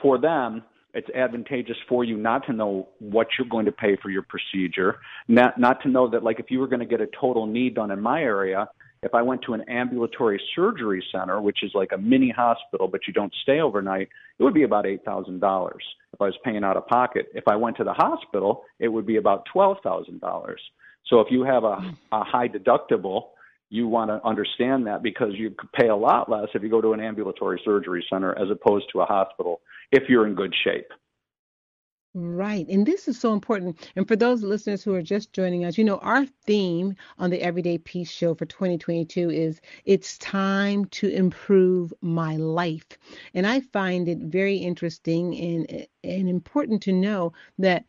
for 0.00 0.18
them, 0.18 0.62
it's 0.94 1.08
advantageous 1.10 1.76
for 1.88 2.04
you 2.04 2.16
not 2.16 2.46
to 2.46 2.52
know 2.52 2.88
what 2.98 3.28
you're 3.38 3.48
going 3.48 3.66
to 3.66 3.72
pay 3.72 3.96
for 4.02 4.10
your 4.10 4.22
procedure, 4.22 4.96
not 5.28 5.58
not 5.58 5.82
to 5.82 5.88
know 5.88 6.08
that 6.10 6.22
like 6.22 6.40
if 6.40 6.50
you 6.50 6.60
were 6.60 6.68
going 6.68 6.80
to 6.80 6.86
get 6.86 7.00
a 7.00 7.08
total 7.20 7.46
knee 7.46 7.70
done 7.70 7.90
in 7.90 8.00
my 8.00 8.22
area, 8.22 8.68
if 9.02 9.14
I 9.14 9.22
went 9.22 9.42
to 9.42 9.54
an 9.54 9.62
ambulatory 9.68 10.40
surgery 10.54 11.02
center, 11.10 11.40
which 11.40 11.62
is 11.62 11.70
like 11.74 11.92
a 11.92 11.98
mini 11.98 12.30
hospital, 12.30 12.86
but 12.86 13.00
you 13.06 13.12
don't 13.12 13.32
stay 13.42 13.60
overnight, 13.60 14.08
it 14.38 14.42
would 14.42 14.54
be 14.54 14.64
about 14.64 14.86
eight 14.86 15.04
thousand 15.04 15.40
dollars 15.40 15.82
if 16.12 16.20
I 16.20 16.24
was 16.24 16.36
paying 16.44 16.64
out 16.64 16.76
of 16.76 16.86
pocket. 16.86 17.26
If 17.34 17.44
I 17.48 17.56
went 17.56 17.76
to 17.78 17.84
the 17.84 17.94
hospital, 17.94 18.64
it 18.78 18.88
would 18.88 19.06
be 19.06 19.16
about 19.16 19.46
twelve 19.52 19.78
thousand 19.82 20.20
dollars. 20.20 20.60
So 21.06 21.20
if 21.20 21.28
you 21.30 21.44
have 21.44 21.64
a, 21.64 21.78
a 22.12 22.24
high 22.24 22.48
deductible, 22.48 23.28
you 23.70 23.88
want 23.88 24.10
to 24.10 24.24
understand 24.26 24.86
that 24.86 25.02
because 25.02 25.32
you 25.34 25.50
could 25.50 25.72
pay 25.72 25.88
a 25.88 25.96
lot 25.96 26.30
less 26.30 26.48
if 26.54 26.62
you 26.62 26.68
go 26.68 26.80
to 26.80 26.92
an 26.92 27.00
ambulatory 27.00 27.60
surgery 27.64 28.04
center 28.10 28.36
as 28.38 28.50
opposed 28.50 28.86
to 28.92 29.00
a 29.00 29.06
hospital 29.06 29.60
if 29.92 30.08
you're 30.08 30.26
in 30.26 30.34
good 30.34 30.54
shape. 30.62 30.88
Right. 32.12 32.66
And 32.68 32.84
this 32.84 33.06
is 33.06 33.20
so 33.20 33.32
important. 33.32 33.88
And 33.94 34.08
for 34.08 34.16
those 34.16 34.42
listeners 34.42 34.82
who 34.82 34.92
are 34.94 35.02
just 35.02 35.32
joining 35.32 35.64
us, 35.64 35.78
you 35.78 35.84
know, 35.84 35.98
our 35.98 36.26
theme 36.26 36.96
on 37.18 37.30
the 37.30 37.40
Everyday 37.40 37.78
Peace 37.78 38.10
Show 38.10 38.34
for 38.34 38.46
2022 38.46 39.30
is 39.30 39.60
It's 39.84 40.18
Time 40.18 40.86
to 40.86 41.08
Improve 41.08 41.94
My 42.00 42.34
Life. 42.36 42.98
And 43.34 43.46
I 43.46 43.60
find 43.60 44.08
it 44.08 44.18
very 44.18 44.56
interesting 44.56 45.38
and, 45.38 45.86
and 46.02 46.28
important 46.28 46.82
to 46.82 46.92
know 46.92 47.32
that 47.58 47.84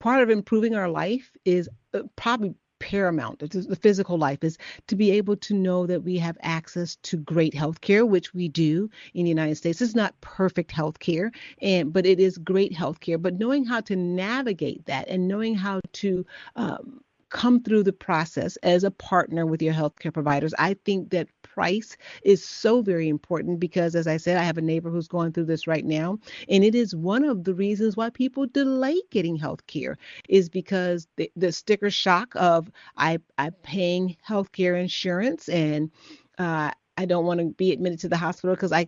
part 0.00 0.22
of 0.22 0.28
improving 0.28 0.74
our 0.74 0.88
life 0.88 1.34
is 1.46 1.68
uh, 1.94 2.02
probably 2.16 2.54
paramount. 2.80 3.38
The 3.38 3.78
physical 3.80 4.18
life 4.18 4.42
is 4.42 4.58
to 4.88 4.96
be 4.96 5.12
able 5.12 5.36
to 5.36 5.54
know 5.54 5.86
that 5.86 6.02
we 6.02 6.16
have 6.18 6.36
access 6.40 6.96
to 6.96 7.16
great 7.18 7.54
health 7.54 7.80
care 7.80 8.04
which 8.04 8.34
we 8.34 8.48
do 8.48 8.90
in 9.14 9.24
the 9.24 9.28
united 9.28 9.54
states. 9.56 9.80
It's 9.80 9.94
not 9.94 10.20
perfect 10.20 10.72
health 10.72 10.98
care 10.98 11.30
and 11.62 11.92
but 11.92 12.06
it 12.06 12.18
is 12.18 12.38
great 12.38 12.72
health 12.72 13.00
care 13.00 13.18
but 13.18 13.38
knowing 13.38 13.64
how 13.64 13.80
to 13.82 13.94
navigate 13.94 14.84
that 14.86 15.08
and 15.08 15.28
knowing 15.28 15.54
how 15.54 15.80
to 15.92 16.26
um, 16.56 17.02
come 17.30 17.62
through 17.62 17.84
the 17.84 17.92
process 17.92 18.56
as 18.58 18.84
a 18.84 18.90
partner 18.90 19.46
with 19.46 19.62
your 19.62 19.72
healthcare 19.74 20.12
providers. 20.12 20.54
I 20.58 20.74
think 20.84 21.10
that 21.10 21.28
price 21.42 21.96
is 22.22 22.46
so 22.46 22.82
very 22.82 23.08
important 23.08 23.60
because, 23.60 23.94
as 23.94 24.06
I 24.06 24.16
said, 24.16 24.36
I 24.36 24.42
have 24.42 24.58
a 24.58 24.62
neighbor 24.62 24.90
who's 24.90 25.08
going 25.08 25.32
through 25.32 25.46
this 25.46 25.66
right 25.66 25.84
now, 25.84 26.18
and 26.48 26.62
it 26.64 26.74
is 26.74 26.94
one 26.94 27.24
of 27.24 27.44
the 27.44 27.54
reasons 27.54 27.96
why 27.96 28.10
people 28.10 28.46
delay 28.46 29.00
getting 29.10 29.38
healthcare 29.38 29.96
is 30.28 30.48
because 30.48 31.08
the, 31.16 31.30
the 31.36 31.52
sticker 31.52 31.90
shock 31.90 32.32
of 32.36 32.70
I 32.96 33.18
I'm 33.38 33.52
paying 33.62 34.16
healthcare 34.28 34.80
insurance 34.80 35.48
and 35.48 35.90
uh, 36.38 36.72
I 36.96 37.06
don't 37.06 37.24
want 37.24 37.40
to 37.40 37.46
be 37.46 37.72
admitted 37.72 38.00
to 38.00 38.08
the 38.08 38.16
hospital 38.16 38.54
because 38.54 38.72
I 38.72 38.86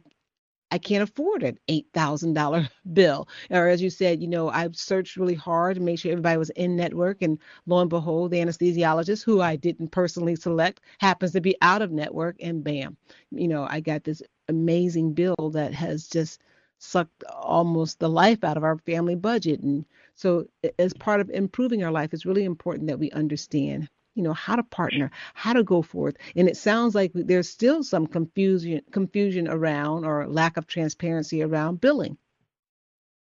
I 0.73 0.79
can't 0.79 1.03
afford 1.03 1.43
an 1.43 1.59
$8,000 1.69 2.69
bill. 2.95 3.29
Or 3.51 3.69
as 3.69 3.83
you 3.83 3.91
said, 3.91 4.23
you 4.23 4.27
know, 4.27 4.49
I 4.49 4.71
searched 4.73 5.19
really 5.19 5.35
hard 5.35 5.77
to 5.77 5.83
make 5.83 5.99
sure 5.99 6.11
everybody 6.11 6.39
was 6.39 6.49
in 6.51 6.77
network. 6.77 7.21
And 7.21 7.39
lo 7.67 7.81
and 7.81 7.91
behold, 7.91 8.31
the 8.31 8.39
anesthesiologist, 8.39 9.23
who 9.23 9.43
I 9.43 9.55
didn't 9.57 9.89
personally 9.89 10.35
select, 10.35 10.81
happens 10.99 11.33
to 11.33 11.43
be 11.43 11.57
out 11.61 11.83
of 11.83 11.93
network. 11.93 12.37
And 12.41 12.65
bam, 12.65 12.97
you 13.31 13.49
know, 13.49 13.67
I 13.69 13.81
got 13.81 14.05
this 14.05 14.23
amazing 14.49 15.13
bill 15.13 15.51
that 15.53 15.75
has 15.75 16.09
just 16.09 16.41
sucked 16.79 17.23
almost 17.25 17.99
the 17.99 18.09
life 18.09 18.43
out 18.43 18.57
of 18.57 18.65
our 18.65 18.79
family 18.79 19.15
budget. 19.15 19.61
And 19.61 19.85
so, 20.15 20.47
as 20.79 20.95
part 20.95 21.21
of 21.21 21.29
improving 21.29 21.85
our 21.85 21.93
life, 21.93 22.15
it's 22.15 22.27
really 22.27 22.45
important 22.45 22.87
that 22.87 22.99
we 22.99 23.11
understand 23.11 23.91
you 24.15 24.23
know 24.23 24.33
how 24.33 24.57
to 24.57 24.63
partner 24.63 25.11
how 25.35 25.53
to 25.53 25.63
go 25.63 25.83
forth. 25.83 26.17
And 26.37 26.49
it 26.49 26.57
sounds 26.57 26.95
like 26.95 27.13
there's 27.15 27.49
still 27.49 27.83
some 27.83 28.07
confusion 28.07 28.83
confusion 28.91 29.49
around 29.49 30.05
or 30.05 30.27
lack 30.27 30.57
of 30.57 30.67
transparency 30.67 31.43
around 31.43 31.81
billing. 31.81 32.17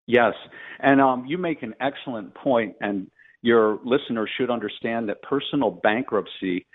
Yes. 0.07 0.34
And 0.80 1.01
um, 1.01 1.26
you 1.26 1.37
make 1.39 1.62
an 1.62 1.74
excellent 1.80 2.34
point 2.34 2.76
and 2.80 3.11
your 3.43 3.78
listeners 3.84 4.30
should 4.37 4.51
understand 4.51 5.09
that 5.09 5.22
personal 5.22 5.70
bankruptcy 5.70 6.66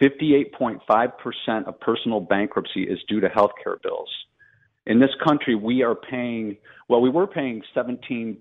58.5% 0.00 1.66
of 1.66 1.80
personal 1.80 2.20
bankruptcy 2.20 2.84
is 2.84 2.98
due 3.08 3.20
to 3.20 3.28
healthcare 3.28 3.82
bills. 3.82 4.08
In 4.86 5.00
this 5.00 5.10
country 5.26 5.54
we 5.54 5.82
are 5.82 5.94
paying 5.94 6.56
well 6.88 7.00
we 7.00 7.10
were 7.10 7.26
paying 7.26 7.62
17 7.74 8.38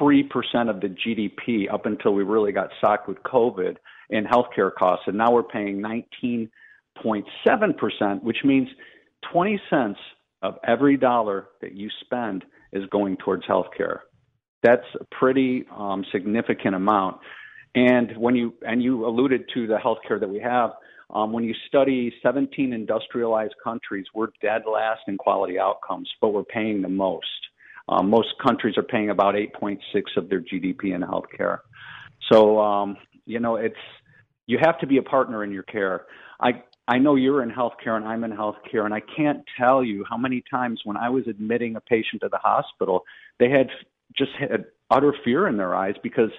3% 0.00 0.24
of 0.68 0.80
the 0.80 0.88
GDP 0.88 1.72
up 1.72 1.86
until 1.86 2.14
we 2.14 2.22
really 2.22 2.52
got 2.52 2.70
socked 2.80 3.08
with 3.08 3.18
COVID 3.22 3.76
in 4.10 4.24
healthcare 4.24 4.72
costs. 4.72 5.04
And 5.06 5.16
now 5.16 5.32
we're 5.32 5.42
paying 5.42 5.80
19.7%, 5.80 8.22
which 8.22 8.38
means 8.44 8.68
20 9.32 9.60
cents 9.70 9.98
of 10.42 10.58
every 10.66 10.96
dollar 10.96 11.48
that 11.60 11.74
you 11.74 11.88
spend 12.00 12.44
is 12.72 12.84
going 12.90 13.16
towards 13.18 13.44
healthcare. 13.46 14.00
That's 14.62 14.86
a 15.00 15.04
pretty 15.16 15.64
um, 15.76 16.04
significant 16.12 16.74
amount. 16.74 17.18
And 17.74 18.16
when 18.16 18.36
you 18.36 18.54
and 18.66 18.82
you 18.82 19.06
alluded 19.06 19.44
to 19.54 19.66
the 19.66 19.76
healthcare 19.76 20.20
that 20.20 20.28
we 20.28 20.40
have, 20.40 20.72
um, 21.10 21.32
when 21.32 21.44
you 21.44 21.54
study 21.68 22.12
17 22.22 22.72
industrialized 22.72 23.54
countries, 23.62 24.06
we're 24.14 24.28
dead 24.40 24.62
last 24.70 25.00
in 25.08 25.16
quality 25.16 25.58
outcomes, 25.58 26.08
but 26.20 26.28
we're 26.28 26.44
paying 26.44 26.82
the 26.82 26.88
most. 26.88 27.26
Um, 27.88 28.08
most 28.08 28.28
countries 28.42 28.76
are 28.76 28.82
paying 28.82 29.10
about 29.10 29.34
8.6 29.34 29.78
of 30.16 30.28
their 30.28 30.40
GDP 30.40 30.94
in 30.94 31.02
healthcare. 31.02 31.58
So, 32.30 32.60
um, 32.60 32.96
you 33.26 33.40
know, 33.40 33.56
it's 33.56 33.74
you 34.46 34.58
have 34.60 34.78
to 34.80 34.86
be 34.86 34.98
a 34.98 35.02
partner 35.02 35.44
in 35.44 35.52
your 35.52 35.62
care. 35.62 36.06
I 36.40 36.62
I 36.88 36.98
know 36.98 37.14
you're 37.14 37.42
in 37.42 37.50
healthcare 37.50 37.96
and 37.96 38.04
I'm 38.04 38.24
in 38.24 38.32
healthcare, 38.32 38.84
and 38.84 38.92
I 38.92 39.00
can't 39.16 39.42
tell 39.58 39.84
you 39.84 40.04
how 40.08 40.16
many 40.16 40.42
times 40.50 40.80
when 40.84 40.96
I 40.96 41.08
was 41.08 41.26
admitting 41.28 41.76
a 41.76 41.80
patient 41.80 42.22
to 42.22 42.28
the 42.28 42.38
hospital, 42.38 43.04
they 43.38 43.50
had 43.50 43.68
just 44.16 44.32
had 44.38 44.66
utter 44.90 45.14
fear 45.24 45.48
in 45.48 45.56
their 45.56 45.74
eyes 45.74 45.94
because 46.02 46.30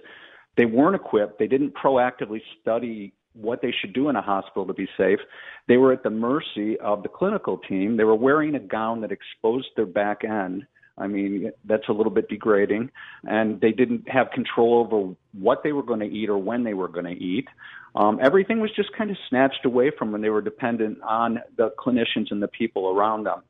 they 0.57 0.65
weren't 0.65 0.95
equipped. 0.95 1.39
They 1.39 1.47
didn't 1.47 1.73
proactively 1.73 2.41
study 2.61 3.13
what 3.33 3.61
they 3.61 3.73
should 3.81 3.93
do 3.93 4.09
in 4.09 4.15
a 4.15 4.21
hospital 4.21 4.65
to 4.67 4.73
be 4.73 4.87
safe. 4.97 5.19
They 5.67 5.77
were 5.77 5.91
at 5.91 6.03
the 6.03 6.09
mercy 6.09 6.77
of 6.79 7.01
the 7.01 7.09
clinical 7.09 7.57
team. 7.57 7.97
They 7.97 8.03
were 8.03 8.15
wearing 8.15 8.53
a 8.55 8.59
gown 8.59 9.01
that 9.01 9.11
exposed 9.11 9.69
their 9.75 9.87
back 9.87 10.23
end 10.23 10.67
I 10.97 11.07
mean, 11.07 11.51
that's 11.65 11.87
a 11.89 11.91
little 11.91 12.11
bit 12.11 12.29
degrading. 12.29 12.91
And 13.23 13.59
they 13.61 13.71
didn't 13.71 14.07
have 14.09 14.31
control 14.31 14.79
over 14.79 15.15
what 15.33 15.63
they 15.63 15.71
were 15.71 15.83
going 15.83 16.01
to 16.01 16.05
eat 16.05 16.29
or 16.29 16.37
when 16.37 16.63
they 16.63 16.73
were 16.73 16.87
going 16.87 17.05
to 17.05 17.23
eat. 17.23 17.47
Um, 17.95 18.19
everything 18.21 18.59
was 18.59 18.71
just 18.75 18.89
kind 18.97 19.11
of 19.11 19.17
snatched 19.29 19.65
away 19.65 19.91
from 19.97 20.11
when 20.11 20.21
they 20.21 20.29
were 20.29 20.41
dependent 20.41 20.99
on 21.03 21.39
the 21.57 21.71
clinicians 21.77 22.31
and 22.31 22.41
the 22.41 22.47
people 22.47 22.89
around 22.89 23.25
them. 23.25 23.41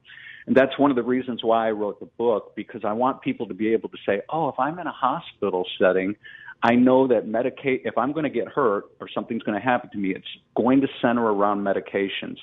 And 0.46 0.56
that's 0.56 0.78
one 0.78 0.91
of 0.91 0.96
the 0.96 1.04
reasons 1.04 1.41
why 1.44 1.70
I 1.70 1.72
wrote 1.72 2.00
the 2.00 2.06
book, 2.06 2.54
because 2.56 2.82
I 2.84 2.91
want 2.91 3.22
people 3.22 3.48
to 3.48 3.54
be 3.54 3.72
able 3.72 3.89
to 3.89 3.98
say, 4.06 4.22
oh, 4.30 4.50
if 4.50 4.56
I'm 4.60 4.78
in 4.80 4.88
a 4.88 4.91
hospital 4.91 5.66
setting, 5.80 6.16
I 6.62 6.76
know 6.76 7.08
that 7.08 7.26
medicate 7.26 7.82
if 7.86 7.98
I'm 7.98 8.12
going 8.12 8.24
to 8.24 8.30
get 8.30 8.48
hurt 8.48 8.86
or 9.00 9.08
something's 9.14 9.44
going 9.44 9.60
to 9.60 9.64
happen 9.64 9.89
to 9.91 9.98
me, 9.98 10.14
it's 10.16 10.28
going 10.56 10.82
to 10.82 10.88
center 11.02 11.26
around 11.26 11.62
medications. 11.62 12.38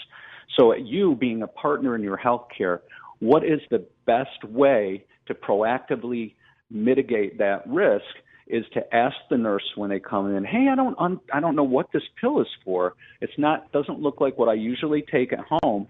So, 0.58 0.74
you 0.74 1.14
being 1.14 1.42
a 1.42 1.46
partner 1.46 1.94
in 1.94 2.02
your 2.02 2.18
healthcare, 2.18 2.80
what 3.20 3.44
is 3.44 3.60
the 3.70 3.86
best 4.06 4.44
way 4.44 5.04
to 5.26 5.34
proactively 5.34 6.34
mitigate 6.70 7.38
that 7.38 7.66
risk? 7.66 8.04
Is 8.46 8.64
to 8.74 8.82
ask 8.92 9.14
the 9.30 9.38
nurse 9.38 9.62
when 9.76 9.90
they 9.90 10.00
come 10.00 10.34
in, 10.34 10.44
hey, 10.44 10.66
I 10.72 10.74
don't, 10.74 10.98
un- 10.98 11.20
I 11.32 11.38
don't 11.38 11.54
know 11.54 11.62
what 11.62 11.92
this 11.92 12.02
pill 12.20 12.40
is 12.40 12.48
for. 12.64 12.94
It's 13.20 13.32
not, 13.38 13.70
doesn't 13.70 14.00
look 14.00 14.20
like 14.20 14.38
what 14.38 14.48
I 14.48 14.54
usually 14.54 15.02
take 15.02 15.32
at 15.32 15.38
home. 15.62 15.86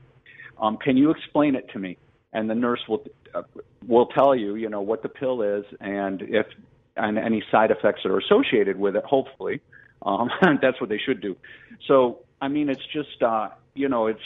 Um, 0.61 0.77
can 0.77 0.99
you 0.99 1.11
explain 1.11 1.55
it 1.55 1.71
to 1.73 1.79
me? 1.79 1.97
And 2.35 2.51
the 2.51 2.55
nurse 2.55 2.81
will 2.87 3.03
uh, 3.35 3.43
will 3.87 4.07
tell 4.07 4.35
you, 4.35 4.57
you 4.57 4.69
know, 4.69 4.81
what 4.81 5.03
the 5.03 5.09
pill 5.09 5.43
is 5.43 5.65
and 5.81 6.23
if 6.23 6.47
and 6.97 7.19
any 7.19 7.43
side 7.51 7.71
effects 7.71 8.01
that 8.05 8.11
are 8.11 8.19
associated 8.19 8.79
with 8.79 8.97
it. 8.97 9.05
Hopefully, 9.05 9.61
um, 10.03 10.29
that's 10.63 10.81
what 10.81 10.91
they 10.91 10.99
should 10.99 11.21
do. 11.21 11.37
So, 11.89 12.21
I 12.41 12.49
mean, 12.49 12.69
it's 12.69 12.85
just, 12.93 13.23
uh, 13.23 13.49
you 13.75 13.89
know, 13.89 14.07
it's 14.07 14.21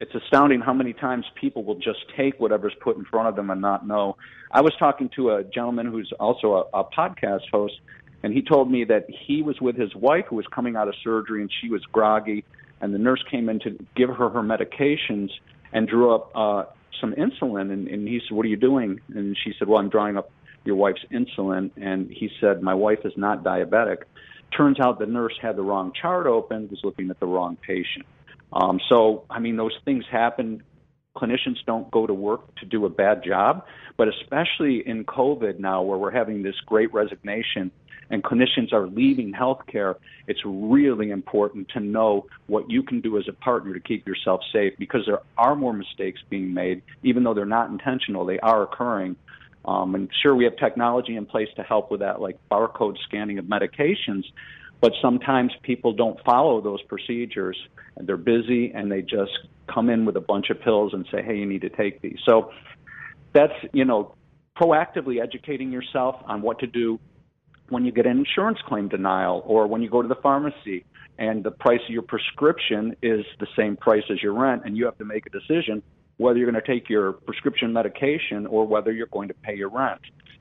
it's 0.00 0.14
astounding 0.14 0.60
how 0.60 0.72
many 0.72 0.94
times 0.94 1.26
people 1.38 1.62
will 1.62 1.74
just 1.74 2.00
take 2.16 2.40
whatever's 2.40 2.72
put 2.80 2.96
in 2.96 3.04
front 3.04 3.28
of 3.28 3.36
them 3.36 3.50
and 3.50 3.60
not 3.60 3.86
know. 3.86 4.16
I 4.50 4.62
was 4.62 4.72
talking 4.78 5.10
to 5.16 5.32
a 5.32 5.44
gentleman 5.44 5.86
who's 5.86 6.10
also 6.18 6.68
a, 6.72 6.78
a 6.78 6.84
podcast 6.84 7.42
host, 7.52 7.74
and 8.22 8.32
he 8.32 8.42
told 8.42 8.70
me 8.70 8.84
that 8.84 9.06
he 9.08 9.42
was 9.42 9.60
with 9.60 9.76
his 9.76 9.94
wife 9.94 10.24
who 10.28 10.36
was 10.36 10.46
coming 10.46 10.74
out 10.74 10.88
of 10.88 10.94
surgery 11.04 11.42
and 11.42 11.50
she 11.60 11.68
was 11.68 11.82
groggy, 11.92 12.44
and 12.80 12.94
the 12.94 12.98
nurse 12.98 13.22
came 13.30 13.50
in 13.50 13.60
to 13.60 13.78
give 13.94 14.08
her 14.08 14.30
her 14.30 14.42
medications 14.42 15.28
and 15.72 15.86
drew 15.86 16.14
up 16.14 16.30
uh, 16.34 16.64
some 16.98 17.12
insulin. 17.12 17.70
And, 17.70 17.86
and 17.86 18.08
he 18.08 18.20
said, 18.26 18.34
"What 18.34 18.46
are 18.46 18.48
you 18.48 18.56
doing?" 18.56 19.00
And 19.14 19.36
she 19.44 19.52
said, 19.58 19.68
"Well, 19.68 19.78
I'm 19.78 19.90
drawing 19.90 20.16
up 20.16 20.30
your 20.64 20.76
wife's 20.76 21.04
insulin." 21.12 21.70
And 21.76 22.10
he 22.10 22.30
said, 22.40 22.62
"My 22.62 22.74
wife 22.74 23.00
is 23.04 23.12
not 23.16 23.44
diabetic." 23.44 24.04
Turns 24.56 24.80
out 24.80 24.98
the 24.98 25.06
nurse 25.06 25.38
had 25.40 25.56
the 25.56 25.62
wrong 25.62 25.92
chart 25.92 26.26
open, 26.26 26.68
was 26.70 26.80
looking 26.82 27.10
at 27.10 27.20
the 27.20 27.26
wrong 27.26 27.56
patient. 27.56 28.06
Um, 28.52 28.80
so, 28.88 29.24
I 29.30 29.38
mean, 29.38 29.56
those 29.56 29.76
things 29.84 30.04
happen. 30.10 30.62
Clinicians 31.16 31.56
don't 31.66 31.90
go 31.90 32.06
to 32.06 32.14
work 32.14 32.54
to 32.56 32.66
do 32.66 32.86
a 32.86 32.88
bad 32.88 33.22
job, 33.24 33.64
but 33.96 34.08
especially 34.08 34.86
in 34.86 35.04
COVID 35.04 35.58
now, 35.58 35.82
where 35.82 35.98
we're 35.98 36.10
having 36.10 36.42
this 36.42 36.56
great 36.66 36.92
resignation 36.92 37.70
and 38.10 38.24
clinicians 38.24 38.72
are 38.72 38.88
leaving 38.88 39.32
healthcare, 39.32 39.94
it's 40.26 40.40
really 40.44 41.10
important 41.10 41.68
to 41.70 41.80
know 41.80 42.26
what 42.48 42.68
you 42.68 42.82
can 42.82 43.00
do 43.00 43.16
as 43.18 43.28
a 43.28 43.32
partner 43.32 43.72
to 43.72 43.80
keep 43.80 44.06
yourself 44.06 44.40
safe 44.52 44.74
because 44.78 45.02
there 45.06 45.20
are 45.38 45.54
more 45.54 45.72
mistakes 45.72 46.20
being 46.28 46.52
made, 46.52 46.82
even 47.02 47.22
though 47.22 47.34
they're 47.34 47.46
not 47.46 47.70
intentional, 47.70 48.26
they 48.26 48.40
are 48.40 48.62
occurring. 48.62 49.16
Um, 49.64 49.94
and 49.94 50.08
sure, 50.22 50.34
we 50.34 50.44
have 50.44 50.56
technology 50.56 51.16
in 51.16 51.26
place 51.26 51.48
to 51.56 51.62
help 51.62 51.90
with 51.90 52.00
that, 52.00 52.20
like 52.20 52.36
barcode 52.50 52.98
scanning 53.04 53.38
of 53.38 53.44
medications, 53.44 54.24
but 54.80 54.92
sometimes 55.02 55.52
people 55.62 55.92
don't 55.92 56.18
follow 56.24 56.60
those 56.60 56.82
procedures 56.82 57.56
and 57.96 58.06
they're 58.06 58.16
busy 58.16 58.72
and 58.74 58.90
they 58.90 59.02
just 59.02 59.32
come 59.72 59.90
in 59.90 60.04
with 60.04 60.16
a 60.16 60.20
bunch 60.20 60.50
of 60.50 60.60
pills 60.60 60.92
and 60.94 61.06
say, 61.12 61.22
hey, 61.22 61.36
you 61.36 61.46
need 61.46 61.60
to 61.62 61.68
take 61.68 62.00
these. 62.00 62.18
So 62.26 62.50
that's, 63.32 63.52
you 63.72 63.84
know, 63.84 64.14
proactively 64.60 65.22
educating 65.22 65.70
yourself 65.70 66.16
on 66.26 66.42
what 66.42 66.58
to 66.60 66.66
do 66.66 66.98
when 67.68 67.84
you 67.84 67.92
get 67.92 68.06
an 68.06 68.18
insurance 68.18 68.58
claim 68.66 68.88
denial 68.88 69.42
or 69.46 69.66
when 69.66 69.82
you 69.82 69.88
go 69.88 70.02
to 70.02 70.08
the 70.08 70.16
pharmacy 70.16 70.84
and 71.18 71.44
the 71.44 71.50
price 71.50 71.80
of 71.84 71.90
your 71.90 72.02
prescription 72.02 72.96
is 73.02 73.24
the 73.38 73.46
same 73.56 73.76
price 73.76 74.02
as 74.10 74.22
your 74.22 74.32
rent 74.32 74.62
and 74.64 74.76
you 74.76 74.84
have 74.86 74.98
to 74.98 75.04
make 75.04 75.24
a 75.26 75.30
decision 75.30 75.82
whether 76.16 76.38
you're 76.38 76.50
going 76.50 76.62
to 76.62 76.66
take 76.66 76.90
your 76.90 77.12
prescription 77.12 77.72
medication 77.72 78.46
or 78.46 78.66
whether 78.66 78.92
you're 78.92 79.06
going 79.06 79.28
to 79.28 79.34
pay 79.34 79.54
your 79.54 79.70
rent. 79.70 80.00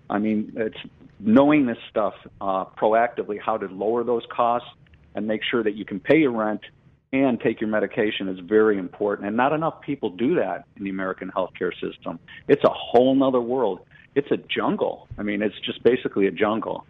I 0.09 0.19
mean, 0.19 0.53
it's 0.55 0.77
knowing 1.19 1.65
this 1.65 1.77
stuff 1.89 2.13
uh, 2.41 2.65
proactively, 2.65 3.39
how 3.39 3.57
to 3.57 3.67
lower 3.67 4.03
those 4.03 4.23
costs 4.31 4.69
and 5.15 5.27
make 5.27 5.41
sure 5.43 5.63
that 5.63 5.75
you 5.75 5.85
can 5.85 5.99
pay 5.99 6.17
your 6.17 6.31
rent 6.31 6.61
and 7.11 7.39
take 7.39 7.59
your 7.59 7.69
medication 7.69 8.27
is 8.27 8.39
very 8.39 8.77
important. 8.77 9.27
And 9.27 9.35
not 9.35 9.53
enough 9.53 9.81
people 9.81 10.11
do 10.11 10.35
that 10.35 10.65
in 10.77 10.83
the 10.83 10.89
American 10.89 11.31
healthcare 11.31 11.73
system. 11.79 12.19
It's 12.47 12.63
a 12.63 12.69
whole 12.69 13.15
nother 13.15 13.41
world. 13.41 13.79
It's 14.15 14.29
a 14.31 14.37
jungle. 14.37 15.07
I 15.17 15.23
mean, 15.23 15.41
it's 15.41 15.59
just 15.59 15.83
basically 15.83 16.27
a 16.27 16.31
jungle. 16.31 16.85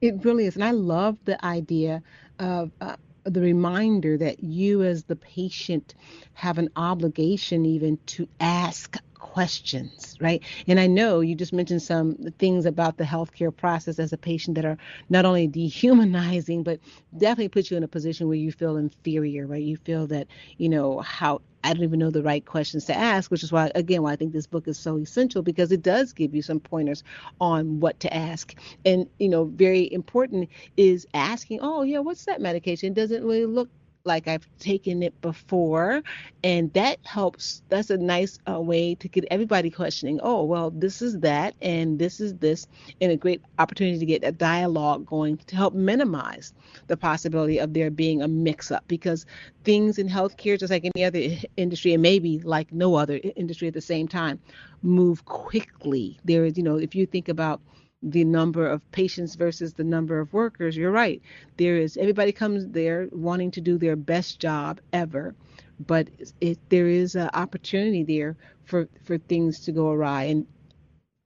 It 0.00 0.24
really 0.24 0.46
is. 0.46 0.56
And 0.56 0.64
I 0.64 0.70
love 0.70 1.16
the 1.24 1.42
idea 1.44 2.02
of 2.38 2.70
uh, 2.80 2.96
the 3.24 3.40
reminder 3.40 4.16
that 4.18 4.42
you, 4.42 4.82
as 4.82 5.04
the 5.04 5.16
patient, 5.16 5.94
have 6.34 6.58
an 6.58 6.70
obligation 6.76 7.64
even 7.66 7.98
to 8.06 8.28
ask 8.40 8.96
questions, 9.20 10.16
right? 10.20 10.42
And 10.66 10.80
I 10.80 10.86
know 10.86 11.20
you 11.20 11.34
just 11.34 11.52
mentioned 11.52 11.82
some 11.82 12.16
things 12.38 12.66
about 12.66 12.96
the 12.96 13.04
healthcare 13.04 13.54
process 13.54 13.98
as 13.98 14.12
a 14.12 14.18
patient 14.18 14.56
that 14.56 14.64
are 14.64 14.78
not 15.08 15.24
only 15.24 15.46
dehumanizing, 15.46 16.62
but 16.62 16.80
definitely 17.16 17.48
put 17.48 17.70
you 17.70 17.76
in 17.76 17.84
a 17.84 17.88
position 17.88 18.26
where 18.26 18.36
you 18.36 18.50
feel 18.50 18.76
inferior, 18.76 19.46
right? 19.46 19.62
You 19.62 19.76
feel 19.76 20.06
that, 20.08 20.26
you 20.58 20.68
know, 20.68 20.98
how 21.00 21.42
I 21.62 21.74
don't 21.74 21.84
even 21.84 21.98
know 21.98 22.10
the 22.10 22.22
right 22.22 22.44
questions 22.44 22.86
to 22.86 22.96
ask, 22.96 23.30
which 23.30 23.42
is 23.42 23.52
why, 23.52 23.70
again, 23.74 24.02
why 24.02 24.12
I 24.12 24.16
think 24.16 24.32
this 24.32 24.46
book 24.46 24.66
is 24.66 24.78
so 24.78 24.96
essential 24.96 25.42
because 25.42 25.70
it 25.72 25.82
does 25.82 26.12
give 26.12 26.34
you 26.34 26.40
some 26.40 26.58
pointers 26.58 27.04
on 27.40 27.80
what 27.80 28.00
to 28.00 28.14
ask. 28.14 28.54
And, 28.86 29.06
you 29.18 29.28
know, 29.28 29.44
very 29.44 29.92
important 29.92 30.48
is 30.76 31.06
asking, 31.12 31.60
oh, 31.60 31.82
yeah, 31.82 31.98
what's 31.98 32.24
that 32.24 32.40
medication? 32.40 32.94
Doesn't 32.94 33.22
really 33.22 33.44
look 33.44 33.68
like 34.04 34.28
I've 34.28 34.46
taken 34.58 35.02
it 35.02 35.18
before. 35.20 36.02
And 36.42 36.72
that 36.72 36.98
helps. 37.04 37.62
That's 37.68 37.90
a 37.90 37.98
nice 37.98 38.38
uh, 38.48 38.60
way 38.60 38.94
to 38.96 39.08
get 39.08 39.24
everybody 39.30 39.70
questioning, 39.70 40.20
oh, 40.22 40.42
well, 40.44 40.70
this 40.70 41.02
is 41.02 41.18
that, 41.20 41.54
and 41.60 41.98
this 41.98 42.20
is 42.20 42.34
this, 42.34 42.66
and 43.00 43.12
a 43.12 43.16
great 43.16 43.42
opportunity 43.58 43.98
to 43.98 44.06
get 44.06 44.24
a 44.24 44.32
dialogue 44.32 45.06
going 45.06 45.36
to 45.36 45.56
help 45.56 45.74
minimize 45.74 46.54
the 46.86 46.96
possibility 46.96 47.58
of 47.58 47.74
there 47.74 47.90
being 47.90 48.22
a 48.22 48.28
mix 48.28 48.70
up 48.70 48.84
because 48.88 49.26
things 49.64 49.98
in 49.98 50.08
healthcare, 50.08 50.58
just 50.58 50.70
like 50.70 50.88
any 50.94 51.04
other 51.04 51.20
industry, 51.56 51.92
and 51.92 52.02
maybe 52.02 52.40
like 52.40 52.72
no 52.72 52.94
other 52.94 53.20
industry 53.36 53.68
at 53.68 53.74
the 53.74 53.80
same 53.80 54.08
time, 54.08 54.40
move 54.82 55.24
quickly. 55.26 56.18
There 56.24 56.44
is, 56.44 56.56
you 56.56 56.62
know, 56.62 56.76
if 56.76 56.94
you 56.94 57.06
think 57.06 57.28
about 57.28 57.60
the 58.02 58.24
number 58.24 58.66
of 58.66 58.90
patients 58.92 59.34
versus 59.34 59.74
the 59.74 59.84
number 59.84 60.20
of 60.20 60.32
workers, 60.32 60.76
you're 60.76 60.90
right. 60.90 61.20
There 61.56 61.76
is 61.76 61.96
everybody 61.96 62.32
comes 62.32 62.66
there 62.68 63.08
wanting 63.12 63.50
to 63.52 63.60
do 63.60 63.78
their 63.78 63.96
best 63.96 64.40
job 64.40 64.80
ever, 64.92 65.34
but 65.78 66.08
it, 66.40 66.58
there 66.70 66.88
is 66.88 67.14
an 67.14 67.30
opportunity 67.34 68.02
there 68.02 68.36
for 68.64 68.88
for 69.04 69.18
things 69.18 69.60
to 69.60 69.72
go 69.72 69.90
awry 69.90 70.24
and 70.24 70.46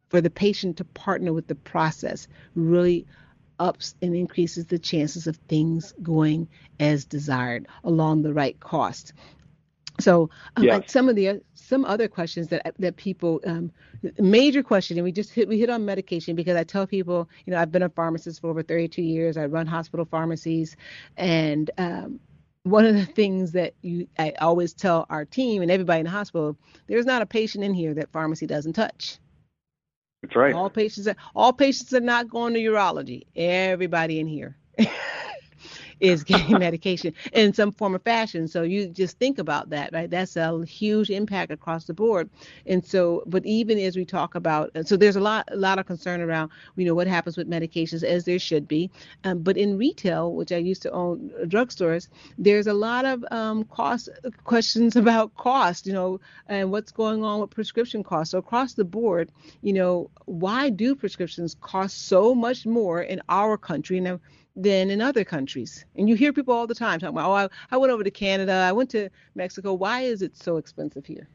for 0.09 0.21
the 0.21 0.31
patient 0.31 0.77
to 0.79 0.85
partner 0.85 1.33
with 1.33 1.47
the 1.47 1.55
process 1.55 2.27
really 2.55 3.07
ups 3.59 3.95
and 4.03 4.15
increases 4.15 4.67
the 4.67 4.79
chances 4.79 5.27
of 5.27 5.37
things 5.49 5.95
going 6.03 6.49
as 6.81 7.05
desired 7.05 7.67
along 7.85 8.23
the 8.23 8.35
right 8.35 8.59
cost. 8.59 9.13
So, 10.01 10.29
um, 10.57 10.65
yes. 10.65 10.73
like 10.73 10.91
some 10.91 11.09
of 11.09 11.17
the 11.17 11.41
some 11.55 11.85
other 11.85 12.09
questions 12.09 12.49
that 12.49 12.75
that 12.79 12.97
people 12.97 13.41
um, 13.47 13.71
major 14.19 14.63
question, 14.63 14.99
and 14.99 15.05
we 15.05 15.13
just 15.13 15.31
hit 15.31 15.49
we 15.49 15.59
hit 15.59 15.71
on 15.71 15.85
medication 15.85 16.35
because 16.35 16.57
I 16.57 16.65
tell 16.65 16.87
people, 16.87 17.29
you 17.47 17.53
know, 17.53 17.61
I've 17.61 17.71
been 17.71 17.83
a 17.83 17.89
pharmacist 17.89 18.41
for 18.41 18.51
over 18.51 18.63
32 18.63 19.03
years. 19.03 19.37
I 19.37 19.47
run 19.47 19.67
hospital 19.67 20.05
pharmacies, 20.05 20.77
and 21.17 21.71
um, 21.79 22.19
one 22.65 22.87
of 22.87 22.95
the 22.95 23.07
things 23.07 23.53
that 23.53 23.75
you 23.83 24.09
I 24.19 24.33
always 24.41 24.73
tell 24.73 25.07
our 25.11 25.25
team 25.25 25.63
and 25.63 25.71
everybody 25.71 26.01
in 26.01 26.05
the 26.07 26.11
hospital, 26.11 26.57
there's 26.89 27.07
not 27.07 27.23
a 27.23 27.27
patient 27.27 27.63
in 27.63 27.73
here 27.73 27.95
that 27.95 28.11
pharmacy 28.11 28.47
doesn't 28.47 28.73
touch. 28.73 29.19
That's 30.23 30.37
right. 30.37 30.55
All 30.55 30.71
patients 30.71 31.07
are, 31.07 31.17
all 31.37 31.53
patients 31.53 31.93
are 31.93 32.01
not 32.01 32.31
going 32.31 32.55
to 32.55 32.61
urology. 32.61 33.27
Everybody 33.37 34.21
in 34.21 34.27
here. 34.27 34.57
is 36.05 36.23
getting 36.33 36.59
medication 36.59 37.15
in 37.33 37.53
some 37.53 37.73
form 37.73 37.95
or 37.95 37.99
fashion. 37.99 38.47
So 38.49 38.63
you 38.63 38.89
just 38.89 39.19
think 39.19 39.39
about 39.39 39.71
that, 39.71 39.93
right? 39.93 40.11
That's 40.11 40.37
a 40.37 40.65
huge 40.65 41.11
impact 41.11 41.51
across 41.51 41.85
the 41.87 41.95
board. 41.95 42.31
And 42.67 42.85
so, 42.85 43.23
but 43.27 43.45
even 43.47 43.79
as 43.79 43.97
we 43.97 44.05
talk 44.05 44.35
about, 44.35 44.71
so 44.85 44.97
there's 44.97 45.17
a 45.17 45.21
lot, 45.21 45.49
a 45.51 45.57
lot 45.57 45.79
of 45.79 45.87
concern 45.87 46.21
around, 46.21 46.51
you 46.77 46.85
know, 46.85 46.95
what 46.95 47.07
happens 47.07 47.37
with 47.37 47.49
medications, 47.49 48.03
as 48.03 48.25
there 48.25 48.39
should 48.39 48.69
be. 48.69 48.91
Um, 49.25 49.39
but 49.41 49.57
in 49.57 49.79
retail, 49.79 50.33
which 50.35 50.53
I 50.53 50.59
used 50.59 50.83
to 50.83 50.91
own 50.91 51.31
drugstores, 51.45 52.09
there's 52.39 52.67
a 52.67 52.75
lot 52.75 53.05
of 53.05 53.25
um, 53.31 53.65
cost 53.65 54.09
questions 54.45 54.97
about 55.05 55.35
cost, 55.37 55.87
you 55.87 55.93
know, 55.93 56.21
and 56.49 56.71
what's 56.71 56.93
going 56.93 57.25
on 57.25 57.41
with 57.41 57.51
prescription 57.51 58.03
costs. 58.03 58.33
So 58.33 58.39
across 58.39 58.75
the 58.75 58.85
board, 58.85 59.31
you 59.63 59.73
know, 59.73 60.11
why 60.27 60.71
do 60.71 60.95
prescriptions 60.95 61.57
cost 61.61 62.07
so 62.07 62.35
much 62.35 62.67
more 62.67 63.03
in 63.03 63.21
our 63.29 63.57
country? 63.57 64.01
Now, 64.01 64.21
than 64.57 64.91
in 64.91 65.01
other 65.01 65.25
countries. 65.25 65.85
And 65.97 66.09
you 66.09 66.15
hear 66.15 66.33
people 66.33 66.55
all 66.55 66.67
the 66.67 66.75
time 66.75 67.01
talking 67.01 67.17
about, 67.17 67.31
oh, 67.31 67.35
I, 67.35 67.49
I 67.71 67.77
went 67.77 67.93
over 67.93 68.05
to 68.05 68.11
Canada, 68.11 68.53
I 68.53 68.73
went 68.73 68.91
to 68.91 69.09
Mexico. 69.35 69.73
Why 69.75 70.03
is 70.03 70.23
it 70.23 70.37
so 70.37 70.57
expensive 70.57 71.05
here? 71.07 71.29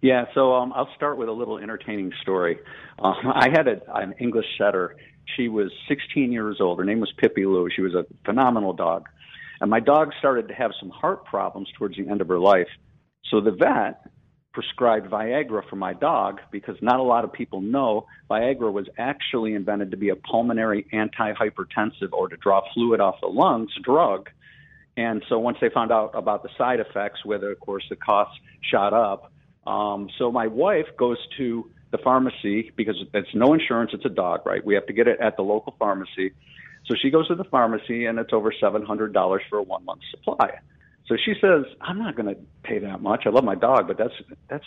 Yeah, 0.00 0.26
so 0.34 0.54
um, 0.54 0.72
I'll 0.74 0.90
start 0.94 1.18
with 1.18 1.28
a 1.28 1.32
little 1.32 1.58
entertaining 1.58 2.12
story. 2.22 2.58
Uh, 2.98 3.14
I 3.34 3.48
had 3.50 3.66
a, 3.66 3.80
an 3.94 4.14
English 4.20 4.46
setter. 4.56 4.96
She 5.36 5.48
was 5.48 5.70
16 5.88 6.32
years 6.32 6.58
old. 6.60 6.78
Her 6.78 6.84
name 6.84 7.00
was 7.00 7.12
Pippi 7.16 7.46
Lou. 7.46 7.68
She 7.74 7.82
was 7.82 7.94
a 7.94 8.04
phenomenal 8.24 8.72
dog. 8.72 9.08
And 9.60 9.70
my 9.70 9.80
dog 9.80 10.12
started 10.18 10.48
to 10.48 10.54
have 10.54 10.70
some 10.78 10.90
heart 10.90 11.24
problems 11.24 11.68
towards 11.76 11.96
the 11.96 12.08
end 12.08 12.20
of 12.20 12.28
her 12.28 12.38
life. 12.38 12.68
So 13.30 13.40
the 13.40 13.50
vet 13.50 14.00
prescribed 14.58 15.08
Viagra 15.08 15.62
for 15.70 15.76
my 15.76 15.92
dog 15.92 16.40
because 16.50 16.74
not 16.82 16.98
a 16.98 17.02
lot 17.04 17.22
of 17.22 17.32
people 17.32 17.60
know 17.60 18.06
Viagra 18.28 18.72
was 18.72 18.88
actually 18.98 19.54
invented 19.54 19.92
to 19.92 19.96
be 19.96 20.08
a 20.08 20.16
pulmonary 20.16 20.84
antihypertensive 20.92 22.10
or 22.10 22.28
to 22.28 22.36
draw 22.38 22.62
fluid 22.74 23.00
off 23.00 23.20
the 23.20 23.28
lungs 23.28 23.70
drug. 23.84 24.28
And 24.96 25.24
so 25.28 25.38
once 25.38 25.58
they 25.60 25.68
found 25.68 25.92
out 25.92 26.10
about 26.12 26.42
the 26.42 26.48
side 26.58 26.80
effects, 26.80 27.24
whether 27.24 27.52
of 27.52 27.60
course 27.60 27.84
the 27.88 27.94
costs 27.94 28.34
shot 28.68 28.92
up, 28.92 29.30
um, 29.64 30.10
so 30.18 30.32
my 30.32 30.48
wife 30.48 30.86
goes 30.98 31.18
to 31.36 31.70
the 31.92 31.98
pharmacy 31.98 32.72
because 32.74 32.96
it's 33.14 33.32
no 33.34 33.54
insurance, 33.54 33.92
it's 33.94 34.06
a 34.06 34.08
dog, 34.08 34.44
right? 34.44 34.66
We 34.66 34.74
have 34.74 34.86
to 34.86 34.92
get 34.92 35.06
it 35.06 35.20
at 35.20 35.36
the 35.36 35.42
local 35.42 35.76
pharmacy. 35.78 36.32
So 36.86 36.96
she 37.00 37.10
goes 37.10 37.28
to 37.28 37.36
the 37.36 37.44
pharmacy 37.44 38.06
and 38.06 38.18
it's 38.18 38.32
over 38.32 38.52
$700 38.60 39.38
for 39.48 39.58
a 39.58 39.62
one 39.62 39.84
month 39.84 40.00
supply. 40.10 40.58
So 41.08 41.16
she 41.24 41.34
says, 41.40 41.64
I'm 41.80 41.98
not 41.98 42.16
going 42.16 42.34
to 42.34 42.40
pay 42.62 42.78
that 42.80 43.00
much. 43.00 43.22
I 43.26 43.30
love 43.30 43.44
my 43.44 43.54
dog, 43.54 43.88
but 43.88 43.96
that's, 43.96 44.14
that's 44.50 44.64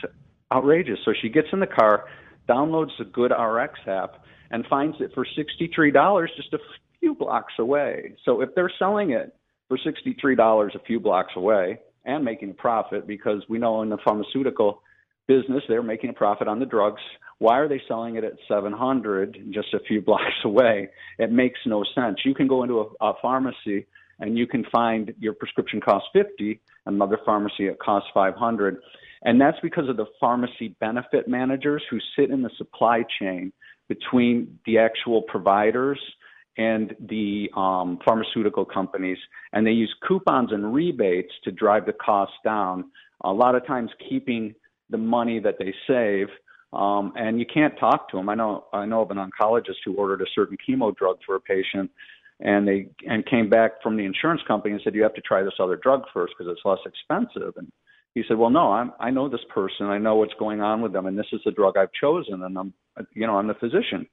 outrageous. 0.52 1.00
So 1.06 1.14
she 1.22 1.30
gets 1.30 1.48
in 1.54 1.60
the 1.60 1.68
car, 1.68 2.06
downloads 2.50 2.90
the 2.98 3.06
Good 3.06 3.32
RX 3.32 3.80
app, 3.88 4.24
and 4.50 4.66
finds 4.68 4.98
it 5.00 5.12
for 5.14 5.26
$63 5.26 6.28
just 6.36 6.54
a 6.54 6.60
few 7.00 7.16
blocks 7.16 7.54
away. 7.60 8.16
So 8.26 8.42
if 8.42 8.50
they're 8.56 8.72
selling 8.80 9.12
it 9.12 9.36
for 9.68 9.78
$63 9.78 10.76
a 10.76 10.80
few 10.80 11.00
blocks 11.00 11.34
away 11.36 11.80
and 12.06 12.26
making 12.26 12.52
a 12.52 12.54
profit, 12.54 13.08
because 13.08 13.44
we 13.48 13.60
know 13.60 13.82
in 13.84 13.90
the 13.90 13.98
pharmaceutical 14.04 14.82
business 15.28 15.64
they're 15.70 15.84
making 15.84 16.10
a 16.10 16.14
profit 16.14 16.48
on 16.48 16.60
the 16.60 16.66
drugs, 16.66 17.02
why 17.38 17.58
are 17.58 17.68
they 17.68 17.82
selling 17.88 18.18
it 18.18 18.24
at 18.24 18.34
700 18.48 19.38
just 19.52 19.74
a 19.74 19.80
few 19.88 20.02
blocks 20.06 20.44
away? 20.44 20.90
It 21.20 21.32
makes 21.32 21.60
no 21.66 21.84
sense. 21.96 22.18
You 22.26 22.34
can 22.34 22.48
go 22.48 22.64
into 22.64 22.80
a, 22.82 23.06
a 23.06 23.14
pharmacy 23.22 23.86
and 24.22 24.38
you 24.38 24.48
can 24.48 24.66
find 24.72 25.14
your 25.20 25.34
prescription 25.34 25.82
costs 25.82 26.08
50 26.14 26.60
and 26.86 26.96
another 26.96 27.20
pharmacy 27.26 27.68
it 27.68 27.78
costs 27.80 28.10
500 28.14 28.78
and 29.24 29.40
that's 29.40 29.60
because 29.62 29.88
of 29.88 29.98
the 29.98 30.08
pharmacy 30.20 30.76
benefit 30.80 31.28
managers 31.28 31.84
who 31.90 32.00
sit 32.16 32.32
in 32.32 32.42
the 32.42 32.50
supply 32.58 33.04
chain 33.20 33.52
between 33.88 34.60
the 34.66 34.78
actual 34.78 35.22
providers 35.24 36.00
and 36.58 36.96
the 37.10 37.50
um, 37.56 38.00
pharmaceutical 38.04 38.66
companies, 38.66 39.18
and 39.54 39.66
they 39.66 39.72
use 39.72 39.94
coupons 40.08 40.52
and 40.52 40.74
rebates 40.74 41.32
to 41.44 41.52
drive 41.52 41.86
the 41.86 41.94
costs 41.94 42.36
down. 42.44 42.86
A 43.24 43.32
lot 43.32 43.56
of 43.56 43.66
times, 43.66 43.90
keeping 44.10 44.54
the 44.90 44.98
money 44.98 45.40
that 45.40 45.56
they 45.60 45.74
save, 45.88 46.28
um, 46.74 47.14
and 47.16 47.40
you 47.40 47.46
can't 47.46 47.78
talk 47.80 48.10
to 48.10 48.18
them. 48.18 48.28
I 48.28 48.36
know 48.36 48.66
I 48.74 48.86
know 48.86 49.02
of 49.02 49.12
an 49.12 49.18
oncologist 49.18 49.80
who 49.86 49.94
ordered 49.96 50.22
a 50.22 50.26
certain 50.34 50.58
chemo 50.68 50.96
drug 50.96 51.18
for 51.26 51.36
a 51.36 51.40
patient, 51.40 51.90
and 52.42 52.68
they 52.68 52.88
and 53.08 53.26
came 53.26 53.50
back 53.50 53.82
from 53.82 53.96
the 53.96 54.06
insurance 54.06 54.42
company 54.48 54.74
and 54.74 54.82
said 54.84 54.96
you 54.96 55.04
have 55.04 55.14
to 55.14 55.22
try 55.22 55.44
this 55.44 55.54
other 55.60 55.76
drug 55.76 56.04
first 56.14 56.34
because 56.38 56.52
it's 56.52 56.66
less 56.66 56.80
expensive. 56.86 57.54
And 57.56 57.72
he 58.14 58.24
said 58.28 58.38
well 58.38 58.50
no 58.50 58.72
i'm 58.74 58.92
i 59.00 59.10
know 59.10 59.30
this 59.30 59.46
person. 59.54 59.86
I 59.86 59.98
know 59.98 60.16
what's 60.16 60.34
going 60.40 60.62
on 60.62 60.82
with 60.82 60.94
them 60.94 61.06
and 61.06 61.18
this 61.18 61.28
is 61.32 61.42
the 61.46 61.52
drug 61.52 61.78
i've 61.78 61.92
chosen 62.00 62.44
and 62.44 62.58
i'm 62.58 62.74
you 63.14 63.28
know 63.28 63.38
i'm 63.38 63.48
the 63.48 63.54
physician. 63.54 64.08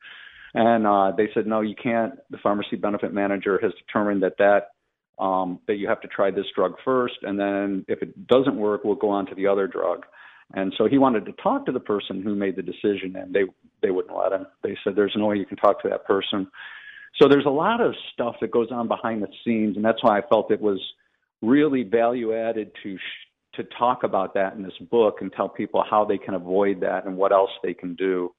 And 0.55 0.87
uh 0.87 1.13
they 1.17 1.29
said 1.35 1.47
no 1.47 1.63
you 1.63 1.75
can't. 1.75 2.15
The 2.31 2.39
pharmacy 2.39 2.77
benefit 2.77 3.13
manager 3.13 3.59
has 3.63 3.73
determined 3.87 4.23
that 4.23 4.37
that 4.39 5.23
um 5.23 5.61
that 5.67 5.77
you 5.77 5.89
have 5.89 6.01
to 6.03 6.09
try 6.09 6.31
this 6.31 6.47
drug 6.55 6.75
first 6.85 7.17
and 7.23 7.39
then 7.39 7.85
if 7.89 8.03
it 8.03 8.27
doesn't 8.27 8.57
work 8.57 8.85
we'll 8.85 8.95
go 8.95 9.11
on 9.11 9.27
to 9.27 9.35
the 9.35 9.47
other 9.47 9.67
drug. 9.67 10.05
And 10.55 10.73
so 10.79 10.87
he 10.87 10.97
wanted 10.97 11.27
to 11.27 11.33
talk 11.33 11.67
to 11.67 11.73
the 11.73 11.81
person 11.81 12.23
who 12.23 12.35
made 12.35 12.57
the 12.57 12.63
decision 12.63 13.17
and 13.17 13.35
they 13.35 13.45
they 13.83 13.91
wouldn't 13.91 14.17
let 14.17 14.33
him. 14.33 14.47
They 14.63 14.77
said 14.85 14.97
there's 14.97 15.15
no 15.17 15.27
way 15.27 15.37
you 15.37 15.47
can 15.47 15.57
talk 15.57 15.81
to 15.83 15.89
that 15.89 16.05
person 16.05 16.47
so 17.17 17.29
there's 17.29 17.47
a 17.47 17.51
lot 17.51 17.81
of 17.81 17.95
stuff 18.13 18.37
that 18.41 18.51
goes 18.51 18.69
on 18.71 18.89
behind 18.89 19.23
the 19.23 19.29
scenes, 19.45 19.77
and 19.77 19.85
that's 19.85 20.03
why 20.03 20.19
I 20.19 20.23
felt 20.29 20.51
it 20.51 20.61
was 20.61 20.81
really 21.43 21.83
value 21.83 22.35
added 22.37 22.71
to 22.83 22.97
sh- 22.97 23.57
to 23.57 23.65
talk 23.77 24.05
about 24.05 24.35
that 24.35 24.55
in 24.55 24.63
this 24.63 24.77
book 24.91 25.19
and 25.21 25.33
tell 25.33 25.49
people 25.49 25.85
how 25.89 26.05
they 26.05 26.19
can 26.19 26.35
avoid 26.35 26.81
that 26.81 27.07
and 27.07 27.17
what 27.17 27.33
else 27.33 27.51
they 27.63 27.75
can 27.75 27.95
do. 27.95 28.33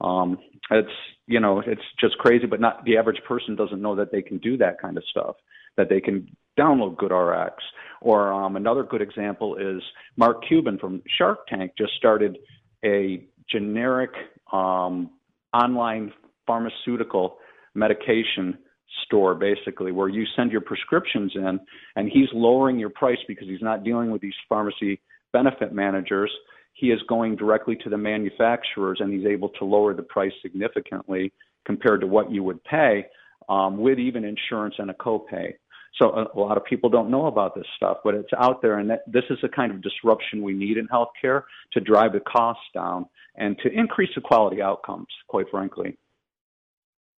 Um, 0.00 0.38
it's 0.70 0.88
you 1.26 1.40
know 1.40 1.60
it's 1.60 1.82
just 2.00 2.18
crazy, 2.18 2.46
but 2.46 2.60
not 2.60 2.84
the 2.84 2.98
average 2.98 3.22
person 3.26 3.56
doesn't 3.56 3.80
know 3.80 3.96
that 3.96 4.12
they 4.12 4.22
can 4.22 4.38
do 4.38 4.56
that 4.58 4.80
kind 4.80 4.96
of 4.96 5.04
stuff. 5.10 5.36
That 5.76 5.88
they 5.88 6.00
can 6.00 6.28
download 6.58 6.96
GoodRx. 6.96 7.52
Or 8.00 8.32
um, 8.32 8.56
another 8.56 8.82
good 8.82 9.02
example 9.02 9.56
is 9.56 9.82
Mark 10.16 10.46
Cuban 10.46 10.78
from 10.78 11.02
Shark 11.18 11.46
Tank 11.48 11.72
just 11.76 11.94
started 11.94 12.38
a 12.84 13.26
generic 13.50 14.10
um, 14.52 15.10
online 15.52 16.12
pharmaceutical 16.46 17.38
medication 17.76 18.58
store 19.04 19.34
basically 19.34 19.92
where 19.92 20.08
you 20.08 20.24
send 20.36 20.50
your 20.50 20.60
prescriptions 20.60 21.32
in 21.34 21.60
and 21.96 22.10
he's 22.12 22.28
lowering 22.32 22.78
your 22.78 22.90
price 22.90 23.18
because 23.28 23.46
he's 23.46 23.62
not 23.62 23.84
dealing 23.84 24.10
with 24.10 24.20
these 24.20 24.34
pharmacy 24.48 25.00
benefit 25.32 25.72
managers. 25.72 26.30
He 26.72 26.88
is 26.88 27.00
going 27.08 27.36
directly 27.36 27.76
to 27.76 27.90
the 27.90 27.98
manufacturers 27.98 28.98
and 29.00 29.12
he's 29.12 29.26
able 29.26 29.50
to 29.50 29.64
lower 29.64 29.94
the 29.94 30.02
price 30.02 30.32
significantly 30.42 31.32
compared 31.64 32.00
to 32.00 32.06
what 32.06 32.30
you 32.30 32.42
would 32.42 32.62
pay 32.64 33.06
um, 33.48 33.78
with 33.78 33.98
even 33.98 34.24
insurance 34.24 34.74
and 34.78 34.90
a 34.90 34.94
copay. 34.94 35.54
So 36.00 36.10
a, 36.10 36.38
a 36.38 36.40
lot 36.40 36.56
of 36.56 36.64
people 36.64 36.90
don't 36.90 37.10
know 37.10 37.26
about 37.26 37.54
this 37.54 37.66
stuff 37.76 37.98
but 38.04 38.14
it's 38.14 38.32
out 38.38 38.62
there 38.62 38.78
and 38.78 38.90
that, 38.90 39.00
this 39.06 39.24
is 39.30 39.38
the 39.42 39.48
kind 39.48 39.72
of 39.72 39.82
disruption 39.82 40.42
we 40.42 40.52
need 40.52 40.76
in 40.76 40.88
healthcare 40.88 41.42
to 41.72 41.80
drive 41.80 42.12
the 42.12 42.20
costs 42.20 42.64
down 42.74 43.06
and 43.36 43.56
to 43.62 43.70
increase 43.70 44.10
the 44.14 44.20
quality 44.20 44.62
outcomes 44.62 45.08
quite 45.28 45.46
frankly 45.50 45.96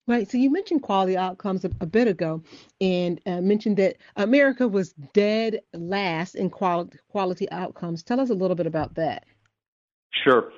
Right. 0.09 0.29
So 0.29 0.39
you 0.39 0.51
mentioned 0.51 0.81
quality 0.81 1.19
outcomes 1.19 1.67
a, 1.67 1.71
a 1.83 1.87
bit 1.87 2.09
ago, 2.09 2.43
and 2.81 3.21
uh, 3.27 3.43
mentioned 3.43 3.77
that 3.77 3.99
America 4.17 4.67
was 4.67 4.95
dead 5.13 5.61
last 5.75 6.35
in 6.35 6.49
quality 6.49 6.99
quality 7.09 7.49
outcomes. 7.53 8.03
Tell 8.03 8.19
us 8.19 8.31
a 8.31 8.35
little 8.35 8.57
bit 8.57 8.67
about 8.67 8.95
that. 8.95 9.27
Sure. 10.25 10.51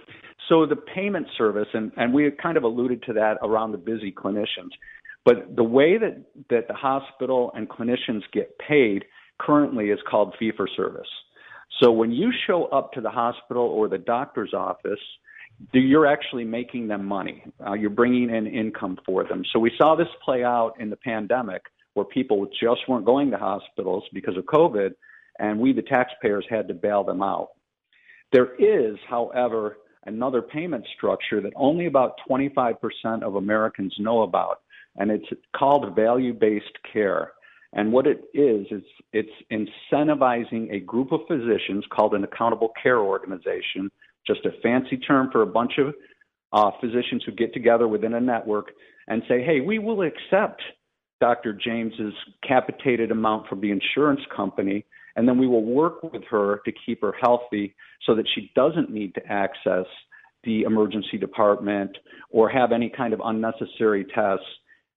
So 0.49 0.67
the 0.67 0.77
payment 0.77 1.27
service, 1.37 1.67
and, 1.75 1.91
and 1.97 2.15
we 2.15 2.31
kind 2.31 2.57
of 2.57 2.63
alluded 2.63 3.03
to 3.05 3.13
that 3.15 3.39
around 3.43 3.73
the 3.73 3.79
busy 3.79 4.13
clinicians, 4.13 4.71
but 5.25 5.57
the 5.57 5.65
way 5.65 5.99
that, 5.99 6.25
that 6.49 6.67
the 6.69 6.75
hospital 6.75 7.53
and 7.55 7.69
clinicians 7.69 8.23
get 8.33 8.57
paid 8.59 9.05
currently 9.39 9.91
is 9.91 9.99
called 10.09 10.35
fee 10.39 10.53
for 10.57 10.69
service. 10.77 11.09
So 11.81 11.91
when 11.93 12.11
you 12.13 12.33
show 12.47 12.67
up 12.67 12.93
to 12.93 13.01
the 13.01 13.11
hospital 13.11 13.63
or 13.65 13.89
the 13.89 13.99
doctor's 13.99 14.55
office, 14.55 14.99
you're 15.73 16.07
actually 16.07 16.45
making 16.45 16.89
them 16.89 17.05
money. 17.05 17.45
Uh, 17.67 17.75
you're 17.75 17.91
bringing 17.91 18.31
in 18.31 18.47
income 18.47 18.99
for 19.05 19.25
them. 19.25 19.43
So 19.53 19.59
we 19.59 19.73
saw 19.77 19.95
this 19.95 20.09
play 20.25 20.43
out 20.45 20.75
in 20.79 20.91
the 20.91 20.97
pandemic 20.97 21.63
where 21.95 22.07
people 22.07 22.47
just 22.61 22.81
weren't 22.89 23.05
going 23.05 23.31
to 23.31 23.37
hospitals 23.37 24.05
because 24.13 24.37
of 24.37 24.45
COVID, 24.45 24.91
and 25.39 25.59
we, 25.59 25.73
the 25.73 25.83
taxpayers, 25.83 26.47
had 26.49 26.69
to 26.69 26.75
bail 26.75 27.05
them 27.05 27.23
out. 27.23 27.49
There 28.33 28.55
is, 28.55 28.97
however, 29.09 29.79
another 30.07 30.41
payment 30.41 30.87
structure 30.97 31.41
that 31.41 31.53
only 31.57 31.87
about 31.87 32.15
25% 32.29 33.23
of 33.23 33.35
Americans 33.35 33.95
know 33.99 34.23
about, 34.23 34.61
and 34.97 35.11
it's 35.11 35.27
called 35.57 35.95
value 35.97 36.33
based 36.33 36.79
care. 36.93 37.33
And 37.73 37.93
what 37.93 38.07
it 38.07 38.25
is, 38.35 38.67
is 38.71 38.83
it's 39.13 39.31
incentivizing 39.53 40.73
a 40.73 40.81
group 40.81 41.13
of 41.13 41.21
physicians 41.29 41.85
called 41.93 42.15
an 42.15 42.25
accountable 42.25 42.73
care 42.83 42.99
organization 42.99 43.91
just 44.33 44.47
a 44.47 44.61
fancy 44.63 44.97
term 44.97 45.31
for 45.33 45.43
a 45.43 45.47
bunch 45.47 45.73
of 45.79 45.95
uh, 46.53 46.71
physicians 46.81 47.23
who 47.25 47.33
get 47.33 47.53
together 47.53 47.89
within 47.89 48.15
a 48.15 48.21
network 48.21 48.73
and 49.09 49.23
say, 49.29 49.43
hey, 49.43 49.61
we 49.61 49.79
will 49.79 50.03
accept 50.03 50.63
Dr. 51.21 51.53
James's 51.53 52.15
capitated 52.47 53.11
amount 53.11 53.49
from 53.49 53.61
the 53.61 53.71
insurance 53.71 54.21
company, 54.35 54.85
and 55.17 55.29
then 55.29 55.39
we 55.39 55.47
will 55.47 55.65
work 55.65 56.03
with 56.03 56.23
her 56.31 56.61
to 56.65 56.73
keep 56.87 57.03
her 57.03 57.15
healthy 57.21 57.75
so 58.07 58.15
that 58.15 58.27
she 58.35 58.51
doesn't 58.55 58.91
need 58.91 59.15
to 59.15 59.27
access 59.27 59.87
the 60.45 60.63
emergency 60.63 61.19
department 61.19 61.97
or 62.31 62.49
have 62.49 62.73
any 62.73 62.89
kind 62.89 63.13
of 63.13 63.21
unnecessary 63.25 64.07
tests. 64.15 64.47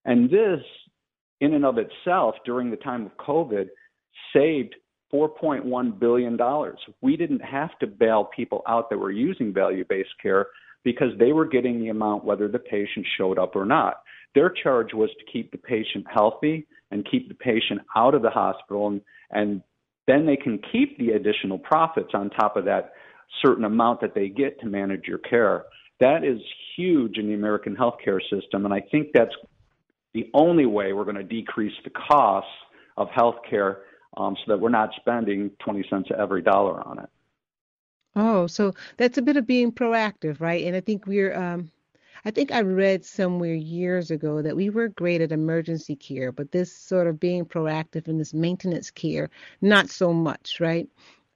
And 0.06 0.30
this, 0.30 0.62
in 1.42 1.54
and 1.54 1.66
of 1.66 1.78
itself, 1.78 2.36
during 2.46 2.72
the 2.72 2.78
time 2.78 3.06
of 3.06 3.18
COVID, 3.18 3.68
saved 4.34 4.76
$4.1 5.14 6.00
billion. 6.00 6.38
We 7.02 7.18
didn't 7.18 7.42
have 7.42 7.78
to 7.80 7.88
bail 7.88 8.30
people 8.36 8.64
out 8.68 8.90
that 8.90 8.98
were 8.98 9.12
using 9.12 9.54
value 9.54 9.86
based 9.88 10.10
care 10.22 10.48
because 10.84 11.10
they 11.20 11.32
were 11.32 11.46
getting 11.46 11.80
the 11.80 11.90
amount 11.90 12.26
whether 12.26 12.48
the 12.48 12.60
patient 12.60 13.06
showed 13.18 13.40
up 13.40 13.56
or 13.56 13.66
not. 13.66 14.02
Their 14.36 14.50
charge 14.50 14.94
was 14.94 15.10
to 15.20 15.32
keep 15.32 15.52
the 15.52 15.58
patient 15.58 16.06
healthy 16.12 16.66
and 16.92 17.08
keep 17.10 17.30
the 17.30 17.36
patient 17.36 17.82
out 17.96 18.16
of 18.16 18.22
the 18.22 18.30
hospital, 18.30 18.88
and, 18.88 19.02
and 19.32 19.62
then 20.08 20.26
they 20.26 20.36
can 20.36 20.60
keep 20.72 20.98
the 20.98 21.12
additional 21.12 21.58
profits 21.58 22.10
on 22.14 22.30
top 22.32 22.58
of 22.58 22.66
that 22.66 22.94
certain 23.44 23.64
amount 23.64 24.02
that 24.02 24.14
they 24.14 24.30
get 24.30 24.60
to 24.60 24.66
manage 24.66 25.04
your 25.08 25.20
care. 25.20 25.66
That 26.00 26.24
is 26.24 26.40
huge 26.76 27.18
in 27.18 27.28
the 27.28 27.34
American 27.34 27.76
healthcare 27.76 28.20
system, 28.30 28.66
and 28.66 28.74
I 28.74 28.82
think 28.92 29.10
that's 29.14 29.34
the 30.14 30.30
only 30.34 30.66
way 30.66 30.94
we're 30.94 31.06
going 31.06 31.16
to 31.16 31.24
decrease 31.24 31.74
the 31.84 31.90
costs 31.90 32.50
of 32.98 33.08
healthcare 33.10 33.78
um, 34.18 34.36
so 34.36 34.44
that 34.48 34.60
we're 34.60 34.70
not 34.70 34.92
spending 34.96 35.52
20 35.60 35.86
cents 35.90 36.10
of 36.12 36.20
every 36.20 36.42
dollar 36.42 36.86
on 36.88 37.00
it. 37.00 37.10
Oh, 38.16 38.48
so 38.48 38.74
that's 38.98 39.18
a 39.18 39.22
bit 39.24 39.38
of 39.38 39.48
being 39.48 39.72
proactive, 39.72 40.40
right? 40.40 40.66
And 40.66 40.76
I 40.76 40.82
think 40.82 41.08
we're 41.08 41.36
um 41.36 41.72
I 42.26 42.32
think 42.32 42.52
I 42.52 42.62
read 42.62 43.04
somewhere 43.04 43.54
years 43.54 44.12
ago 44.12 44.42
that 44.42 44.56
we 44.56 44.70
were 44.70 44.88
great 44.88 45.22
at 45.22 45.32
emergency 45.32 45.96
care, 45.96 46.32
but 46.32 46.52
this 46.52 46.74
sort 46.74 47.08
of 47.08 47.20
being 47.20 47.46
proactive 47.46 48.08
in 48.08 48.18
this 48.18 48.34
maintenance 48.34 48.92
care, 48.92 49.30
not 49.62 49.90
so 49.90 50.14
much, 50.14 50.60
right? 50.60 50.88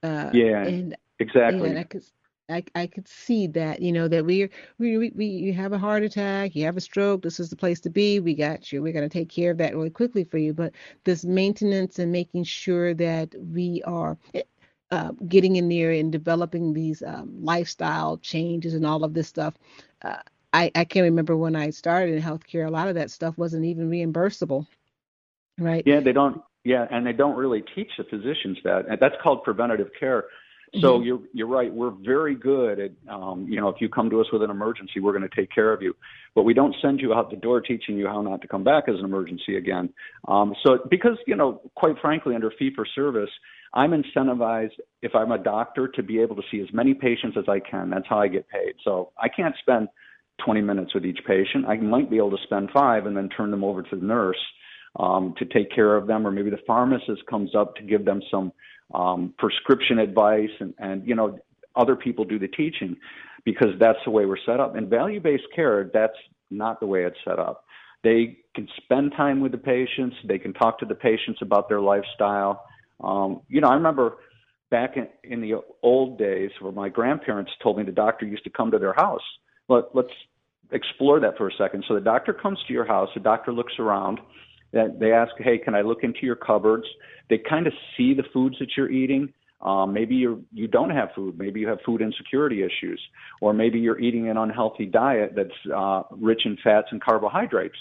Uh, 0.02 0.30
yeah, 0.32 0.64
and 0.64 0.96
exactly. 1.18 1.70
and 1.70 1.78
I 1.78 1.84
could 1.84 2.04
I, 2.48 2.64
I 2.74 2.86
could 2.86 3.06
see 3.06 3.46
that, 3.48 3.82
you 3.82 3.92
know, 3.92 4.08
that 4.08 4.24
we, 4.24 4.48
we, 4.78 5.10
we, 5.10 5.26
you 5.26 5.52
have 5.52 5.72
a 5.72 5.78
heart 5.78 6.02
attack, 6.02 6.56
you 6.56 6.64
have 6.64 6.76
a 6.76 6.80
stroke, 6.80 7.22
this 7.22 7.40
is 7.40 7.50
the 7.50 7.56
place 7.56 7.80
to 7.80 7.90
be. 7.90 8.20
We 8.20 8.34
got 8.34 8.72
you. 8.72 8.82
We're 8.82 8.92
going 8.92 9.08
to 9.08 9.18
take 9.18 9.28
care 9.28 9.50
of 9.50 9.58
that 9.58 9.74
really 9.74 9.90
quickly 9.90 10.24
for 10.24 10.38
you. 10.38 10.54
But 10.54 10.72
this 11.04 11.24
maintenance 11.24 11.98
and 11.98 12.10
making 12.10 12.44
sure 12.44 12.94
that 12.94 13.34
we 13.38 13.82
are 13.84 14.16
eh, 14.34 14.42
uh, 14.90 15.12
getting 15.28 15.56
in 15.56 15.68
there 15.68 15.90
and 15.90 16.10
developing 16.10 16.72
these 16.72 17.02
um, 17.02 17.44
lifestyle 17.44 18.16
changes 18.16 18.72
and 18.72 18.86
all 18.86 19.04
of 19.04 19.12
this 19.12 19.28
stuff. 19.28 19.54
Uh, 20.00 20.16
I, 20.54 20.70
I 20.74 20.84
can't 20.84 21.04
remember 21.04 21.36
when 21.36 21.54
I 21.54 21.68
started 21.70 22.14
in 22.14 22.22
healthcare, 22.22 22.66
a 22.66 22.70
lot 22.70 22.88
of 22.88 22.94
that 22.94 23.10
stuff 23.10 23.36
wasn't 23.36 23.66
even 23.66 23.90
reimbursable, 23.90 24.66
right? 25.58 25.82
Yeah, 25.84 26.00
they 26.00 26.12
don't. 26.12 26.40
Yeah, 26.64 26.86
and 26.90 27.06
they 27.06 27.12
don't 27.12 27.36
really 27.36 27.62
teach 27.74 27.90
the 27.96 28.04
physicians 28.04 28.58
that. 28.64 28.98
That's 29.00 29.14
called 29.22 29.44
preventative 29.44 29.88
care. 29.98 30.24
So 30.80 30.94
mm-hmm. 30.94 31.04
you're 31.04 31.20
you're 31.32 31.48
right. 31.48 31.72
We're 31.72 31.90
very 31.90 32.34
good 32.34 32.78
at 32.78 32.90
um, 33.08 33.46
you 33.48 33.60
know 33.60 33.68
if 33.68 33.80
you 33.80 33.88
come 33.88 34.10
to 34.10 34.20
us 34.20 34.26
with 34.32 34.42
an 34.42 34.50
emergency, 34.50 35.00
we're 35.00 35.16
going 35.16 35.28
to 35.28 35.34
take 35.34 35.50
care 35.50 35.72
of 35.72 35.82
you, 35.82 35.94
but 36.34 36.42
we 36.42 36.54
don't 36.54 36.74
send 36.82 37.00
you 37.00 37.14
out 37.14 37.30
the 37.30 37.36
door 37.36 37.60
teaching 37.60 37.96
you 37.96 38.06
how 38.06 38.20
not 38.22 38.42
to 38.42 38.48
come 38.48 38.64
back 38.64 38.84
as 38.88 38.96
an 38.98 39.04
emergency 39.04 39.56
again. 39.56 39.88
Um, 40.26 40.54
so 40.64 40.78
because 40.90 41.16
you 41.26 41.36
know 41.36 41.60
quite 41.74 41.96
frankly 42.00 42.34
under 42.34 42.52
fee 42.58 42.70
for 42.74 42.86
service, 42.94 43.30
I'm 43.74 43.90
incentivized 43.90 44.78
if 45.02 45.14
I'm 45.14 45.32
a 45.32 45.38
doctor 45.38 45.88
to 45.88 46.02
be 46.02 46.20
able 46.20 46.36
to 46.36 46.42
see 46.50 46.60
as 46.60 46.68
many 46.72 46.94
patients 46.94 47.36
as 47.38 47.44
I 47.48 47.60
can. 47.60 47.90
That's 47.90 48.06
how 48.08 48.18
I 48.18 48.28
get 48.28 48.48
paid. 48.48 48.74
So 48.84 49.12
I 49.18 49.28
can't 49.28 49.54
spend 49.60 49.88
20 50.44 50.60
minutes 50.60 50.94
with 50.94 51.04
each 51.04 51.20
patient. 51.26 51.66
I 51.66 51.76
might 51.76 52.10
be 52.10 52.16
able 52.16 52.30
to 52.30 52.42
spend 52.44 52.70
five 52.72 53.06
and 53.06 53.16
then 53.16 53.28
turn 53.28 53.50
them 53.50 53.64
over 53.64 53.82
to 53.82 53.96
the 53.96 54.04
nurse 54.04 54.38
um, 54.96 55.34
to 55.38 55.44
take 55.44 55.70
care 55.74 55.96
of 55.96 56.06
them, 56.06 56.26
or 56.26 56.30
maybe 56.30 56.50
the 56.50 56.58
pharmacist 56.66 57.26
comes 57.28 57.54
up 57.54 57.76
to 57.76 57.82
give 57.82 58.04
them 58.04 58.20
some 58.30 58.52
um, 58.94 59.34
prescription 59.38 59.98
advice, 59.98 60.50
and, 60.60 60.74
and 60.78 61.06
you 61.06 61.14
know 61.14 61.38
other 61.76 61.96
people 61.96 62.24
do 62.24 62.38
the 62.38 62.48
teaching 62.48 62.96
because 63.44 63.68
that's 63.78 63.98
the 64.04 64.10
way 64.10 64.26
we're 64.26 64.36
set 64.44 64.60
up. 64.60 64.76
In 64.76 64.88
value-based 64.88 65.46
care, 65.54 65.90
that's 65.92 66.16
not 66.50 66.80
the 66.80 66.86
way 66.86 67.04
it's 67.04 67.16
set 67.24 67.38
up. 67.38 67.64
They 68.02 68.38
can 68.54 68.68
spend 68.76 69.12
time 69.16 69.40
with 69.40 69.52
the 69.52 69.58
patients. 69.58 70.16
They 70.24 70.38
can 70.38 70.52
talk 70.52 70.78
to 70.80 70.86
the 70.86 70.94
patients 70.94 71.40
about 71.42 71.68
their 71.68 71.80
lifestyle. 71.80 72.64
Um, 73.02 73.42
you 73.48 73.60
know, 73.60 73.68
I 73.68 73.74
remember 73.74 74.16
back 74.70 74.96
in, 74.96 75.08
in 75.24 75.40
the 75.40 75.60
old 75.82 76.18
days 76.18 76.50
where 76.60 76.72
my 76.72 76.88
grandparents 76.88 77.52
told 77.62 77.78
me 77.78 77.84
the 77.84 77.92
doctor 77.92 78.26
used 78.26 78.44
to 78.44 78.50
come 78.50 78.70
to 78.70 78.78
their 78.78 78.92
house 78.92 79.22
let, 79.68 79.94
let's 79.94 80.12
explore 80.72 81.20
that 81.20 81.36
for 81.36 81.48
a 81.48 81.52
second. 81.56 81.84
So 81.86 81.94
the 81.94 82.00
doctor 82.00 82.32
comes 82.32 82.58
to 82.66 82.72
your 82.72 82.84
house, 82.84 83.08
the 83.14 83.20
doctor 83.20 83.52
looks 83.52 83.74
around, 83.78 84.20
they 84.72 85.12
ask, 85.12 85.32
hey, 85.38 85.58
can 85.58 85.74
I 85.74 85.80
look 85.80 86.02
into 86.02 86.20
your 86.22 86.36
cupboards? 86.36 86.84
They 87.30 87.38
kind 87.38 87.66
of 87.66 87.72
see 87.96 88.14
the 88.14 88.24
foods 88.32 88.56
that 88.58 88.68
you're 88.76 88.90
eating. 88.90 89.32
Um, 89.60 89.92
maybe 89.92 90.14
you 90.14 90.44
you 90.52 90.68
don't 90.68 90.90
have 90.90 91.08
food. 91.16 91.36
Maybe 91.36 91.60
you 91.60 91.68
have 91.68 91.78
food 91.84 92.00
insecurity 92.00 92.62
issues, 92.62 93.00
or 93.40 93.52
maybe 93.52 93.78
you're 93.80 93.98
eating 93.98 94.28
an 94.28 94.36
unhealthy 94.36 94.86
diet 94.86 95.32
that's 95.34 95.74
uh, 95.74 96.02
rich 96.12 96.42
in 96.44 96.56
fats 96.62 96.88
and 96.92 97.02
carbohydrates. 97.02 97.74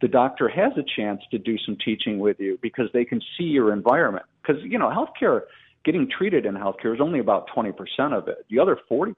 The 0.00 0.08
doctor 0.08 0.48
has 0.48 0.72
a 0.78 0.84
chance 0.96 1.20
to 1.30 1.38
do 1.38 1.56
some 1.66 1.76
teaching 1.84 2.18
with 2.18 2.38
you 2.40 2.58
because 2.62 2.86
they 2.94 3.04
can 3.04 3.20
see 3.36 3.44
your 3.44 3.72
environment. 3.72 4.24
Because 4.40 4.62
you 4.62 4.78
know, 4.78 4.88
healthcare, 4.88 5.42
getting 5.84 6.08
treated 6.08 6.46
in 6.46 6.54
healthcare 6.54 6.94
is 6.94 7.00
only 7.00 7.18
about 7.18 7.46
20% 7.54 7.72
of 8.16 8.28
it. 8.28 8.46
The 8.48 8.58
other 8.58 8.78
40% 8.90 9.14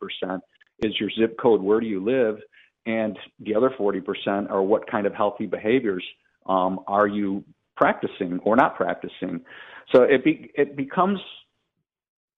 is 0.82 0.98
your 0.98 1.10
zip 1.16 1.38
code, 1.38 1.60
where 1.62 1.78
do 1.78 1.86
you 1.86 2.02
live, 2.02 2.38
and 2.86 3.16
the 3.38 3.54
other 3.54 3.70
40% 3.78 4.50
are 4.50 4.62
what 4.62 4.90
kind 4.90 5.06
of 5.06 5.14
healthy 5.14 5.46
behaviors 5.46 6.04
um, 6.46 6.80
are 6.86 7.06
you 7.06 7.44
practicing 7.80 8.38
or 8.40 8.54
not 8.54 8.76
practicing. 8.76 9.40
So 9.92 10.02
it 10.02 10.22
be, 10.22 10.50
it 10.54 10.76
becomes 10.76 11.18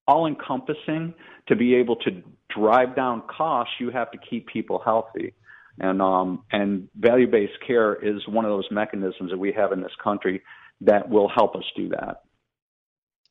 all 0.06 0.26
encompassing 0.26 1.12
to 1.48 1.56
be 1.56 1.74
able 1.74 1.96
to 1.96 2.22
drive 2.56 2.94
down 2.94 3.22
costs. 3.28 3.74
You 3.80 3.90
have 3.90 4.10
to 4.12 4.18
keep 4.18 4.46
people 4.46 4.80
healthy. 4.82 5.34
And 5.78 6.02
um, 6.02 6.44
and 6.52 6.88
value 6.96 7.26
based 7.26 7.58
care 7.66 7.94
is 7.94 8.20
one 8.28 8.44
of 8.44 8.50
those 8.50 8.66
mechanisms 8.70 9.30
that 9.30 9.38
we 9.38 9.52
have 9.52 9.72
in 9.72 9.80
this 9.80 9.92
country 10.04 10.42
that 10.82 11.08
will 11.08 11.28
help 11.28 11.56
us 11.56 11.64
do 11.74 11.88
that. 11.88 12.22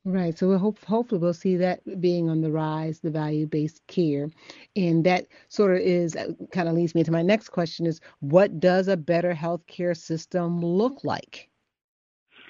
Right. 0.04 0.36
So 0.36 0.48
we'll 0.48 0.58
hope, 0.58 0.84
hopefully 0.84 1.22
we'll 1.22 1.34
see 1.34 1.58
that 1.58 2.02
being 2.02 2.28
on 2.28 2.42
the 2.42 2.52
rise, 2.52 3.00
the 3.00 3.12
value-based 3.12 3.86
care. 3.86 4.30
And 4.76 5.04
that 5.04 5.28
sort 5.48 5.76
of 5.76 5.82
is 5.82 6.16
uh, 6.16 6.32
kind 6.52 6.68
of 6.68 6.74
leads 6.74 6.96
me 6.96 7.04
to 7.04 7.12
my 7.12 7.22
next 7.22 7.50
question 7.50 7.86
is 7.86 8.02
what 8.20 8.60
does 8.60 8.88
a 8.88 8.98
better 8.98 9.36
healthcare 9.36 9.96
system 9.96 10.60
look 10.60 11.04
like? 11.04 11.50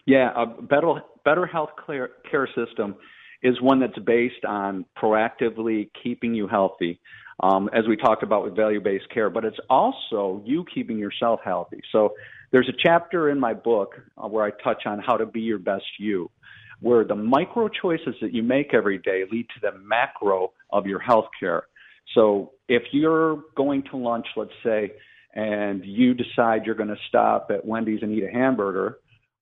Yeah, 0.06 0.32
a 0.36 0.46
better 0.46 1.02
better 1.26 1.46
health 1.46 1.72
care 1.86 2.10
system 2.56 2.96
is 3.44 3.62
one 3.62 3.80
that's 3.80 4.00
based 4.00 4.46
on 4.46 4.86
proactively 4.98 5.90
keeping 6.02 6.34
you 6.34 6.48
healthy, 6.48 7.00
um, 7.42 7.70
as 7.74 7.88
we 7.88 7.96
talked 7.96 8.24
about 8.24 8.44
with 8.44 8.56
value-based 8.56 9.10
care. 9.10 9.30
But 9.30 9.46
it's 9.46 9.60
also 9.70 10.42
you 10.46 10.66
keeping 10.74 10.98
yourself 10.98 11.42
healthy. 11.44 11.82
So 11.92 12.14
there's 12.52 12.70
a 12.70 12.74
chapter 12.82 13.30
in 13.30 13.40
my 13.40 13.54
book 13.54 13.96
uh, 14.18 14.28
where 14.28 14.46
I 14.46 14.52
touch 14.64 14.86
on 14.86 15.00
how 15.00 15.18
to 15.18 15.26
be 15.26 15.42
your 15.42 15.60
best 15.60 15.86
you 16.00 16.30
where 16.82 17.04
the 17.04 17.16
micro 17.16 17.70
choices 17.70 18.16
that 18.22 18.34
you 18.34 18.44
make 18.44 18.74
every 18.74 18.98
day 18.98 19.24
lead 19.32 19.48
to 19.50 19.60
the 19.62 19.78
macro 19.80 20.52
of 20.72 20.86
your 20.86 21.00
health 21.00 21.28
care. 21.40 21.64
So 22.14 22.52
if 22.68 22.84
you're 22.92 23.44
going 23.56 23.84
to 23.92 23.98
lunch, 23.98 24.26
let's 24.36 24.52
say, 24.64 24.92
and 25.34 25.86
you 25.86 26.14
decide 26.14 26.66
you're 26.66 26.76
going 26.76 26.90
to 26.90 26.98
stop 27.08 27.50
at 27.52 27.66
Wendy's 27.66 28.00
and 28.02 28.12
eat 28.12 28.24
a 28.24 28.32
hamburger, 28.32 28.98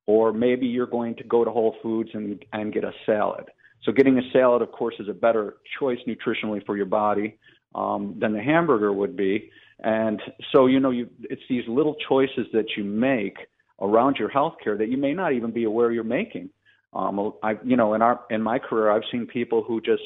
or 0.06 0.34
maybe 0.34 0.68
you're 0.68 0.86
going 0.88 1.16
to 1.16 1.24
go 1.24 1.44
to 1.44 1.50
Whole 1.50 1.76
Foods 1.82 2.10
and, 2.14 2.44
and 2.54 2.74
get 2.74 2.84
a 2.84 2.92
salad. 3.06 3.46
So 3.84 3.92
getting 3.92 4.18
a 4.18 4.32
salad, 4.34 4.62
of 4.62 4.72
course, 4.72 4.96
is 5.00 5.08
a 5.08 5.14
better 5.14 5.58
choice 5.80 6.00
nutritionally 6.08 6.64
for 6.66 6.76
your 6.76 6.86
body 6.86 7.38
um, 7.74 8.16
than 8.20 8.34
the 8.34 8.42
hamburger 8.42 8.92
would 8.92 9.16
be. 9.16 9.50
And 9.80 10.22
so, 10.52 10.66
you 10.66 10.80
know, 10.80 10.92
you, 10.92 11.10
it's 11.22 11.42
these 11.50 11.64
little 11.68 11.96
choices 12.08 12.48
that 12.54 12.66
you 12.76 12.84
make 12.84 13.38
around 13.82 14.18
your 14.18 14.30
health 14.30 14.56
care 14.64 14.78
that 14.78 14.90
you 14.90 14.98
may 14.98 15.14
not 15.14 15.34
even 15.34 15.52
be 15.52 15.64
aware 15.64 15.92
you're 15.92 16.04
making. 16.04 16.50
Um, 16.94 17.34
I, 17.44 17.56
you 17.64 17.76
know, 17.76 17.94
in 17.94 18.02
our 18.02 18.22
in 18.30 18.42
my 18.42 18.60
career, 18.60 18.90
I've 18.90 19.04
seen 19.12 19.28
people 19.28 19.64
who 19.64 19.80
just 19.82 20.02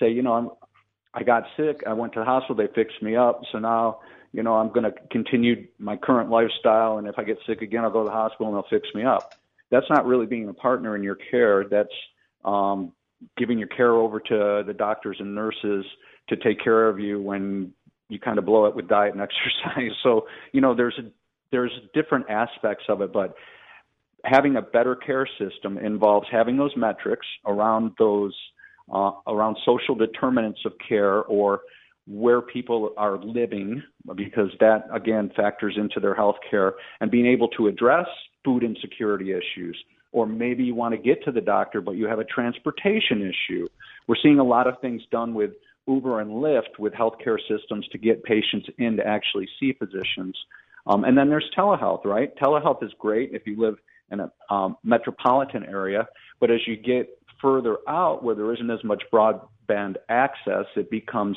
say, 0.00 0.10
you 0.10 0.22
know, 0.22 0.32
I'm, 0.32 0.50
I 1.14 1.22
got 1.22 1.44
sick, 1.56 1.82
I 1.86 1.92
went 1.92 2.14
to 2.14 2.20
the 2.20 2.24
hospital, 2.24 2.56
they 2.56 2.72
fixed 2.74 3.02
me 3.02 3.16
up, 3.16 3.42
so 3.52 3.58
now, 3.58 4.00
you 4.32 4.42
know, 4.42 4.54
I'm 4.54 4.68
going 4.68 4.84
to 4.84 4.94
continue 5.10 5.66
my 5.78 5.96
current 5.96 6.30
lifestyle, 6.30 6.96
and 6.96 7.06
if 7.06 7.18
I 7.18 7.24
get 7.24 7.36
sick 7.46 7.60
again, 7.60 7.84
I'll 7.84 7.90
go 7.90 8.02
to 8.02 8.08
the 8.08 8.14
hospital 8.14 8.46
and 8.46 8.56
they'll 8.56 8.80
fix 8.80 8.88
me 8.94 9.04
up. 9.04 9.34
That's 9.70 9.86
not 9.90 10.06
really 10.06 10.26
being 10.26 10.48
a 10.48 10.54
partner 10.54 10.96
in 10.96 11.02
your 11.02 11.16
care. 11.16 11.64
That's 11.68 11.92
um, 12.44 12.92
giving 13.36 13.58
your 13.58 13.68
care 13.68 13.92
over 13.92 14.20
to 14.20 14.62
the 14.66 14.74
doctors 14.74 15.16
and 15.20 15.34
nurses 15.34 15.84
to 16.28 16.36
take 16.36 16.62
care 16.62 16.88
of 16.88 16.98
you 16.98 17.20
when 17.20 17.72
you 18.08 18.18
kind 18.18 18.38
of 18.38 18.44
blow 18.44 18.66
it 18.66 18.74
with 18.74 18.88
diet 18.88 19.14
and 19.14 19.22
exercise. 19.66 19.96
So, 20.02 20.26
you 20.52 20.60
know, 20.60 20.74
there's 20.74 20.98
a, 20.98 21.10
there's 21.50 21.72
different 21.94 22.30
aspects 22.30 22.84
of 22.88 23.00
it, 23.02 23.12
but 23.12 23.34
having 24.24 24.56
a 24.56 24.62
better 24.62 24.94
care 24.94 25.26
system 25.38 25.78
involves 25.78 26.26
having 26.30 26.56
those 26.56 26.76
metrics 26.76 27.26
around 27.46 27.92
those 27.98 28.34
uh, 28.92 29.12
around 29.26 29.56
social 29.64 29.94
determinants 29.94 30.60
of 30.64 30.72
care 30.86 31.22
or 31.22 31.60
where 32.06 32.40
people 32.42 32.92
are 32.96 33.18
living 33.18 33.82
because 34.16 34.50
that 34.60 34.84
again 34.92 35.30
factors 35.36 35.74
into 35.76 36.00
their 36.00 36.14
health 36.14 36.36
care 36.50 36.74
and 37.00 37.10
being 37.10 37.26
able 37.26 37.48
to 37.48 37.68
address 37.68 38.06
food 38.44 38.62
insecurity 38.62 39.32
issues. 39.32 39.76
Or 40.10 40.26
maybe 40.26 40.62
you 40.62 40.74
want 40.74 40.92
to 40.92 40.98
get 40.98 41.24
to 41.24 41.32
the 41.32 41.40
doctor 41.40 41.80
but 41.80 41.92
you 41.92 42.06
have 42.06 42.18
a 42.18 42.24
transportation 42.24 43.22
issue. 43.22 43.68
We're 44.06 44.16
seeing 44.22 44.40
a 44.40 44.44
lot 44.44 44.66
of 44.66 44.80
things 44.80 45.02
done 45.10 45.32
with 45.34 45.52
uber 45.86 46.20
and 46.20 46.30
lyft 46.30 46.78
with 46.78 46.92
healthcare 46.92 47.38
systems 47.48 47.86
to 47.88 47.98
get 47.98 48.22
patients 48.24 48.68
in 48.78 48.96
to 48.96 49.06
actually 49.06 49.48
see 49.58 49.72
physicians. 49.72 50.36
Um, 50.86 51.04
and 51.04 51.16
then 51.16 51.28
there's 51.28 51.48
telehealth 51.56 52.04
right? 52.04 52.36
Telehealth 52.36 52.82
is 52.82 52.90
great 52.98 53.30
if 53.32 53.46
you 53.46 53.60
live 53.60 53.76
in 54.10 54.20
a 54.20 54.32
um, 54.50 54.76
metropolitan 54.84 55.64
area. 55.64 56.06
But 56.40 56.50
as 56.50 56.60
you 56.66 56.76
get 56.76 57.08
further 57.40 57.78
out 57.88 58.22
where 58.22 58.34
there 58.34 58.52
isn't 58.52 58.70
as 58.70 58.82
much 58.84 59.02
broadband 59.12 59.96
access, 60.08 60.66
it 60.76 60.90
becomes 60.90 61.36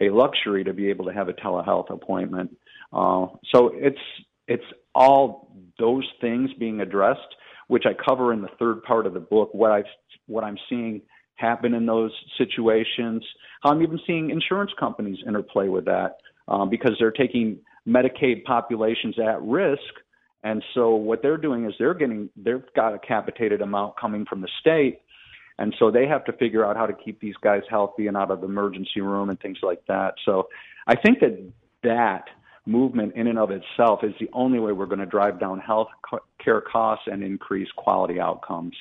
a 0.00 0.10
luxury 0.10 0.64
to 0.64 0.72
be 0.72 0.88
able 0.88 1.04
to 1.06 1.12
have 1.12 1.28
a 1.28 1.32
telehealth 1.32 1.90
appointment. 1.90 2.56
Uh, 2.92 3.26
so 3.52 3.70
it's 3.74 3.98
it's 4.46 4.64
all 4.94 5.52
those 5.78 6.06
things 6.20 6.50
being 6.58 6.80
addressed, 6.80 7.34
which 7.68 7.84
I 7.86 7.92
cover 8.08 8.32
in 8.32 8.40
the 8.40 8.48
third 8.58 8.82
part 8.82 9.06
of 9.06 9.14
the 9.14 9.20
book. 9.20 9.52
What 9.52 9.72
I 9.72 9.82
what 10.26 10.44
I'm 10.44 10.58
seeing 10.68 11.02
happen 11.34 11.74
in 11.74 11.86
those 11.86 12.12
situations. 12.36 13.24
How 13.62 13.70
I'm 13.70 13.82
even 13.82 13.98
seeing 14.06 14.30
insurance 14.30 14.72
companies 14.78 15.18
interplay 15.26 15.68
with 15.68 15.84
that 15.86 16.16
um, 16.48 16.68
because 16.68 16.92
they're 16.98 17.12
taking 17.12 17.58
Medicaid 17.86 18.44
populations 18.44 19.16
at 19.18 19.40
risk 19.42 19.82
and 20.44 20.62
so 20.74 20.94
what 20.94 21.22
they're 21.22 21.36
doing 21.36 21.64
is 21.64 21.74
they're 21.78 21.94
getting 21.94 22.30
they've 22.36 22.62
got 22.74 22.94
a 22.94 22.98
capitated 22.98 23.60
amount 23.60 23.98
coming 23.98 24.24
from 24.24 24.40
the 24.40 24.48
state 24.60 25.00
And 25.58 25.74
so 25.78 25.90
they 25.90 26.06
have 26.06 26.24
to 26.26 26.32
figure 26.32 26.64
out 26.64 26.76
how 26.76 26.86
to 26.86 26.92
keep 26.92 27.20
these 27.20 27.34
guys 27.40 27.62
healthy 27.68 28.06
and 28.06 28.16
out 28.16 28.30
of 28.30 28.40
the 28.40 28.46
emergency 28.46 29.00
room 29.00 29.28
and 29.28 29.38
things 29.40 29.58
like 29.62 29.84
that. 29.88 30.14
So 30.24 30.48
I 30.86 30.94
think 30.94 31.18
that 31.20 31.36
that 31.82 32.24
movement 32.64 33.14
in 33.14 33.26
and 33.26 33.38
of 33.38 33.50
itself 33.50 34.04
is 34.04 34.12
the 34.20 34.28
only 34.32 34.60
way 34.60 34.72
we're 34.72 34.86
going 34.86 35.00
to 35.00 35.06
drive 35.06 35.40
down 35.40 35.58
health 35.58 35.88
care 36.42 36.60
costs 36.60 37.06
and 37.10 37.24
increase 37.24 37.68
quality 37.76 38.20
outcomes. 38.20 38.76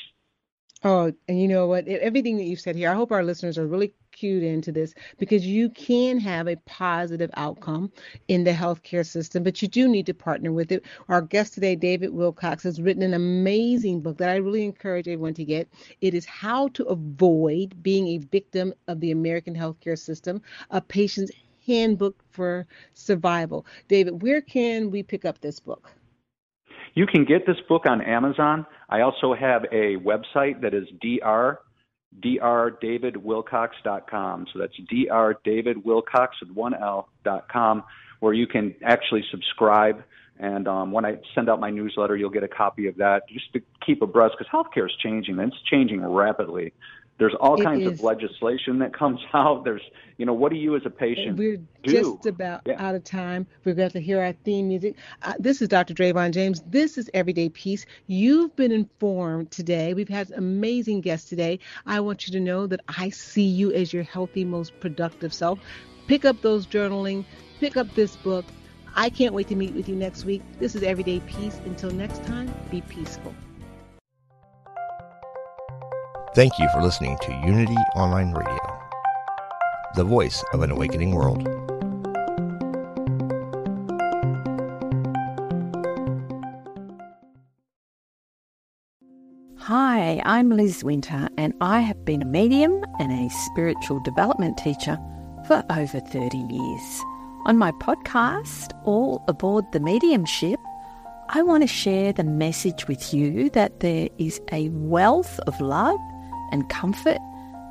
Oh, 0.83 1.11
and 1.27 1.41
you 1.41 1.47
know 1.47 1.65
what? 1.65 1.87
Everything 1.87 2.37
that 2.37 2.43
you've 2.43 2.59
said 2.59 2.75
here, 2.75 2.91
I 2.91 2.93
hope 2.93 3.11
our 3.11 3.23
listeners 3.23 3.57
are 3.57 3.65
really 3.65 3.93
cued 4.17 4.43
into 4.43 4.71
this 4.71 4.93
because 5.19 5.45
you 5.45 5.69
can 5.69 6.19
have 6.19 6.47
a 6.47 6.55
positive 6.65 7.29
outcome 7.35 7.91
in 8.27 8.43
the 8.43 8.51
healthcare 8.51 9.05
system, 9.05 9.43
but 9.43 9.61
you 9.61 9.67
do 9.67 9.87
need 9.87 10.05
to 10.05 10.13
partner 10.13 10.51
with 10.51 10.71
it. 10.71 10.83
Our 11.07 11.21
guest 11.21 11.53
today, 11.53 11.75
David 11.75 12.13
Wilcox, 12.13 12.63
has 12.63 12.81
written 12.81 13.03
an 13.03 13.13
amazing 13.13 14.01
book 14.01 14.17
that 14.17 14.29
I 14.29 14.37
really 14.37 14.65
encourage 14.65 15.07
everyone 15.07 15.35
to 15.35 15.45
get. 15.45 15.67
It 16.01 16.13
is 16.13 16.25
How 16.25 16.69
to 16.69 16.85
Avoid 16.85 17.83
Being 17.83 18.07
a 18.07 18.17
Victim 18.17 18.73
of 18.87 18.99
the 18.99 19.11
American 19.11 19.55
Healthcare 19.55 19.97
System, 19.97 20.41
a 20.71 20.81
patient's 20.81 21.31
handbook 21.65 22.15
for 22.31 22.65
survival. 22.93 23.65
David, 23.87 24.21
where 24.23 24.41
can 24.41 24.89
we 24.89 25.03
pick 25.03 25.25
up 25.25 25.39
this 25.41 25.59
book? 25.59 25.91
You 26.95 27.05
can 27.05 27.25
get 27.25 27.45
this 27.45 27.57
book 27.69 27.83
on 27.87 28.01
Amazon. 28.01 28.65
I 28.89 29.01
also 29.01 29.35
have 29.35 29.65
a 29.65 29.97
website 29.97 30.61
that 30.61 30.73
is 30.73 30.87
dr 31.01 31.59
drdavidwilcox.com. 32.21 34.47
So 34.51 34.59
that's 34.59 34.73
drdavidwilcox 34.91 36.27
with 36.41 36.51
one 36.51 36.73
L 36.73 37.07
dot 37.23 37.47
com, 37.49 37.85
where 38.19 38.33
you 38.33 38.47
can 38.47 38.75
actually 38.83 39.23
subscribe. 39.31 40.03
And 40.39 40.67
um, 40.67 40.91
when 40.91 41.05
I 41.05 41.17
send 41.33 41.49
out 41.49 41.59
my 41.59 41.71
newsletter, 41.71 42.15
you'll 42.15 42.29
get 42.29 42.43
a 42.43 42.47
copy 42.47 42.85
of 42.87 42.97
that 42.97 43.27
just 43.27 43.51
to 43.53 43.61
keep 43.83 44.03
abreast 44.03 44.35
because 44.37 44.51
healthcare 44.51 44.85
is 44.85 44.95
changing 45.01 45.39
and 45.39 45.51
it's 45.51 45.59
changing 45.63 46.05
rapidly. 46.05 46.73
There's 47.19 47.33
all 47.39 47.59
It 47.59 47.63
kinds 47.63 47.81
is. 47.85 47.93
of 47.99 48.03
legislation 48.03 48.79
that 48.79 48.93
comes 48.93 49.19
out. 49.33 49.63
There's, 49.63 49.81
you 50.17 50.25
know, 50.25 50.33
what 50.33 50.51
do 50.51 50.57
you 50.57 50.75
as 50.75 50.83
a 50.85 50.89
patient 50.89 51.37
We're 51.37 51.57
do? 51.83 51.91
just 51.91 52.25
about 52.27 52.67
out 52.69 52.93
of 52.95 53.03
time. 53.03 53.47
We're 53.65 53.73
going 53.73 53.89
to 53.91 54.01
hear 54.01 54.21
our 54.21 54.33
theme 54.33 54.67
music. 54.67 54.95
Uh, 55.23 55.33
this 55.39 55.61
is 55.61 55.67
Dr. 55.67 55.93
Dravon 55.95 56.31
James. 56.31 56.61
This 56.67 56.97
is 56.97 57.09
Everyday 57.13 57.49
Peace. 57.49 57.85
You've 58.05 58.55
been 58.55 58.71
informed 58.71 59.49
today. 59.51 59.93
We've 59.95 60.07
had 60.09 60.29
amazing 60.31 61.01
guests 61.01 61.27
today. 61.29 61.59
I 61.85 61.99
want 62.01 62.27
you 62.27 62.33
to 62.33 62.39
know 62.39 62.67
that 62.67 62.81
I 62.87 63.09
see 63.09 63.47
you 63.47 63.71
as 63.73 63.91
your 63.93 64.03
healthy, 64.03 64.45
most 64.45 64.79
productive 64.79 65.33
self. 65.33 65.59
Pick 66.07 66.23
up 66.23 66.41
those 66.41 66.67
journaling. 66.67 67.25
Pick 67.59 67.77
up 67.77 67.93
this 67.95 68.15
book. 68.15 68.45
I 68.95 69.09
can't 69.09 69.33
wait 69.33 69.47
to 69.49 69.55
meet 69.55 69.73
with 69.73 69.89
you 69.89 69.95
next 69.95 70.25
week. 70.25 70.41
This 70.59 70.75
is 70.75 70.83
Everyday 70.83 71.19
Peace. 71.21 71.59
Until 71.65 71.91
next 71.91 72.23
time, 72.25 72.53
be 72.71 72.81
peaceful. 72.81 73.33
Thank 76.37 76.59
you 76.59 76.69
for 76.69 76.83
listening 76.83 77.17
to 77.23 77.31
Unity 77.47 77.75
Online 77.95 78.31
Radio, 78.31 78.79
the 79.95 80.03
voice 80.03 80.43
of 80.53 80.61
an 80.61 80.69
awakening 80.69 81.15
world. 81.15 81.41
Hi, 89.57 90.21
I'm 90.25 90.51
Liz 90.51 90.83
Winter, 90.83 91.27
and 91.39 91.55
I 91.59 91.79
have 91.79 92.05
been 92.05 92.21
a 92.21 92.25
medium 92.25 92.85
and 92.99 93.11
a 93.11 93.33
spiritual 93.33 93.99
development 94.01 94.59
teacher 94.59 94.99
for 95.47 95.63
over 95.71 95.99
30 95.99 96.37
years. 96.37 97.01
On 97.47 97.57
my 97.57 97.71
podcast, 97.81 98.79
All 98.85 99.25
Aboard 99.27 99.65
the 99.71 99.79
Mediumship, 99.79 100.59
I 101.29 101.41
want 101.41 101.63
to 101.63 101.67
share 101.67 102.13
the 102.13 102.23
message 102.23 102.87
with 102.87 103.11
you 103.11 103.49
that 103.49 103.79
there 103.79 104.09
is 104.19 104.39
a 104.51 104.69
wealth 104.69 105.39
of 105.47 105.59
love 105.59 105.97
and 106.51 106.69
comfort 106.69 107.19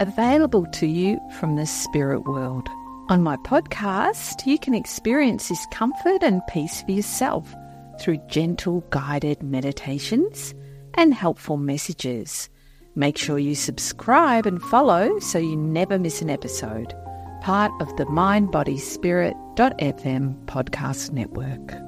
available 0.00 0.66
to 0.66 0.86
you 0.86 1.18
from 1.38 1.56
the 1.56 1.66
spirit 1.66 2.26
world. 2.26 2.68
On 3.08 3.22
my 3.22 3.36
podcast, 3.36 4.46
you 4.46 4.58
can 4.58 4.74
experience 4.74 5.48
this 5.48 5.64
comfort 5.70 6.22
and 6.22 6.42
peace 6.48 6.82
for 6.82 6.92
yourself 6.92 7.54
through 8.00 8.18
gentle 8.28 8.82
guided 8.90 9.42
meditations 9.42 10.54
and 10.94 11.14
helpful 11.14 11.56
messages. 11.56 12.50
Make 12.94 13.16
sure 13.16 13.38
you 13.38 13.54
subscribe 13.54 14.44
and 14.46 14.60
follow 14.60 15.18
so 15.20 15.38
you 15.38 15.56
never 15.56 15.98
miss 15.98 16.20
an 16.22 16.30
episode. 16.30 16.94
Part 17.42 17.72
of 17.80 17.94
the 17.96 18.06
mindbodyspirit.fm 18.06 20.44
podcast 20.46 21.12
network. 21.12 21.85